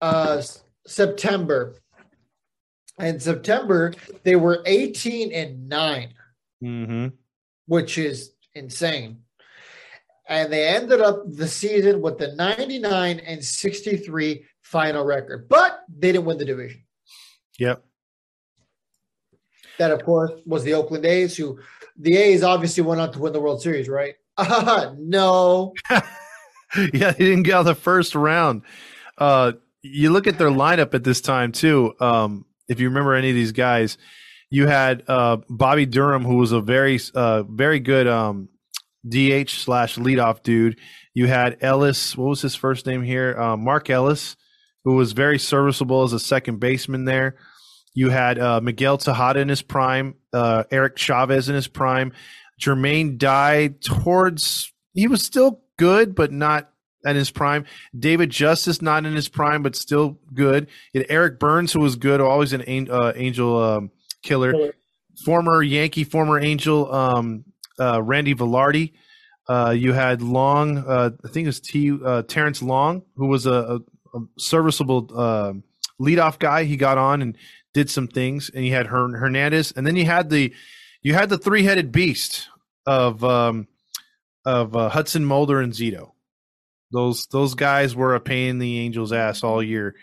uh, 0.00 0.40
September. 0.86 1.74
In 2.98 3.20
September, 3.20 3.92
they 4.22 4.36
were 4.36 4.62
18 4.64 5.32
and 5.32 5.68
9, 5.68 6.14
Mm-hmm. 6.62 7.08
Which 7.66 7.98
is 7.98 8.32
insane. 8.54 9.22
And 10.28 10.52
they 10.52 10.66
ended 10.66 11.00
up 11.00 11.22
the 11.26 11.46
season 11.46 12.00
with 12.00 12.18
the 12.18 12.34
99 12.34 13.20
and 13.20 13.44
63 13.44 14.44
final 14.62 15.04
record, 15.04 15.48
but 15.48 15.80
they 15.88 16.12
didn't 16.12 16.24
win 16.24 16.38
the 16.38 16.44
division. 16.44 16.82
Yep. 17.58 17.84
That, 19.78 19.90
of 19.92 20.04
course, 20.04 20.32
was 20.44 20.64
the 20.64 20.74
Oakland 20.74 21.04
A's, 21.04 21.36
who 21.36 21.60
the 21.96 22.16
A's 22.16 22.42
obviously 22.42 22.82
went 22.82 23.00
on 23.00 23.12
to 23.12 23.18
win 23.18 23.32
the 23.32 23.40
World 23.40 23.62
Series, 23.62 23.88
right? 23.88 24.14
Uh, 24.36 24.94
no. 24.98 25.74
yeah, 25.90 27.12
they 27.12 27.12
didn't 27.12 27.44
get 27.44 27.54
out 27.54 27.60
of 27.60 27.66
the 27.66 27.74
first 27.74 28.14
round. 28.14 28.62
Uh, 29.18 29.52
you 29.82 30.10
look 30.10 30.26
at 30.26 30.38
their 30.38 30.50
lineup 30.50 30.94
at 30.94 31.04
this 31.04 31.20
time 31.20 31.52
too. 31.52 31.94
Um, 32.00 32.46
if 32.68 32.80
you 32.80 32.88
remember 32.88 33.14
any 33.14 33.30
of 33.30 33.34
these 33.34 33.52
guys, 33.52 33.98
you 34.50 34.66
had 34.66 35.02
uh, 35.08 35.38
Bobby 35.48 35.86
Durham, 35.86 36.24
who 36.24 36.36
was 36.36 36.52
a 36.52 36.60
very, 36.60 36.98
uh, 37.14 37.42
very 37.42 37.80
good 37.80 38.06
um, 38.06 38.48
DH 39.08 39.50
slash 39.50 39.96
leadoff 39.96 40.42
dude. 40.42 40.78
You 41.14 41.26
had 41.26 41.58
Ellis. 41.60 42.16
What 42.16 42.28
was 42.28 42.42
his 42.42 42.54
first 42.54 42.86
name 42.86 43.02
here? 43.02 43.38
Uh, 43.38 43.56
Mark 43.56 43.90
Ellis, 43.90 44.36
who 44.84 44.94
was 44.94 45.12
very 45.12 45.38
serviceable 45.38 46.02
as 46.02 46.12
a 46.12 46.20
second 46.20 46.60
baseman 46.60 47.04
there. 47.04 47.36
You 47.94 48.10
had 48.10 48.38
uh, 48.38 48.60
Miguel 48.60 48.98
Tejada 48.98 49.40
in 49.40 49.48
his 49.48 49.62
prime, 49.62 50.16
uh, 50.32 50.64
Eric 50.70 50.96
Chavez 50.96 51.48
in 51.48 51.54
his 51.54 51.66
prime. 51.66 52.12
Jermaine 52.60 53.16
died 53.16 53.80
towards. 53.80 54.72
He 54.92 55.08
was 55.08 55.24
still 55.24 55.62
good, 55.78 56.14
but 56.14 56.30
not 56.30 56.70
at 57.06 57.16
his 57.16 57.30
prime. 57.30 57.64
David 57.98 58.30
Justice 58.30 58.82
not 58.82 59.06
in 59.06 59.14
his 59.14 59.28
prime, 59.28 59.62
but 59.62 59.76
still 59.76 60.18
good. 60.34 60.68
Eric 60.94 61.38
Byrnes, 61.38 61.72
who 61.72 61.80
was 61.80 61.96
good, 61.96 62.20
always 62.20 62.52
an 62.52 62.62
an- 62.62 62.90
uh, 62.90 63.12
angel 63.16 63.62
um, 63.62 63.90
killer. 64.26 64.74
Former 65.24 65.62
Yankee, 65.62 66.04
former 66.04 66.38
Angel, 66.38 66.92
um, 66.92 67.44
uh, 67.80 68.02
Randy 68.02 68.34
Velarde. 68.34 68.92
Uh, 69.48 69.74
you 69.76 69.92
had 69.92 70.20
Long, 70.20 70.78
uh, 70.78 71.10
I 71.24 71.28
think 71.28 71.44
it 71.44 71.48
was 71.48 71.60
T, 71.60 71.96
uh, 72.04 72.22
Terrence 72.22 72.60
Long, 72.60 73.02
who 73.16 73.28
was 73.28 73.46
a, 73.46 73.52
a, 73.52 73.76
a 74.18 74.20
serviceable 74.38 75.08
uh, 75.16 75.52
leadoff 76.00 76.38
guy. 76.38 76.64
He 76.64 76.76
got 76.76 76.98
on 76.98 77.22
and 77.22 77.38
did 77.72 77.88
some 77.88 78.08
things, 78.08 78.50
and 78.52 78.66
you 78.66 78.72
had 78.72 78.86
Hern- 78.86 79.14
Hernandez, 79.14 79.72
and 79.72 79.86
then 79.86 79.96
you 79.96 80.04
had 80.04 80.30
the 80.30 80.52
you 81.02 81.14
had 81.14 81.28
the 81.28 81.38
three 81.38 81.62
headed 81.62 81.92
beast 81.92 82.48
of 82.84 83.22
um, 83.22 83.68
of 84.44 84.76
uh, 84.76 84.88
Hudson 84.88 85.24
Mulder 85.24 85.60
and 85.60 85.72
Zito. 85.72 86.12
Those 86.90 87.26
those 87.26 87.54
guys 87.54 87.94
were 87.94 88.14
a 88.14 88.20
pain 88.20 88.50
in 88.50 88.58
the 88.58 88.80
Angels' 88.80 89.12
ass 89.12 89.44
all 89.44 89.62
year, 89.62 89.94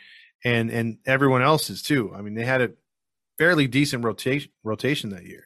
and 0.45 0.69
and 0.69 0.97
everyone 1.05 1.41
else's 1.41 1.81
too. 1.81 2.13
I 2.15 2.21
mean, 2.21 2.33
they 2.33 2.45
had 2.45 2.61
a 2.61 2.71
fairly 3.37 3.67
decent 3.67 4.03
rotation 4.03 4.51
rotation 4.63 5.09
that 5.11 5.25
year. 5.25 5.45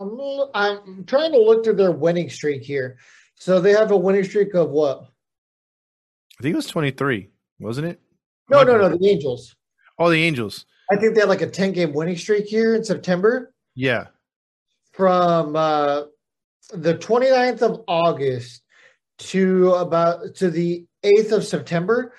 I'm, 0.00 0.18
I'm 0.54 1.04
trying 1.04 1.32
to 1.32 1.38
look 1.38 1.64
through 1.64 1.76
their 1.76 1.92
winning 1.92 2.28
streak 2.28 2.62
here. 2.62 2.98
So 3.36 3.60
they 3.60 3.72
have 3.72 3.90
a 3.90 3.96
winning 3.96 4.24
streak 4.24 4.54
of 4.54 4.70
what? 4.70 5.06
I 6.38 6.42
think 6.42 6.54
it 6.54 6.56
was 6.56 6.66
23, 6.66 7.28
wasn't 7.60 7.88
it? 7.88 8.00
No, 8.48 8.62
no, 8.62 8.76
no. 8.76 8.88
The 8.88 9.08
Angels. 9.08 9.54
Oh, 9.98 10.10
the 10.10 10.22
Angels. 10.22 10.66
I 10.90 10.96
think 10.96 11.14
they 11.14 11.20
had 11.20 11.28
like 11.28 11.42
a 11.42 11.50
10 11.50 11.72
game 11.72 11.92
winning 11.92 12.16
streak 12.16 12.46
here 12.46 12.74
in 12.74 12.84
September. 12.84 13.54
Yeah. 13.74 14.08
From 14.92 15.56
uh, 15.56 16.02
the 16.72 16.94
29th 16.94 17.62
of 17.62 17.84
August 17.86 18.62
to 19.18 19.74
about 19.74 20.34
to 20.36 20.50
the 20.50 20.86
8th 21.02 21.32
of 21.32 21.44
September, 21.44 22.14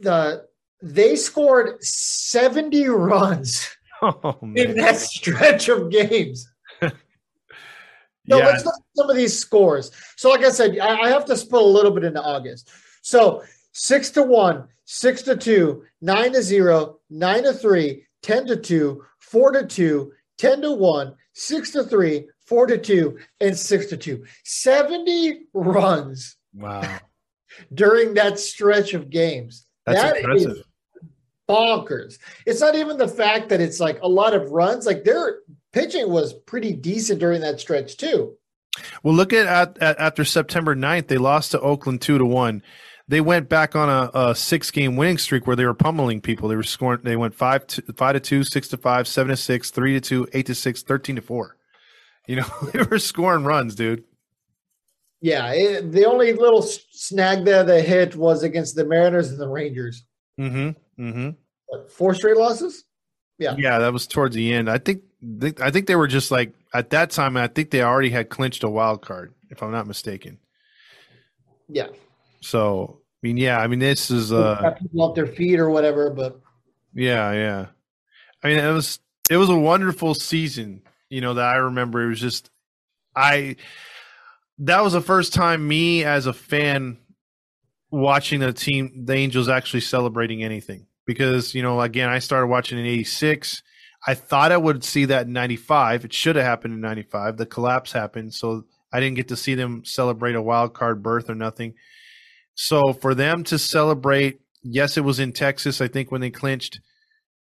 the 0.00 0.46
they 0.82 1.16
scored 1.16 1.82
70 1.82 2.88
runs 2.88 3.68
oh, 4.02 4.38
in 4.54 4.76
that 4.76 4.96
stretch 4.96 5.68
of 5.68 5.90
games. 5.90 6.48
So 8.30 8.38
yeah. 8.38 8.46
let's 8.46 8.64
look 8.64 8.76
at 8.76 8.96
some 8.96 9.10
of 9.10 9.16
these 9.16 9.36
scores. 9.36 9.90
So, 10.16 10.30
like 10.30 10.44
I 10.44 10.50
said, 10.50 10.78
I, 10.78 11.08
have 11.08 11.24
to 11.24 11.36
split 11.36 11.60
a 11.60 11.66
little 11.66 11.90
bit 11.90 12.04
into 12.04 12.22
August. 12.22 12.70
So, 13.02 13.42
six 13.72 14.10
to 14.10 14.22
one, 14.22 14.68
six 14.84 15.22
to 15.22 15.36
two, 15.36 15.82
nine 16.00 16.32
to 16.34 16.40
zero, 16.40 17.00
nine 17.10 17.42
to 17.42 17.52
three, 17.52 18.06
10 18.22 18.46
to 18.46 18.56
two, 18.56 19.04
four 19.18 19.50
to 19.50 19.66
two, 19.66 20.12
10 20.38 20.62
to 20.62 20.70
one, 20.70 21.16
six 21.32 21.72
to 21.72 21.82
three, 21.82 22.28
four 22.46 22.68
to 22.68 22.78
two, 22.78 23.18
and 23.40 23.58
six 23.58 23.86
to 23.86 23.96
two. 23.96 24.24
70 24.44 25.46
runs. 25.52 26.36
Wow. 26.54 27.00
during 27.74 28.14
that 28.14 28.38
stretch 28.38 28.94
of 28.94 29.10
games. 29.10 29.66
That's 29.86 30.00
that 30.00 30.16
impressive. 30.18 30.64
Bonkers. 31.48 32.18
It's 32.46 32.60
not 32.60 32.74
even 32.74 32.98
the 32.98 33.08
fact 33.08 33.48
that 33.48 33.60
it's 33.60 33.80
like 33.80 34.00
a 34.02 34.08
lot 34.08 34.34
of 34.34 34.50
runs. 34.50 34.86
Like 34.86 35.04
their 35.04 35.40
pitching 35.72 36.10
was 36.10 36.32
pretty 36.32 36.72
decent 36.72 37.20
during 37.20 37.40
that 37.40 37.60
stretch 37.60 37.96
too. 37.96 38.36
Well, 39.02 39.14
look 39.14 39.32
at, 39.32 39.46
at, 39.46 39.78
at 39.82 39.98
after 39.98 40.24
September 40.24 40.74
9th, 40.74 41.08
they 41.08 41.18
lost 41.18 41.50
to 41.50 41.60
Oakland 41.60 42.00
two 42.00 42.18
to 42.18 42.24
one. 42.24 42.62
They 43.08 43.20
went 43.20 43.48
back 43.48 43.76
on 43.76 43.88
a, 43.88 44.10
a 44.14 44.34
six 44.34 44.70
game 44.70 44.96
winning 44.96 45.18
streak 45.18 45.46
where 45.46 45.56
they 45.56 45.66
were 45.66 45.74
pummeling 45.74 46.20
people. 46.20 46.48
They 46.48 46.56
were 46.56 46.62
scoring. 46.62 47.00
They 47.02 47.16
went 47.16 47.34
five 47.34 47.66
to 47.68 47.82
five 47.94 48.14
to 48.14 48.20
two, 48.20 48.44
six 48.44 48.68
to 48.68 48.76
five, 48.76 49.06
seven 49.08 49.30
to 49.30 49.36
six, 49.36 49.70
three 49.70 49.92
to 49.94 50.00
two, 50.00 50.28
eight 50.32 50.46
to 50.46 50.54
six, 50.54 50.82
13 50.82 51.16
to 51.16 51.22
four. 51.22 51.56
You 52.26 52.36
know, 52.36 52.46
they 52.72 52.82
were 52.84 52.98
scoring 52.98 53.44
runs, 53.44 53.74
dude. 53.74 54.04
Yeah, 55.20 55.52
it, 55.52 55.92
the 55.92 56.06
only 56.06 56.32
little 56.32 56.62
snag 56.62 57.44
there 57.44 57.62
they 57.64 57.82
hit 57.82 58.16
was 58.16 58.42
against 58.42 58.74
the 58.74 58.84
Mariners 58.84 59.30
and 59.30 59.40
the 59.40 59.48
Rangers. 59.48 60.04
Mm-hmm. 60.40 60.70
Mm-hmm. 60.98 61.30
What, 61.66 61.90
four 61.90 62.14
straight 62.14 62.36
losses. 62.36 62.84
Yeah. 63.38 63.54
Yeah, 63.58 63.78
that 63.80 63.92
was 63.92 64.06
towards 64.06 64.34
the 64.34 64.52
end. 64.52 64.70
I 64.70 64.78
think. 64.78 65.02
I 65.60 65.70
think 65.70 65.86
they 65.86 65.94
were 65.94 66.08
just 66.08 66.32
like 66.32 66.52
at 66.74 66.90
that 66.90 67.10
time. 67.10 67.36
I 67.36 67.46
think 67.46 67.70
they 67.70 67.82
already 67.82 68.10
had 68.10 68.28
clinched 68.28 68.64
a 68.64 68.68
wild 68.68 69.02
card, 69.02 69.32
if 69.50 69.62
I'm 69.62 69.70
not 69.70 69.86
mistaken. 69.86 70.38
Yeah. 71.68 71.86
So 72.40 72.98
I 73.00 73.26
mean, 73.26 73.36
yeah. 73.36 73.60
I 73.60 73.68
mean, 73.68 73.78
this 73.78 74.10
is 74.10 74.32
uh, 74.32 74.74
people 74.80 75.02
off 75.02 75.14
their 75.14 75.28
feet 75.28 75.60
or 75.60 75.70
whatever, 75.70 76.10
but 76.10 76.40
yeah, 76.92 77.32
yeah. 77.32 77.66
I 78.42 78.48
mean, 78.48 78.58
it 78.58 78.72
was 78.72 78.98
it 79.30 79.36
was 79.36 79.48
a 79.48 79.56
wonderful 79.56 80.14
season. 80.14 80.82
You 81.08 81.20
know 81.20 81.34
that 81.34 81.44
I 81.44 81.56
remember. 81.56 82.02
It 82.02 82.08
was 82.08 82.20
just 82.20 82.50
I 83.14 83.56
that 84.58 84.82
was 84.82 84.92
the 84.92 85.00
first 85.00 85.32
time 85.32 85.66
me 85.66 86.04
as 86.04 86.26
a 86.26 86.32
fan 86.32 86.98
watching 87.92 88.40
the 88.40 88.52
team, 88.52 89.04
the 89.04 89.12
Angels 89.12 89.48
actually 89.48 89.80
celebrating 89.80 90.42
anything. 90.42 90.86
Because, 91.06 91.54
you 91.54 91.62
know, 91.62 91.80
again, 91.80 92.08
I 92.08 92.18
started 92.18 92.46
watching 92.46 92.78
in 92.78 92.86
86. 92.86 93.62
I 94.06 94.14
thought 94.14 94.50
I 94.50 94.56
would 94.56 94.82
see 94.82 95.04
that 95.04 95.26
in 95.26 95.32
95. 95.32 96.06
It 96.06 96.12
should 96.12 96.36
have 96.36 96.44
happened 96.44 96.74
in 96.74 96.80
95. 96.80 97.36
The 97.36 97.46
collapse 97.46 97.92
happened. 97.92 98.34
So 98.34 98.64
I 98.92 98.98
didn't 98.98 99.16
get 99.16 99.28
to 99.28 99.36
see 99.36 99.54
them 99.54 99.84
celebrate 99.84 100.34
a 100.34 100.42
wild 100.42 100.74
card 100.74 101.02
berth 101.02 101.28
or 101.28 101.34
nothing. 101.34 101.74
So 102.54 102.92
for 102.92 103.14
them 103.14 103.44
to 103.44 103.58
celebrate, 103.58 104.40
yes, 104.62 104.96
it 104.96 105.04
was 105.04 105.20
in 105.20 105.32
Texas, 105.32 105.80
I 105.80 105.88
think, 105.88 106.10
when 106.10 106.20
they 106.20 106.30
clinched, 106.30 106.80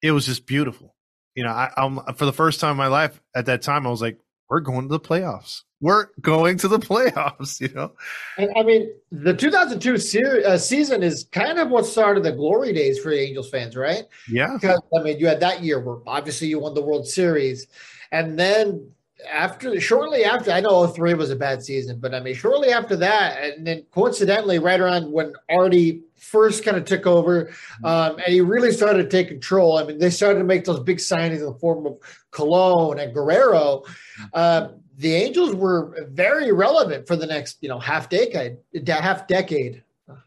it 0.02 0.12
was 0.12 0.26
just 0.26 0.46
beautiful. 0.46 0.94
You 1.34 1.44
know, 1.44 1.50
I, 1.50 1.70
I'm 1.76 2.00
for 2.14 2.26
the 2.26 2.32
first 2.32 2.60
time 2.60 2.72
in 2.72 2.76
my 2.76 2.88
life 2.88 3.20
at 3.34 3.46
that 3.46 3.62
time, 3.62 3.86
I 3.86 3.90
was 3.90 4.02
like, 4.02 4.18
we're 4.48 4.60
going 4.60 4.82
to 4.82 4.88
the 4.88 5.00
playoffs 5.00 5.62
we're 5.80 6.08
going 6.20 6.58
to 6.58 6.68
the 6.68 6.78
playoffs, 6.78 7.60
you 7.60 7.68
know. 7.74 7.92
And 8.36 8.50
I 8.56 8.62
mean, 8.62 8.90
the 9.10 9.34
2002 9.34 9.98
se- 9.98 10.44
uh, 10.44 10.58
season 10.58 11.02
is 11.02 11.24
kind 11.32 11.58
of 11.58 11.70
what 11.70 11.86
started 11.86 12.22
the 12.22 12.32
glory 12.32 12.72
days 12.72 12.98
for 12.98 13.10
the 13.10 13.20
Angels 13.20 13.50
fans, 13.50 13.76
right? 13.76 14.04
Yeah. 14.28 14.54
Because 14.54 14.80
I 14.96 15.02
mean, 15.02 15.18
you 15.18 15.26
had 15.26 15.40
that 15.40 15.62
year 15.62 15.80
where 15.80 15.98
obviously 16.06 16.48
you 16.48 16.60
won 16.60 16.74
the 16.74 16.82
World 16.82 17.06
Series, 17.06 17.66
and 18.12 18.38
then 18.38 18.90
after 19.28 19.78
shortly 19.80 20.24
after, 20.24 20.50
I 20.50 20.60
know 20.60 20.86
03 20.86 21.14
was 21.14 21.30
a 21.30 21.36
bad 21.36 21.62
season, 21.62 21.98
but 21.98 22.14
I 22.14 22.20
mean, 22.20 22.34
shortly 22.34 22.70
after 22.70 22.96
that, 22.96 23.42
and 23.42 23.66
then 23.66 23.84
coincidentally, 23.92 24.58
right 24.58 24.80
around 24.80 25.10
when 25.10 25.32
Arte 25.50 26.00
first 26.16 26.64
kind 26.64 26.76
of 26.76 26.84
took 26.84 27.06
over, 27.06 27.46
mm-hmm. 27.46 27.84
um, 27.86 28.16
and 28.18 28.32
he 28.32 28.40
really 28.40 28.72
started 28.72 29.02
to 29.02 29.08
take 29.08 29.28
control. 29.28 29.78
I 29.78 29.84
mean, 29.84 29.98
they 29.98 30.10
started 30.10 30.38
to 30.38 30.44
make 30.44 30.64
those 30.64 30.80
big 30.80 30.98
signings 30.98 31.38
in 31.38 31.46
the 31.46 31.54
form 31.54 31.86
of 31.86 31.98
Colón 32.30 33.02
and 33.02 33.12
Guerrero. 33.12 33.84
Uh, 34.32 34.68
the 35.00 35.14
Angels 35.14 35.54
were 35.54 35.96
very 36.10 36.52
relevant 36.52 37.06
for 37.06 37.16
the 37.16 37.26
next, 37.26 37.56
you 37.62 37.68
know, 37.68 37.78
half 37.78 38.10
decade, 38.10 38.58
half 38.86 39.26
decade. 39.26 39.82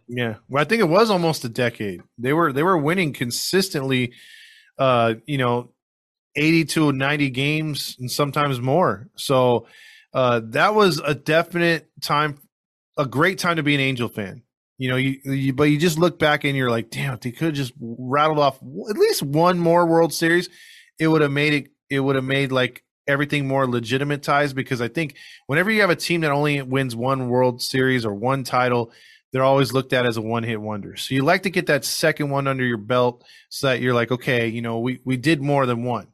Yeah, 0.07 0.35
well, 0.49 0.61
I 0.61 0.65
think 0.65 0.81
it 0.81 0.89
was 0.89 1.11
almost 1.11 1.45
a 1.45 1.49
decade. 1.49 2.01
They 2.17 2.33
were 2.33 2.51
they 2.51 2.63
were 2.63 2.77
winning 2.77 3.13
consistently, 3.13 4.13
uh, 4.79 5.15
you 5.27 5.37
know, 5.37 5.69
eighty 6.35 6.65
to 6.65 6.91
ninety 6.91 7.29
games 7.29 7.95
and 7.99 8.09
sometimes 8.09 8.59
more. 8.59 9.09
So 9.15 9.67
uh, 10.13 10.41
that 10.45 10.73
was 10.73 10.99
a 10.99 11.13
definite 11.13 11.89
time, 12.01 12.39
a 12.97 13.05
great 13.05 13.37
time 13.37 13.57
to 13.57 13.63
be 13.63 13.75
an 13.75 13.81
Angel 13.81 14.09
fan. 14.09 14.41
You 14.79 14.89
know, 14.89 14.95
you, 14.95 15.19
you 15.23 15.53
but 15.53 15.65
you 15.65 15.77
just 15.77 15.99
look 15.99 16.17
back 16.17 16.45
and 16.45 16.57
you're 16.57 16.71
like, 16.71 16.89
damn, 16.89 17.17
they 17.21 17.31
could 17.31 17.47
have 17.47 17.53
just 17.53 17.73
rattled 17.79 18.39
off 18.39 18.57
at 18.57 18.97
least 18.97 19.21
one 19.21 19.59
more 19.59 19.85
World 19.85 20.13
Series. 20.13 20.49
It 20.97 21.09
would 21.09 21.21
have 21.21 21.31
made 21.31 21.53
it. 21.53 21.67
It 21.89 21.99
would 21.99 22.15
have 22.15 22.25
made 22.25 22.51
like 22.51 22.82
everything 23.07 23.47
more 23.47 23.65
legitimatized 23.65 24.55
because 24.55 24.81
I 24.81 24.87
think 24.87 25.15
whenever 25.47 25.71
you 25.71 25.81
have 25.81 25.89
a 25.89 25.95
team 25.95 26.21
that 26.21 26.31
only 26.31 26.61
wins 26.61 26.95
one 26.95 27.29
World 27.29 27.61
Series 27.61 28.05
or 28.05 28.13
one 28.13 28.43
title, 28.43 28.91
they're 29.31 29.43
always 29.43 29.73
looked 29.73 29.93
at 29.93 30.05
as 30.05 30.17
a 30.17 30.21
one 30.21 30.43
hit 30.43 30.61
wonder. 30.61 30.95
So 30.95 31.15
you 31.15 31.23
like 31.23 31.43
to 31.43 31.49
get 31.49 31.65
that 31.67 31.83
second 31.85 32.29
one 32.29 32.47
under 32.47 32.63
your 32.63 32.77
belt 32.77 33.23
so 33.49 33.67
that 33.67 33.81
you're 33.81 33.93
like, 33.93 34.11
okay, 34.11 34.47
you 34.47 34.61
know, 34.61 34.79
we, 34.79 34.99
we 35.03 35.17
did 35.17 35.41
more 35.41 35.65
than 35.65 35.83
one. 35.83 36.07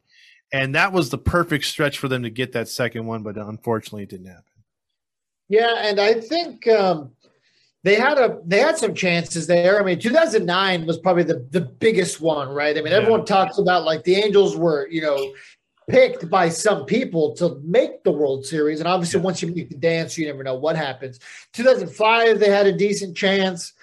And 0.51 0.73
that 0.75 0.93
was 0.93 1.09
the 1.09 1.17
perfect 1.17 1.65
stretch 1.65 1.99
for 1.99 2.07
them 2.07 2.23
to 2.23 2.29
get 2.29 2.53
that 2.53 2.69
second 2.69 3.05
one, 3.05 3.21
but 3.21 3.37
unfortunately 3.37 4.03
it 4.03 4.09
didn't 4.09 4.27
happen. 4.27 4.43
Yeah, 5.49 5.75
and 5.81 5.99
I 5.99 6.13
think 6.13 6.67
um, 6.67 7.11
they 7.83 7.95
had 7.95 8.17
a 8.17 8.39
they 8.45 8.59
had 8.59 8.77
some 8.77 8.93
chances 8.93 9.47
there. 9.47 9.79
I 9.79 9.83
mean, 9.83 9.99
2009 9.99 10.85
was 10.85 10.99
probably 10.99 11.23
the 11.23 11.47
the 11.49 11.61
biggest 11.61 12.21
one, 12.21 12.49
right? 12.49 12.77
I 12.77 12.81
mean, 12.81 12.91
yeah. 12.91 12.99
everyone 12.99 13.25
talks 13.25 13.57
about 13.57 13.83
like 13.83 14.03
the 14.03 14.15
Angels 14.15 14.55
were, 14.55 14.87
you 14.89 15.01
know, 15.01 15.33
picked 15.89 16.29
by 16.29 16.49
some 16.49 16.85
people 16.85 17.35
to 17.35 17.59
make 17.63 18.03
the 18.03 18.11
World 18.11 18.45
Series. 18.45 18.79
And 18.79 18.87
obviously, 18.87 19.19
once 19.19 19.41
you 19.41 19.53
make 19.53 19.69
the 19.69 19.75
dance, 19.75 20.17
you 20.17 20.27
never 20.27 20.43
know 20.43 20.55
what 20.55 20.75
happens. 20.75 21.19
2005, 21.53 22.39
they 22.39 22.49
had 22.49 22.67
a 22.67 22.71
decent 22.71 23.17
chance. 23.17 23.73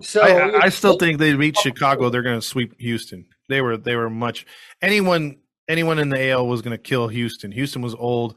So 0.00 0.22
I, 0.22 0.64
I 0.64 0.68
still 0.68 0.98
think 0.98 1.18
they 1.18 1.34
beat 1.34 1.56
Chicago. 1.56 2.10
They're 2.10 2.22
going 2.22 2.40
to 2.40 2.46
sweep 2.46 2.78
Houston. 2.80 3.26
They 3.48 3.60
were 3.60 3.76
they 3.76 3.94
were 3.94 4.10
much 4.10 4.46
anyone 4.80 5.36
anyone 5.68 5.98
in 5.98 6.08
the 6.08 6.30
AL 6.30 6.46
was 6.46 6.62
going 6.62 6.76
to 6.76 6.82
kill 6.82 7.08
Houston. 7.08 7.52
Houston 7.52 7.82
was 7.82 7.94
old. 7.94 8.36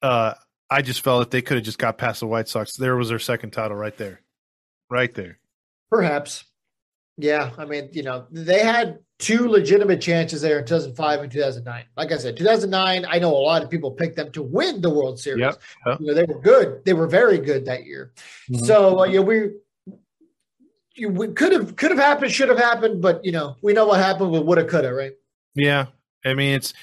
Uh, 0.00 0.34
I 0.70 0.82
just 0.82 1.02
felt 1.02 1.22
if 1.22 1.30
they 1.30 1.42
could 1.42 1.56
have 1.56 1.64
just 1.64 1.78
got 1.78 1.98
past 1.98 2.20
the 2.20 2.26
White 2.26 2.48
Sox, 2.48 2.76
there 2.76 2.96
was 2.96 3.08
their 3.08 3.18
second 3.18 3.50
title 3.50 3.76
right 3.76 3.96
there, 3.96 4.20
right 4.88 5.12
there. 5.12 5.38
Perhaps, 5.90 6.44
yeah. 7.18 7.50
I 7.58 7.66
mean, 7.66 7.90
you 7.92 8.02
know, 8.02 8.26
they 8.30 8.60
had 8.60 9.00
two 9.22 9.48
legitimate 9.48 10.00
chances 10.00 10.42
there 10.42 10.58
in 10.58 10.66
2005 10.66 11.20
and 11.20 11.30
2009. 11.30 11.84
Like 11.96 12.10
I 12.10 12.18
said, 12.18 12.36
2009, 12.36 13.06
I 13.08 13.18
know 13.20 13.30
a 13.30 13.38
lot 13.38 13.62
of 13.62 13.70
people 13.70 13.92
picked 13.92 14.16
them 14.16 14.32
to 14.32 14.42
win 14.42 14.80
the 14.80 14.90
World 14.90 15.20
Series. 15.20 15.40
Yep. 15.40 15.62
Yep. 15.86 16.00
You 16.00 16.06
know, 16.08 16.14
they 16.14 16.24
were 16.24 16.40
good. 16.40 16.84
They 16.84 16.92
were 16.92 17.06
very 17.06 17.38
good 17.38 17.64
that 17.66 17.86
year. 17.86 18.12
Mm-hmm. 18.50 18.64
So 18.64 19.00
uh, 19.00 19.04
yeah, 19.04 19.20
we 19.20 19.50
you, 20.94 21.08
we 21.08 21.28
could 21.28 21.52
have 21.52 21.76
could 21.76 21.92
have 21.92 22.00
happened, 22.00 22.32
should 22.32 22.48
have 22.48 22.58
happened, 22.58 23.00
but 23.00 23.24
you 23.24 23.30
know, 23.30 23.56
we 23.62 23.72
know 23.72 23.86
what 23.86 24.00
happened 24.00 24.32
with 24.32 24.42
woulda, 24.42 24.64
coulda, 24.64 24.92
right? 24.92 25.12
Yeah, 25.54 25.86
I 26.24 26.34
mean 26.34 26.54
it's. 26.54 26.74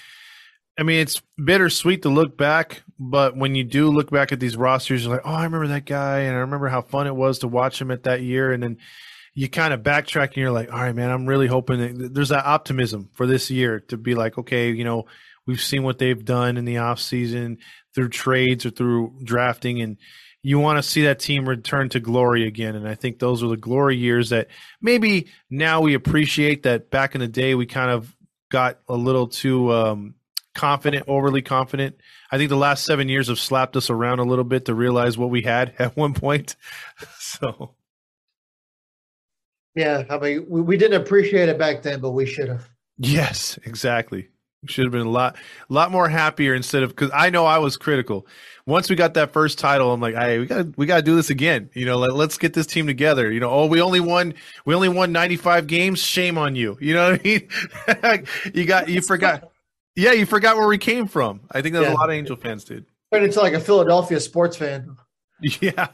I 0.78 0.84
mean, 0.84 1.02
it's 1.02 1.22
bittersweet 1.36 2.04
to 2.04 2.10
look 2.10 2.38
back, 2.38 2.84
but 2.98 3.36
when 3.36 3.54
you 3.54 3.66
do 3.66 3.90
look 3.90 4.12
back 4.12 4.32
at 4.32 4.40
these 4.40 4.56
rosters, 4.56 5.04
you're 5.04 5.14
like, 5.14 5.26
oh, 5.26 5.34
I 5.34 5.44
remember 5.44 5.68
that 5.68 5.84
guy, 5.84 6.20
and 6.20 6.34
I 6.34 6.40
remember 6.40 6.70
how 6.70 6.82
fun 6.82 7.06
it 7.06 7.14
was 7.14 7.40
to 7.40 7.50
watch 7.50 7.82
him 7.82 7.92
at 7.92 8.04
that 8.04 8.22
year. 8.22 8.54
And 8.54 8.64
then 8.64 8.78
you 9.40 9.48
kind 9.48 9.74
of 9.74 9.84
backtrack 9.84 10.28
and 10.28 10.36
you're 10.36 10.52
like, 10.52 10.70
all 10.70 10.82
right, 10.82 10.94
man, 10.94 11.10
I'm 11.10 11.26
really 11.26 11.48
hoping 11.48 11.80
that 11.80 12.14
there's 12.14 12.28
that 12.28 12.46
optimism 12.46 13.10
for 13.14 13.26
this 13.26 13.50
year 13.50 13.80
to 13.88 13.96
be 13.96 14.14
like, 14.14 14.38
okay, 14.38 14.70
you 14.70 14.84
know, 14.84 15.06
we've 15.48 15.62
seen 15.62 15.84
what 15.84 15.98
they've 15.98 16.26
done 16.26 16.58
in 16.58 16.66
the 16.66 16.80
off 16.80 17.00
season 17.00 17.60
through 17.96 18.10
trades 18.10 18.66
or 18.66 18.70
through 18.70 19.18
drafting 19.24 19.82
and 19.82 19.96
you 20.44 20.60
want 20.60 20.78
to 20.78 20.84
see 20.84 21.04
that 21.04 21.20
team 21.20 21.48
return 21.48 21.88
to 21.90 22.00
glory 22.00 22.46
again 22.48 22.76
and 22.76 22.88
i 22.88 22.96
think 22.96 23.20
those 23.20 23.44
are 23.44 23.48
the 23.48 23.58
glory 23.58 23.98
years 23.98 24.30
that 24.30 24.48
maybe 24.82 25.28
now 25.50 25.82
we 25.82 25.96
appreciate 25.96 26.64
that 26.64 26.90
back 26.90 27.14
in 27.14 27.20
the 27.20 27.28
day 27.28 27.56
we 27.56 27.66
kind 27.66 27.92
of 27.92 28.16
got 28.50 28.80
a 28.88 28.96
little 28.96 29.28
too 29.28 29.72
um, 29.74 30.16
confident 30.54 31.06
overly 31.08 31.42
confident. 31.42 31.96
I 32.32 32.38
think 32.38 32.50
the 32.50 32.58
last 32.58 32.84
seven 32.84 33.08
years 33.08 33.28
have 33.28 33.40
slapped 33.40 33.76
us 33.78 33.90
around 33.90 34.20
a 34.20 34.24
little 34.24 34.44
bit 34.44 34.66
to 34.66 34.74
realize 34.74 35.18
what 35.18 35.30
we 35.30 35.42
had 35.42 35.74
at 35.80 35.96
one 35.96 36.14
point. 36.14 36.56
So 37.20 37.76
Yeah, 39.76 40.03
I 40.09 40.17
mean, 40.17 40.45
we, 40.49 40.61
we 40.61 40.78
didn't 40.78 41.01
appreciate 41.01 41.49
it 41.49 41.57
back 41.57 41.84
then, 41.84 41.99
but 41.99 42.11
we 42.11 42.26
should 42.26 42.49
have. 42.49 42.70
Yes, 42.97 43.57
exactly. 43.63 44.30
Should 44.65 44.84
have 44.84 44.91
been 44.91 45.07
a 45.07 45.09
lot, 45.09 45.38
a 45.70 45.74
lot 45.74 45.89
more 45.89 46.09
happier 46.09 46.53
instead 46.53 46.84
of 46.84 46.89
because 46.89 47.09
I 47.13 47.30
know 47.30 47.45
I 47.45 47.59
was 47.59 47.78
critical. 47.78 48.28
Once 48.65 48.89
we 48.89 48.97
got 48.97 49.13
that 49.13 49.32
first 49.32 49.57
title, 49.57 49.93
I'm 49.93 50.01
like, 50.01 50.15
hey, 50.15 50.38
we 50.38 50.47
got 50.47 50.78
we 50.78 50.86
got 50.86 50.97
to 50.97 51.01
do 51.01 51.15
this 51.15 51.30
again. 51.30 51.70
You 51.74 51.86
know, 51.86 51.97
let, 51.97 52.13
let's 52.13 52.38
get 52.38 52.53
this 52.53 52.67
team 52.67 52.86
together. 52.86 53.32
You 53.32 53.39
know, 53.39 53.49
oh, 53.49 53.67
we 53.67 53.82
only 53.82 54.01
won 54.01 54.34
we 54.65 54.76
only 54.76 54.89
won 54.89 55.13
95 55.13 55.65
games. 55.65 55.99
Shame 56.03 56.38
on 56.38 56.57
you. 56.57 56.78
You 56.82 56.93
know 56.93 57.11
what 57.11 57.22
I 57.24 58.17
mean? 58.17 58.26
you 58.53 58.65
got 58.65 58.89
you 58.89 59.01
forgot. 59.01 59.49
Yeah, 59.95 60.11
you 60.11 60.26
forgot 60.26 60.57
where 60.57 60.67
we 60.67 60.78
came 60.78 61.07
from. 61.07 61.39
I 61.51 61.61
think 61.61 61.74
that's 61.74 61.88
yeah. 61.88 61.93
a 61.93 61.95
lot 61.95 62.09
of 62.09 62.15
Angel 62.15 62.36
fans 62.36 62.65
did. 62.65 62.86
Turned 63.13 63.26
into 63.26 63.39
like 63.39 63.53
a 63.53 63.61
Philadelphia 63.61 64.20
sports 64.20 64.57
fan. 64.57 64.97
Yeah. 65.61 65.88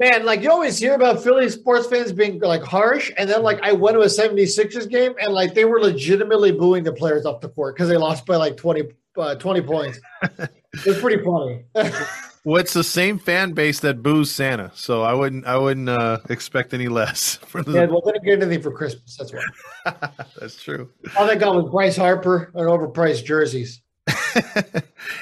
Man, 0.00 0.24
like 0.24 0.40
you 0.40 0.50
always 0.50 0.78
hear 0.78 0.94
about 0.94 1.22
Philly 1.22 1.50
sports 1.50 1.86
fans 1.86 2.10
being 2.10 2.40
like 2.40 2.62
harsh, 2.62 3.12
and 3.18 3.28
then 3.28 3.42
like 3.42 3.60
I 3.60 3.72
went 3.72 3.96
to 3.96 4.00
a 4.00 4.06
76ers 4.06 4.88
game 4.88 5.12
and 5.20 5.34
like 5.34 5.52
they 5.52 5.66
were 5.66 5.78
legitimately 5.78 6.52
booing 6.52 6.84
the 6.84 6.92
players 6.92 7.26
off 7.26 7.42
the 7.42 7.50
court 7.50 7.76
because 7.76 7.90
they 7.90 7.98
lost 7.98 8.24
by 8.24 8.36
like 8.36 8.56
20, 8.56 8.84
uh, 9.18 9.34
20 9.34 9.60
points. 9.60 10.00
it 10.22 10.86
was 10.86 10.98
pretty 10.98 11.22
funny. 11.22 11.64
well, 12.44 12.58
it's 12.58 12.72
the 12.72 12.82
same 12.82 13.18
fan 13.18 13.52
base 13.52 13.80
that 13.80 14.02
boos 14.02 14.30
Santa, 14.30 14.72
so 14.74 15.02
I 15.02 15.12
wouldn't 15.12 15.44
I 15.44 15.58
wouldn't 15.58 15.90
uh, 15.90 16.20
expect 16.30 16.72
any 16.72 16.88
less. 16.88 17.36
For 17.46 17.62
the... 17.62 17.72
Yeah, 17.72 17.84
well, 17.84 18.00
they 18.00 18.12
didn't 18.12 18.24
get 18.24 18.42
anything 18.42 18.62
for 18.62 18.72
Christmas. 18.72 19.18
That's 19.18 19.34
why. 19.34 20.10
that's 20.40 20.62
true. 20.62 20.88
All 21.18 21.26
they 21.26 21.36
got 21.36 21.54
was 21.54 21.70
Bryce 21.70 21.98
Harper 21.98 22.50
and 22.54 22.66
overpriced 22.66 23.26
jerseys, 23.26 23.82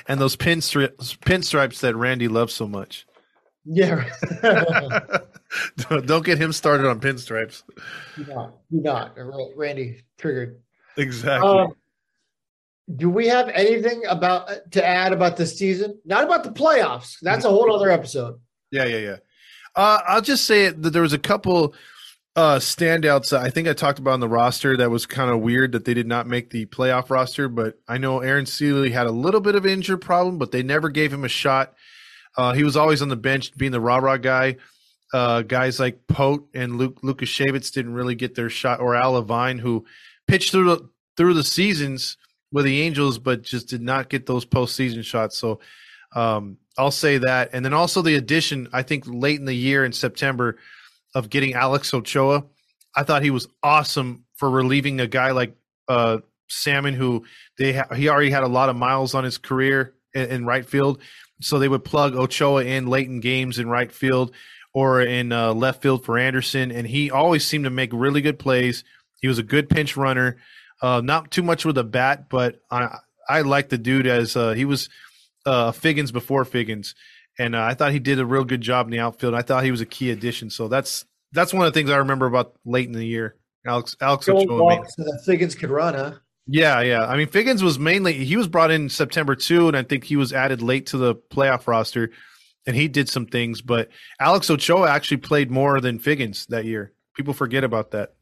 and 0.06 0.20
those 0.20 0.36
pinstri- 0.36 0.94
pinstripes 1.18 1.80
that 1.80 1.96
Randy 1.96 2.28
loves 2.28 2.54
so 2.54 2.68
much. 2.68 3.07
Yeah. 3.70 4.08
don't 6.06 6.24
get 6.24 6.38
him 6.38 6.52
started 6.52 6.88
on 6.88 7.00
pinstripes. 7.00 7.62
Do 8.16 8.24
not. 8.24 8.54
Do 8.70 8.80
not. 8.80 9.12
Randy 9.56 10.04
triggered. 10.16 10.60
Exactly. 10.96 11.48
Um, 11.48 11.74
do 12.96 13.10
we 13.10 13.28
have 13.28 13.48
anything 13.50 14.02
about 14.08 14.72
to 14.72 14.84
add 14.84 15.12
about 15.12 15.36
the 15.36 15.46
season? 15.46 16.00
Not 16.06 16.24
about 16.24 16.44
the 16.44 16.50
playoffs. 16.50 17.18
That's 17.20 17.44
a 17.44 17.50
whole 17.50 17.74
other 17.74 17.90
episode. 17.90 18.40
Yeah, 18.70 18.86
yeah, 18.86 18.98
yeah. 18.98 19.16
Uh, 19.76 20.00
I'll 20.08 20.22
just 20.22 20.46
say 20.46 20.70
that 20.70 20.90
there 20.90 21.02
was 21.02 21.12
a 21.12 21.18
couple 21.18 21.74
uh, 22.36 22.56
standouts. 22.56 23.36
I 23.36 23.50
think 23.50 23.68
I 23.68 23.74
talked 23.74 23.98
about 23.98 24.12
on 24.12 24.20
the 24.20 24.28
roster 24.28 24.78
that 24.78 24.90
was 24.90 25.04
kind 25.04 25.30
of 25.30 25.40
weird 25.40 25.72
that 25.72 25.84
they 25.84 25.92
did 25.92 26.06
not 26.06 26.26
make 26.26 26.48
the 26.48 26.64
playoff 26.66 27.10
roster. 27.10 27.48
But 27.48 27.78
I 27.86 27.98
know 27.98 28.20
Aaron 28.20 28.46
Sele 28.46 28.90
had 28.90 29.06
a 29.06 29.12
little 29.12 29.40
bit 29.40 29.54
of 29.54 29.66
injury 29.66 29.98
problem, 29.98 30.38
but 30.38 30.52
they 30.52 30.62
never 30.62 30.88
gave 30.88 31.12
him 31.12 31.24
a 31.24 31.28
shot 31.28 31.74
uh, 32.36 32.52
he 32.52 32.64
was 32.64 32.76
always 32.76 33.02
on 33.02 33.08
the 33.08 33.16
bench, 33.16 33.56
being 33.56 33.72
the 33.72 33.80
rah 33.80 33.98
rah 33.98 34.16
guy. 34.16 34.56
Uh, 35.12 35.42
guys 35.42 35.80
like 35.80 36.06
Pote 36.06 36.48
and 36.54 36.76
Luke 36.76 37.00
Lukasiewicz 37.00 37.72
didn't 37.72 37.94
really 37.94 38.14
get 38.14 38.34
their 38.34 38.50
shot, 38.50 38.80
or 38.80 38.94
Al 38.94 39.12
Levine, 39.12 39.58
who 39.58 39.86
pitched 40.26 40.52
through 40.52 40.76
the, 40.76 40.88
through 41.16 41.34
the 41.34 41.44
seasons 41.44 42.18
with 42.52 42.64
the 42.64 42.82
Angels, 42.82 43.18
but 43.18 43.42
just 43.42 43.68
did 43.68 43.80
not 43.80 44.10
get 44.10 44.26
those 44.26 44.44
postseason 44.44 45.02
shots. 45.02 45.38
So 45.38 45.60
um, 46.14 46.58
I'll 46.76 46.90
say 46.90 47.18
that, 47.18 47.50
and 47.52 47.64
then 47.64 47.72
also 47.72 48.02
the 48.02 48.16
addition, 48.16 48.68
I 48.72 48.82
think 48.82 49.04
late 49.06 49.38
in 49.38 49.46
the 49.46 49.54
year 49.54 49.84
in 49.84 49.92
September, 49.92 50.58
of 51.14 51.30
getting 51.30 51.54
Alex 51.54 51.92
Ochoa. 51.94 52.44
I 52.94 53.02
thought 53.02 53.22
he 53.22 53.30
was 53.30 53.48
awesome 53.62 54.24
for 54.36 54.50
relieving 54.50 55.00
a 55.00 55.06
guy 55.06 55.30
like 55.30 55.56
uh, 55.88 56.18
Salmon, 56.48 56.94
who 56.94 57.24
they 57.58 57.74
ha- 57.74 57.94
he 57.94 58.08
already 58.08 58.30
had 58.30 58.42
a 58.42 58.48
lot 58.48 58.68
of 58.68 58.76
miles 58.76 59.14
on 59.14 59.24
his 59.24 59.38
career 59.38 59.94
in, 60.18 60.44
right 60.44 60.66
field 60.66 61.00
so 61.40 61.58
they 61.58 61.68
would 61.68 61.84
plug 61.84 62.14
Ochoa 62.14 62.64
in 62.64 62.86
late 62.86 63.06
in 63.06 63.20
games 63.20 63.58
in 63.58 63.68
right 63.68 63.90
field 63.90 64.34
or 64.72 65.00
in 65.00 65.32
uh, 65.32 65.52
left 65.54 65.82
field 65.82 66.04
for 66.04 66.18
Anderson, 66.18 66.70
and 66.70 66.86
he 66.86 67.10
always 67.10 67.44
seemed 67.44 67.64
to 67.64 67.70
make 67.70 67.90
really 67.92 68.20
good 68.20 68.38
plays. 68.38 68.84
He 69.20 69.28
was 69.28 69.38
a 69.38 69.42
good 69.42 69.68
pinch 69.68 69.96
runner, 69.96 70.36
uh, 70.82 71.00
not 71.02 71.30
too 71.30 71.42
much 71.42 71.64
with 71.64 71.78
a 71.78 71.84
bat, 71.84 72.28
but 72.28 72.60
I 72.70 72.98
I 73.28 73.40
like 73.42 73.68
the 73.68 73.78
dude 73.78 74.06
as 74.06 74.36
uh, 74.36 74.52
he 74.52 74.64
was 74.64 74.88
uh, 75.46 75.72
Figgins 75.72 76.12
before 76.12 76.44
Figgins, 76.44 76.94
and 77.38 77.54
uh, 77.54 77.62
I 77.62 77.74
thought 77.74 77.92
he 77.92 77.98
did 77.98 78.20
a 78.20 78.26
real 78.26 78.44
good 78.44 78.60
job 78.60 78.86
in 78.86 78.90
the 78.90 79.00
outfield. 79.00 79.34
I 79.34 79.42
thought 79.42 79.64
he 79.64 79.70
was 79.70 79.80
a 79.80 79.86
key 79.86 80.10
addition. 80.10 80.50
So 80.50 80.68
that's 80.68 81.04
that's 81.32 81.52
one 81.52 81.66
of 81.66 81.72
the 81.72 81.78
things 81.78 81.90
I 81.90 81.96
remember 81.96 82.26
about 82.26 82.54
late 82.64 82.86
in 82.86 82.92
the 82.92 83.04
year. 83.04 83.36
Alex 83.66 83.96
Alex 84.00 84.28
Ochoa. 84.28 84.84
So 84.88 85.02
that 85.04 85.22
Figgins 85.24 85.54
could 85.54 85.70
run, 85.70 85.94
huh? 85.94 86.12
Yeah, 86.50 86.80
yeah. 86.80 87.06
I 87.06 87.16
mean, 87.16 87.28
Figgins 87.28 87.62
was 87.62 87.78
mainly 87.78 88.14
he 88.14 88.36
was 88.36 88.48
brought 88.48 88.70
in 88.70 88.88
September 88.88 89.36
two, 89.36 89.68
and 89.68 89.76
I 89.76 89.82
think 89.82 90.04
he 90.04 90.16
was 90.16 90.32
added 90.32 90.62
late 90.62 90.86
to 90.86 90.96
the 90.96 91.14
playoff 91.14 91.66
roster, 91.66 92.10
and 92.66 92.74
he 92.74 92.88
did 92.88 93.10
some 93.10 93.26
things. 93.26 93.60
But 93.60 93.90
Alex 94.18 94.48
Ochoa 94.48 94.90
actually 94.90 95.18
played 95.18 95.50
more 95.50 95.78
than 95.80 95.98
Figgins 95.98 96.46
that 96.46 96.64
year. 96.64 96.94
People 97.14 97.34
forget 97.34 97.64
about 97.64 97.90
that. 97.90 98.14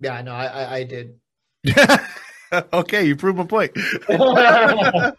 Yeah, 0.00 0.20
no, 0.22 0.32
I, 0.32 0.46
I, 0.46 0.74
I 0.78 0.84
did. 0.84 1.20
okay, 2.72 3.06
you 3.06 3.14
proved 3.14 3.38
my 3.38 3.46
point. 3.46 3.70
but 4.08 5.16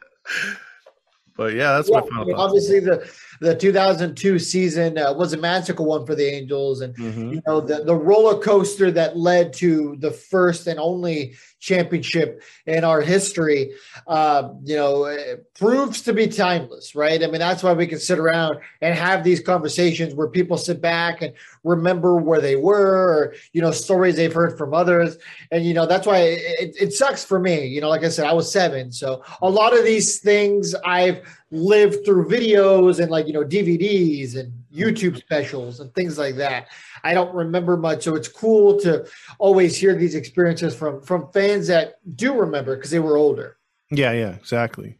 yeah, 1.53 1.77
that's 1.77 1.89
yeah, 1.89 2.01
my 2.01 2.07
final 2.07 2.35
Obviously, 2.35 2.81
the 2.81 3.09
the 3.39 3.55
2002 3.55 4.39
season 4.39 4.97
uh, 4.97 5.13
was 5.13 5.33
a 5.33 5.37
magical 5.37 5.85
one 5.85 6.05
for 6.05 6.15
the 6.15 6.25
Angels, 6.25 6.81
and 6.81 6.95
mm-hmm. 6.95 7.33
you 7.33 7.41
know 7.45 7.61
the 7.61 7.83
the 7.83 7.95
roller 7.95 8.39
coaster 8.39 8.91
that 8.91 9.17
led 9.17 9.53
to 9.53 9.95
the 9.99 10.11
first 10.11 10.67
and 10.67 10.79
only 10.79 11.35
championship 11.59 12.43
in 12.65 12.83
our 12.83 13.01
history. 13.01 13.71
Uh, 14.07 14.49
you 14.63 14.75
know, 14.75 15.37
proves 15.55 16.01
to 16.03 16.13
be 16.13 16.27
timeless, 16.27 16.95
right? 16.95 17.23
I 17.23 17.27
mean, 17.27 17.39
that's 17.39 17.63
why 17.63 17.73
we 17.73 17.87
can 17.87 17.99
sit 17.99 18.19
around 18.19 18.59
and 18.81 18.95
have 18.95 19.23
these 19.23 19.41
conversations 19.41 20.13
where 20.13 20.27
people 20.27 20.57
sit 20.57 20.81
back 20.81 21.21
and 21.21 21.33
remember 21.63 22.17
where 22.17 22.41
they 22.41 22.55
were, 22.55 22.75
or 22.75 23.33
you 23.53 23.61
know, 23.61 23.71
stories 23.71 24.15
they've 24.15 24.33
heard 24.33 24.57
from 24.57 24.73
others, 24.73 25.17
and 25.51 25.65
you 25.65 25.73
know 25.73 25.85
that's 25.85 26.07
why 26.07 26.19
it, 26.19 26.75
it 26.79 26.93
sucks 26.93 27.23
for 27.23 27.39
me. 27.39 27.65
You 27.65 27.81
know, 27.81 27.89
like 27.89 28.03
I 28.03 28.09
said, 28.09 28.25
I 28.25 28.33
was 28.33 28.51
seven, 28.51 28.91
so 28.91 29.23
a 29.41 29.49
lot 29.49 29.77
of 29.77 29.83
these 29.83 30.19
things 30.19 30.75
I've 30.75 31.21
lived 31.51 32.05
through 32.05 32.27
videos 32.27 32.99
and 32.99 33.09
like 33.09 33.27
you 33.27 33.33
know 33.33 33.43
DVDs 33.43 34.35
and 34.35 34.51
YouTube 34.73 35.17
specials 35.17 35.79
and 35.79 35.93
things 35.93 36.17
like 36.17 36.35
that. 36.35 36.67
I 37.03 37.13
don't 37.13 37.33
remember 37.33 37.77
much, 37.77 38.03
so 38.03 38.15
it's 38.15 38.27
cool 38.27 38.79
to 38.81 39.07
always 39.39 39.77
hear 39.77 39.95
these 39.95 40.15
experiences 40.15 40.75
from 40.75 41.01
from 41.01 41.31
fans 41.31 41.67
that 41.67 41.95
do 42.15 42.33
remember 42.33 42.75
because 42.75 42.91
they 42.91 42.99
were 42.99 43.17
older. 43.17 43.57
Yeah, 43.91 44.11
yeah, 44.11 44.35
exactly. 44.35 44.97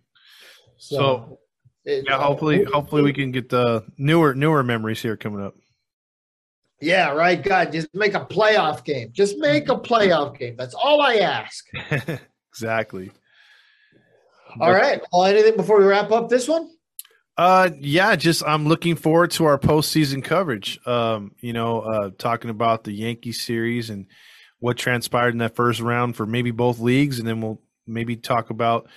So, 0.78 0.96
so 0.96 1.40
it, 1.86 2.06
yeah, 2.08 2.18
hopefully, 2.20 2.66
uh, 2.66 2.72
hopefully 2.72 3.02
we 3.02 3.14
can 3.14 3.32
get 3.32 3.50
the 3.50 3.86
newer 3.98 4.34
newer 4.34 4.64
memories 4.64 5.02
here 5.02 5.18
coming 5.18 5.44
up. 5.44 5.56
Yeah, 6.80 7.12
right. 7.12 7.42
God, 7.42 7.72
just 7.72 7.94
make 7.96 8.14
a 8.14 8.20
playoff 8.20 8.84
game. 8.86 9.10
Just 9.12 9.38
make 9.40 9.68
a 9.70 9.76
playoff 9.76 10.38
game. 10.38 10.56
That's 10.56 10.76
all 10.76 11.02
I 11.02 11.16
ask. 11.16 11.66
exactly. 12.52 13.12
All 14.60 14.72
right. 14.72 15.02
Well, 15.12 15.26
anything 15.26 15.56
before 15.56 15.80
we 15.80 15.86
wrap 15.86 16.12
up 16.12 16.30
this 16.30 16.48
one? 16.48 16.70
Uh, 17.38 17.70
yeah, 17.80 18.16
just 18.16 18.44
I'm 18.46 18.68
looking 18.68 18.96
forward 18.96 19.32
to 19.32 19.46
our 19.46 19.60
postseason 19.60 20.24
coverage. 20.24 20.80
Um, 20.88 21.34
you 21.40 21.54
know, 21.54 21.82
uh, 21.82 22.10
talking 22.18 22.50
about 22.50 22.84
the 22.84 22.92
Yankee 22.92 23.32
series 23.32 23.92
and 23.92 24.08
what 24.60 24.78
transpired 24.78 25.34
in 25.34 25.38
that 25.40 25.56
first 25.56 25.80
round 25.80 26.16
for 26.16 26.26
maybe 26.26 26.50
both 26.50 26.80
leagues, 26.80 27.20
and 27.20 27.28
then 27.28 27.42
we'll 27.42 27.62
maybe 27.86 28.16
talk 28.16 28.50
about 28.50 28.88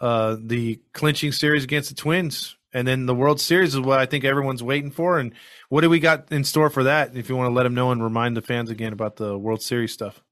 uh 0.00 0.36
the 0.40 0.80
clinching 0.92 1.32
series 1.32 1.64
against 1.64 1.88
the 1.88 1.96
Twins, 1.96 2.56
and 2.72 2.86
then 2.86 3.06
the 3.06 3.14
World 3.16 3.40
Series 3.40 3.74
is 3.74 3.80
what 3.80 3.98
I 3.98 4.06
think 4.06 4.24
everyone's 4.24 4.62
waiting 4.62 4.92
for. 4.92 5.18
And 5.18 5.32
what 5.68 5.80
do 5.80 5.90
we 5.90 5.98
got 5.98 6.30
in 6.30 6.44
store 6.44 6.70
for 6.70 6.84
that? 6.84 7.16
If 7.16 7.28
you 7.28 7.36
want 7.36 7.50
to 7.50 7.54
let 7.54 7.64
them 7.64 7.74
know 7.74 7.90
and 7.90 8.02
remind 8.02 8.36
the 8.36 8.42
fans 8.42 8.70
again 8.70 8.92
about 8.92 9.16
the 9.16 9.36
World 9.36 9.60
Series 9.60 9.92
stuff. 9.92 10.22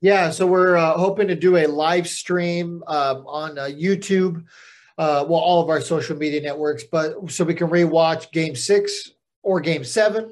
Yeah, 0.00 0.30
so 0.30 0.46
we're 0.46 0.76
uh, 0.76 0.92
hoping 0.92 1.28
to 1.28 1.34
do 1.34 1.56
a 1.56 1.66
live 1.66 2.06
stream 2.06 2.82
um, 2.86 3.26
on 3.26 3.58
uh, 3.58 3.62
YouTube, 3.64 4.44
uh, 4.98 5.24
well, 5.26 5.40
all 5.40 5.62
of 5.62 5.70
our 5.70 5.80
social 5.80 6.16
media 6.16 6.40
networks, 6.40 6.84
but 6.84 7.30
so 7.30 7.44
we 7.44 7.54
can 7.54 7.68
rewatch 7.68 8.30
Game 8.30 8.54
Six 8.54 9.12
or 9.42 9.60
Game 9.60 9.84
7 9.84 10.30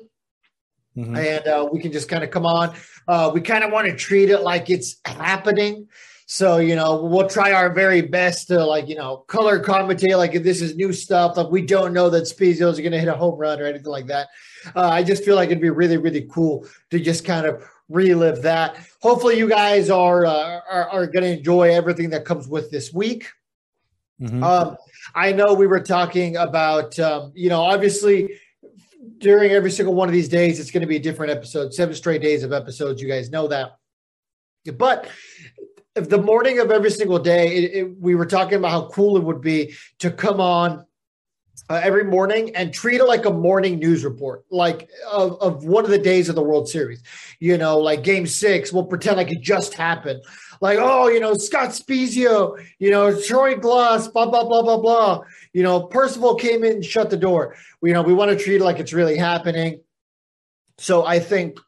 mm-hmm. 0.97 1.17
and 1.17 1.47
uh, 1.47 1.69
we 1.73 1.81
can 1.81 1.93
just 1.93 2.09
kind 2.09 2.23
of 2.23 2.31
come 2.31 2.45
on. 2.45 2.77
Uh, 3.09 3.31
we 3.33 3.41
kind 3.41 3.65
of 3.65 3.73
want 3.73 3.87
to 3.87 3.97
treat 3.97 4.29
it 4.29 4.41
like 4.41 4.69
it's 4.69 5.01
happening. 5.05 5.89
So, 6.27 6.57
you 6.57 6.75
know, 6.75 7.03
we'll 7.03 7.29
try 7.29 7.53
our 7.53 7.73
very 7.73 8.01
best 8.01 8.49
to 8.49 8.65
like, 8.65 8.89
you 8.89 8.95
know, 8.95 9.19
color 9.29 9.62
commentate 9.62 10.17
like 10.17 10.35
if 10.35 10.43
this 10.43 10.62
is 10.62 10.75
new 10.75 10.93
stuff, 10.93 11.37
like 11.37 11.51
we 11.51 11.62
don't 11.62 11.93
know 11.93 12.09
that 12.11 12.25
Spiezio's 12.25 12.79
going 12.81 12.93
to 12.93 12.99
hit 12.99 13.09
a 13.09 13.15
home 13.15 13.39
run 13.39 13.61
or 13.61 13.67
anything 13.67 13.91
like 13.91 14.07
that. 14.07 14.29
Uh, 14.75 14.89
I 14.89 15.03
just 15.03 15.25
feel 15.25 15.37
like 15.37 15.51
it'd 15.51 15.61
be 15.61 15.71
really, 15.71 15.99
really 15.99 16.27
cool 16.31 16.67
to 16.91 16.99
just 16.99 17.25
kind 17.25 17.47
of 17.47 17.62
relive 17.95 18.42
that. 18.42 18.76
Hopefully, 19.01 19.38
you 19.38 19.49
guys 19.49 19.88
are 19.88 20.26
uh, 20.26 20.61
are, 20.70 20.88
are 20.90 21.07
going 21.07 21.22
to 21.22 21.38
enjoy 21.38 21.70
everything 21.70 22.11
that 22.11 22.24
comes 22.24 22.49
with 22.49 22.70
this 22.70 22.92
week. 22.92 23.28
Mm-hmm. 24.20 24.42
Um, 24.42 24.76
I 25.14 25.32
know 25.32 25.55
we 25.55 25.66
were 25.66 25.80
talking 25.80 26.36
about, 26.36 26.99
um, 26.99 27.32
you 27.34 27.49
know, 27.49 27.62
obviously 27.62 28.38
during 29.18 29.51
every 29.53 29.70
single 29.70 29.95
one 29.95 30.09
of 30.09 30.12
these 30.12 30.28
days, 30.28 30.61
it's 30.61 30.70
going 30.70 30.80
to 30.82 30.86
be 30.86 30.97
a 30.97 31.01
different 31.01 31.32
episode, 31.32 31.74
seven 31.74 31.95
straight 31.95 32.22
days 32.22 32.42
of 32.42 32.53
episodes. 32.53 33.03
You 33.03 33.09
guys 33.09 33.30
know 33.30 33.49
that. 33.49 33.76
But 34.76 35.09
if 35.95 36.09
the 36.09 36.20
morning 36.20 36.59
of 36.59 36.70
every 36.70 36.90
single 36.90 37.18
day, 37.18 37.57
it, 37.57 37.74
it, 37.74 38.01
we 38.01 38.14
were 38.14 38.26
talking 38.26 38.59
about 38.59 38.70
how 38.70 38.88
cool 38.88 39.16
it 39.16 39.22
would 39.22 39.40
be 39.40 39.74
to 39.99 40.11
come 40.11 40.40
on 40.40 40.86
uh, 41.71 41.81
every 41.83 42.05
morning 42.05 42.55
and 42.55 42.73
treat 42.73 43.01
it 43.01 43.05
like 43.05 43.25
a 43.25 43.31
morning 43.31 43.79
news 43.79 44.05
report, 44.05 44.45
like 44.51 44.91
of, 45.11 45.41
of 45.41 45.65
one 45.65 45.85
of 45.85 45.91
the 45.91 45.99
days 45.99 46.29
of 46.29 46.35
the 46.35 46.43
World 46.43 46.69
Series. 46.69 47.03
You 47.41 47.57
know, 47.57 47.79
like 47.79 48.03
game 48.03 48.27
six, 48.27 48.73
we'll 48.73 48.85
pretend 48.85 49.17
like 49.17 49.31
it 49.31 49.41
just 49.41 49.75
happened. 49.75 50.23
Like, 50.61 50.79
oh, 50.81 51.09
you 51.09 51.21
know, 51.21 51.35
Scott 51.35 51.71
Spiezio, 51.71 52.62
you 52.79 52.91
know, 52.91 53.21
Troy 53.21 53.55
Glaus, 53.55 54.12
blah, 54.12 54.31
blah, 54.31 54.45
blah, 54.45 54.62
blah, 54.62 54.79
blah. 54.79 55.21
You 55.53 55.62
know, 55.62 55.83
Percival 55.83 56.37
came 56.37 56.65
in 56.65 56.75
and 56.75 56.85
shut 56.85 57.11
the 57.11 57.17
door. 57.17 57.57
We, 57.81 57.91
you 57.91 57.95
know, 57.95 58.03
we 58.03 58.15
want 58.15 58.31
to 58.31 58.43
treat 58.43 58.57
it 58.57 58.65
like 58.65 58.79
it's 58.79 58.93
really 58.93 59.17
happening. 59.17 59.81
So 60.79 61.05
I 61.05 61.19
think 61.19 61.59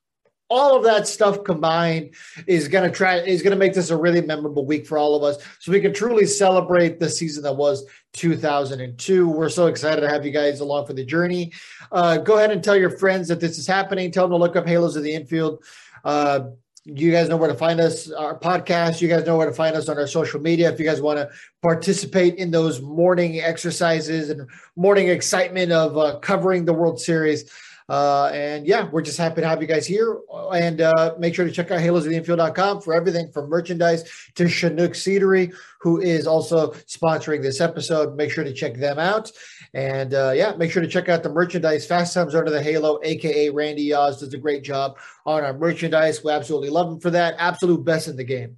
all 0.48 0.76
of 0.76 0.84
that 0.84 1.08
stuff 1.08 1.42
combined 1.44 2.14
is 2.46 2.68
going 2.68 2.88
to 2.88 2.96
try 2.96 3.16
is 3.16 3.42
going 3.42 3.52
to 3.52 3.58
make 3.58 3.74
this 3.74 3.90
a 3.90 3.96
really 3.96 4.20
memorable 4.20 4.64
week 4.64 4.86
for 4.86 4.98
all 4.98 5.16
of 5.16 5.22
us. 5.22 5.42
So 5.58 5.72
we 5.72 5.80
can 5.80 5.92
truly 5.92 6.26
celebrate 6.26 7.00
the 7.00 7.08
season 7.08 7.42
that 7.44 7.56
was 7.56 7.84
2002 8.12 9.28
we're 9.28 9.48
so 9.48 9.66
excited 9.66 10.00
to 10.00 10.08
have 10.08 10.24
you 10.24 10.30
guys 10.30 10.60
along 10.60 10.86
for 10.86 10.92
the 10.92 11.04
journey. 11.04 11.52
Uh, 11.92 12.18
go 12.18 12.38
ahead 12.38 12.50
and 12.50 12.62
tell 12.62 12.76
your 12.76 12.90
friends 12.90 13.28
that 13.28 13.40
this 13.40 13.58
is 13.58 13.66
happening. 13.66 14.10
Tell 14.10 14.24
them 14.24 14.32
to 14.32 14.36
look 14.36 14.56
up 14.56 14.66
halos 14.66 14.96
of 14.96 15.02
the 15.02 15.14
infield. 15.14 15.62
Uh, 16.04 16.50
you 16.84 17.10
guys 17.10 17.28
know 17.28 17.36
where 17.36 17.48
to 17.48 17.56
find 17.56 17.80
us 17.80 18.12
our 18.12 18.38
podcast. 18.38 19.00
You 19.00 19.08
guys 19.08 19.26
know 19.26 19.36
where 19.36 19.48
to 19.48 19.52
find 19.52 19.74
us 19.74 19.88
on 19.88 19.98
our 19.98 20.06
social 20.06 20.40
media. 20.40 20.70
If 20.70 20.78
you 20.78 20.86
guys 20.86 21.00
want 21.00 21.18
to 21.18 21.28
participate 21.60 22.36
in 22.36 22.52
those 22.52 22.80
morning 22.80 23.40
exercises 23.40 24.30
and 24.30 24.48
morning 24.76 25.08
excitement 25.08 25.72
of 25.72 25.98
uh, 25.98 26.20
covering 26.20 26.64
the 26.64 26.72
world 26.72 27.00
series 27.00 27.50
uh, 27.88 28.26
and 28.34 28.66
yeah, 28.66 28.88
we're 28.90 29.02
just 29.02 29.18
happy 29.18 29.40
to 29.40 29.48
have 29.48 29.62
you 29.62 29.68
guys 29.68 29.86
here. 29.86 30.18
And 30.52 30.80
uh, 30.80 31.14
make 31.18 31.34
sure 31.34 31.44
to 31.44 31.52
check 31.52 31.70
out 31.70 31.80
halosoftheinfield.com 31.80 32.80
for 32.80 32.94
everything 32.94 33.30
from 33.30 33.48
merchandise 33.48 34.30
to 34.34 34.48
Chinook 34.48 34.92
Seedery, 34.92 35.54
who 35.80 36.00
is 36.00 36.26
also 36.26 36.72
sponsoring 36.88 37.42
this 37.42 37.60
episode. 37.60 38.16
Make 38.16 38.32
sure 38.32 38.42
to 38.42 38.52
check 38.52 38.74
them 38.74 38.98
out. 38.98 39.30
And 39.72 40.14
uh, 40.14 40.32
yeah, 40.34 40.54
make 40.56 40.72
sure 40.72 40.82
to 40.82 40.88
check 40.88 41.08
out 41.08 41.22
the 41.22 41.28
merchandise. 41.28 41.86
Fast 41.86 42.14
Times 42.14 42.34
Under 42.34 42.50
the 42.50 42.62
Halo, 42.62 42.98
aka 43.04 43.50
Randy 43.50 43.94
Oz, 43.94 44.18
does 44.18 44.34
a 44.34 44.38
great 44.38 44.64
job 44.64 44.98
on 45.24 45.44
our 45.44 45.56
merchandise. 45.56 46.24
We 46.24 46.32
absolutely 46.32 46.70
love 46.70 46.90
him 46.90 46.98
for 46.98 47.10
that. 47.10 47.36
Absolute 47.38 47.84
best 47.84 48.08
in 48.08 48.16
the 48.16 48.24
game. 48.24 48.56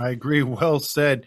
I 0.00 0.10
agree. 0.10 0.42
Well 0.52 0.80
said. 0.80 1.26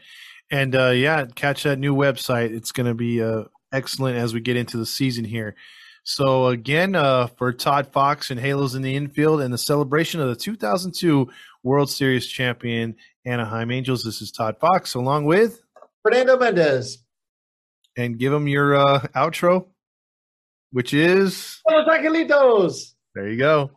And 0.51 0.75
uh, 0.75 0.89
yeah, 0.89 1.25
catch 1.33 1.63
that 1.63 1.79
new 1.79 1.95
website. 1.95 2.55
It's 2.55 2.71
going 2.71 2.85
to 2.85 2.93
be 2.93 3.23
uh, 3.23 3.45
excellent 3.71 4.17
as 4.17 4.33
we 4.33 4.41
get 4.41 4.57
into 4.57 4.77
the 4.77 4.85
season 4.85 5.25
here. 5.25 5.55
So 6.05 6.49
again, 6.49 6.93
uh, 6.93 7.25
for 7.25 7.51
Todd 7.51 7.87
Fox 7.91 8.29
and 8.29 8.39
Halos 8.39 8.75
in 8.75 8.83
the 8.83 8.95
infield 8.95 9.41
and 9.41 9.51
the 9.51 9.57
celebration 9.57 10.21
of 10.21 10.29
the 10.29 10.35
2002 10.35 11.27
World 11.63 11.89
Series 11.89 12.27
champion 12.27 12.95
Anaheim 13.25 13.71
Angels, 13.71 14.03
this 14.03 14.21
is 14.21 14.31
Todd 14.31 14.55
Fox 14.59 14.93
along 14.93 15.25
with 15.25 15.63
Fernando 16.03 16.37
Mendez. 16.37 16.99
And 17.97 18.19
give 18.19 18.31
them 18.31 18.47
your 18.47 18.75
uh, 18.75 18.99
outro, 19.15 19.65
which 20.71 20.93
is 20.93 21.59
Los 21.67 21.87
Angelitos. 21.87 22.93
There 23.15 23.27
you 23.27 23.39
go. 23.39 23.71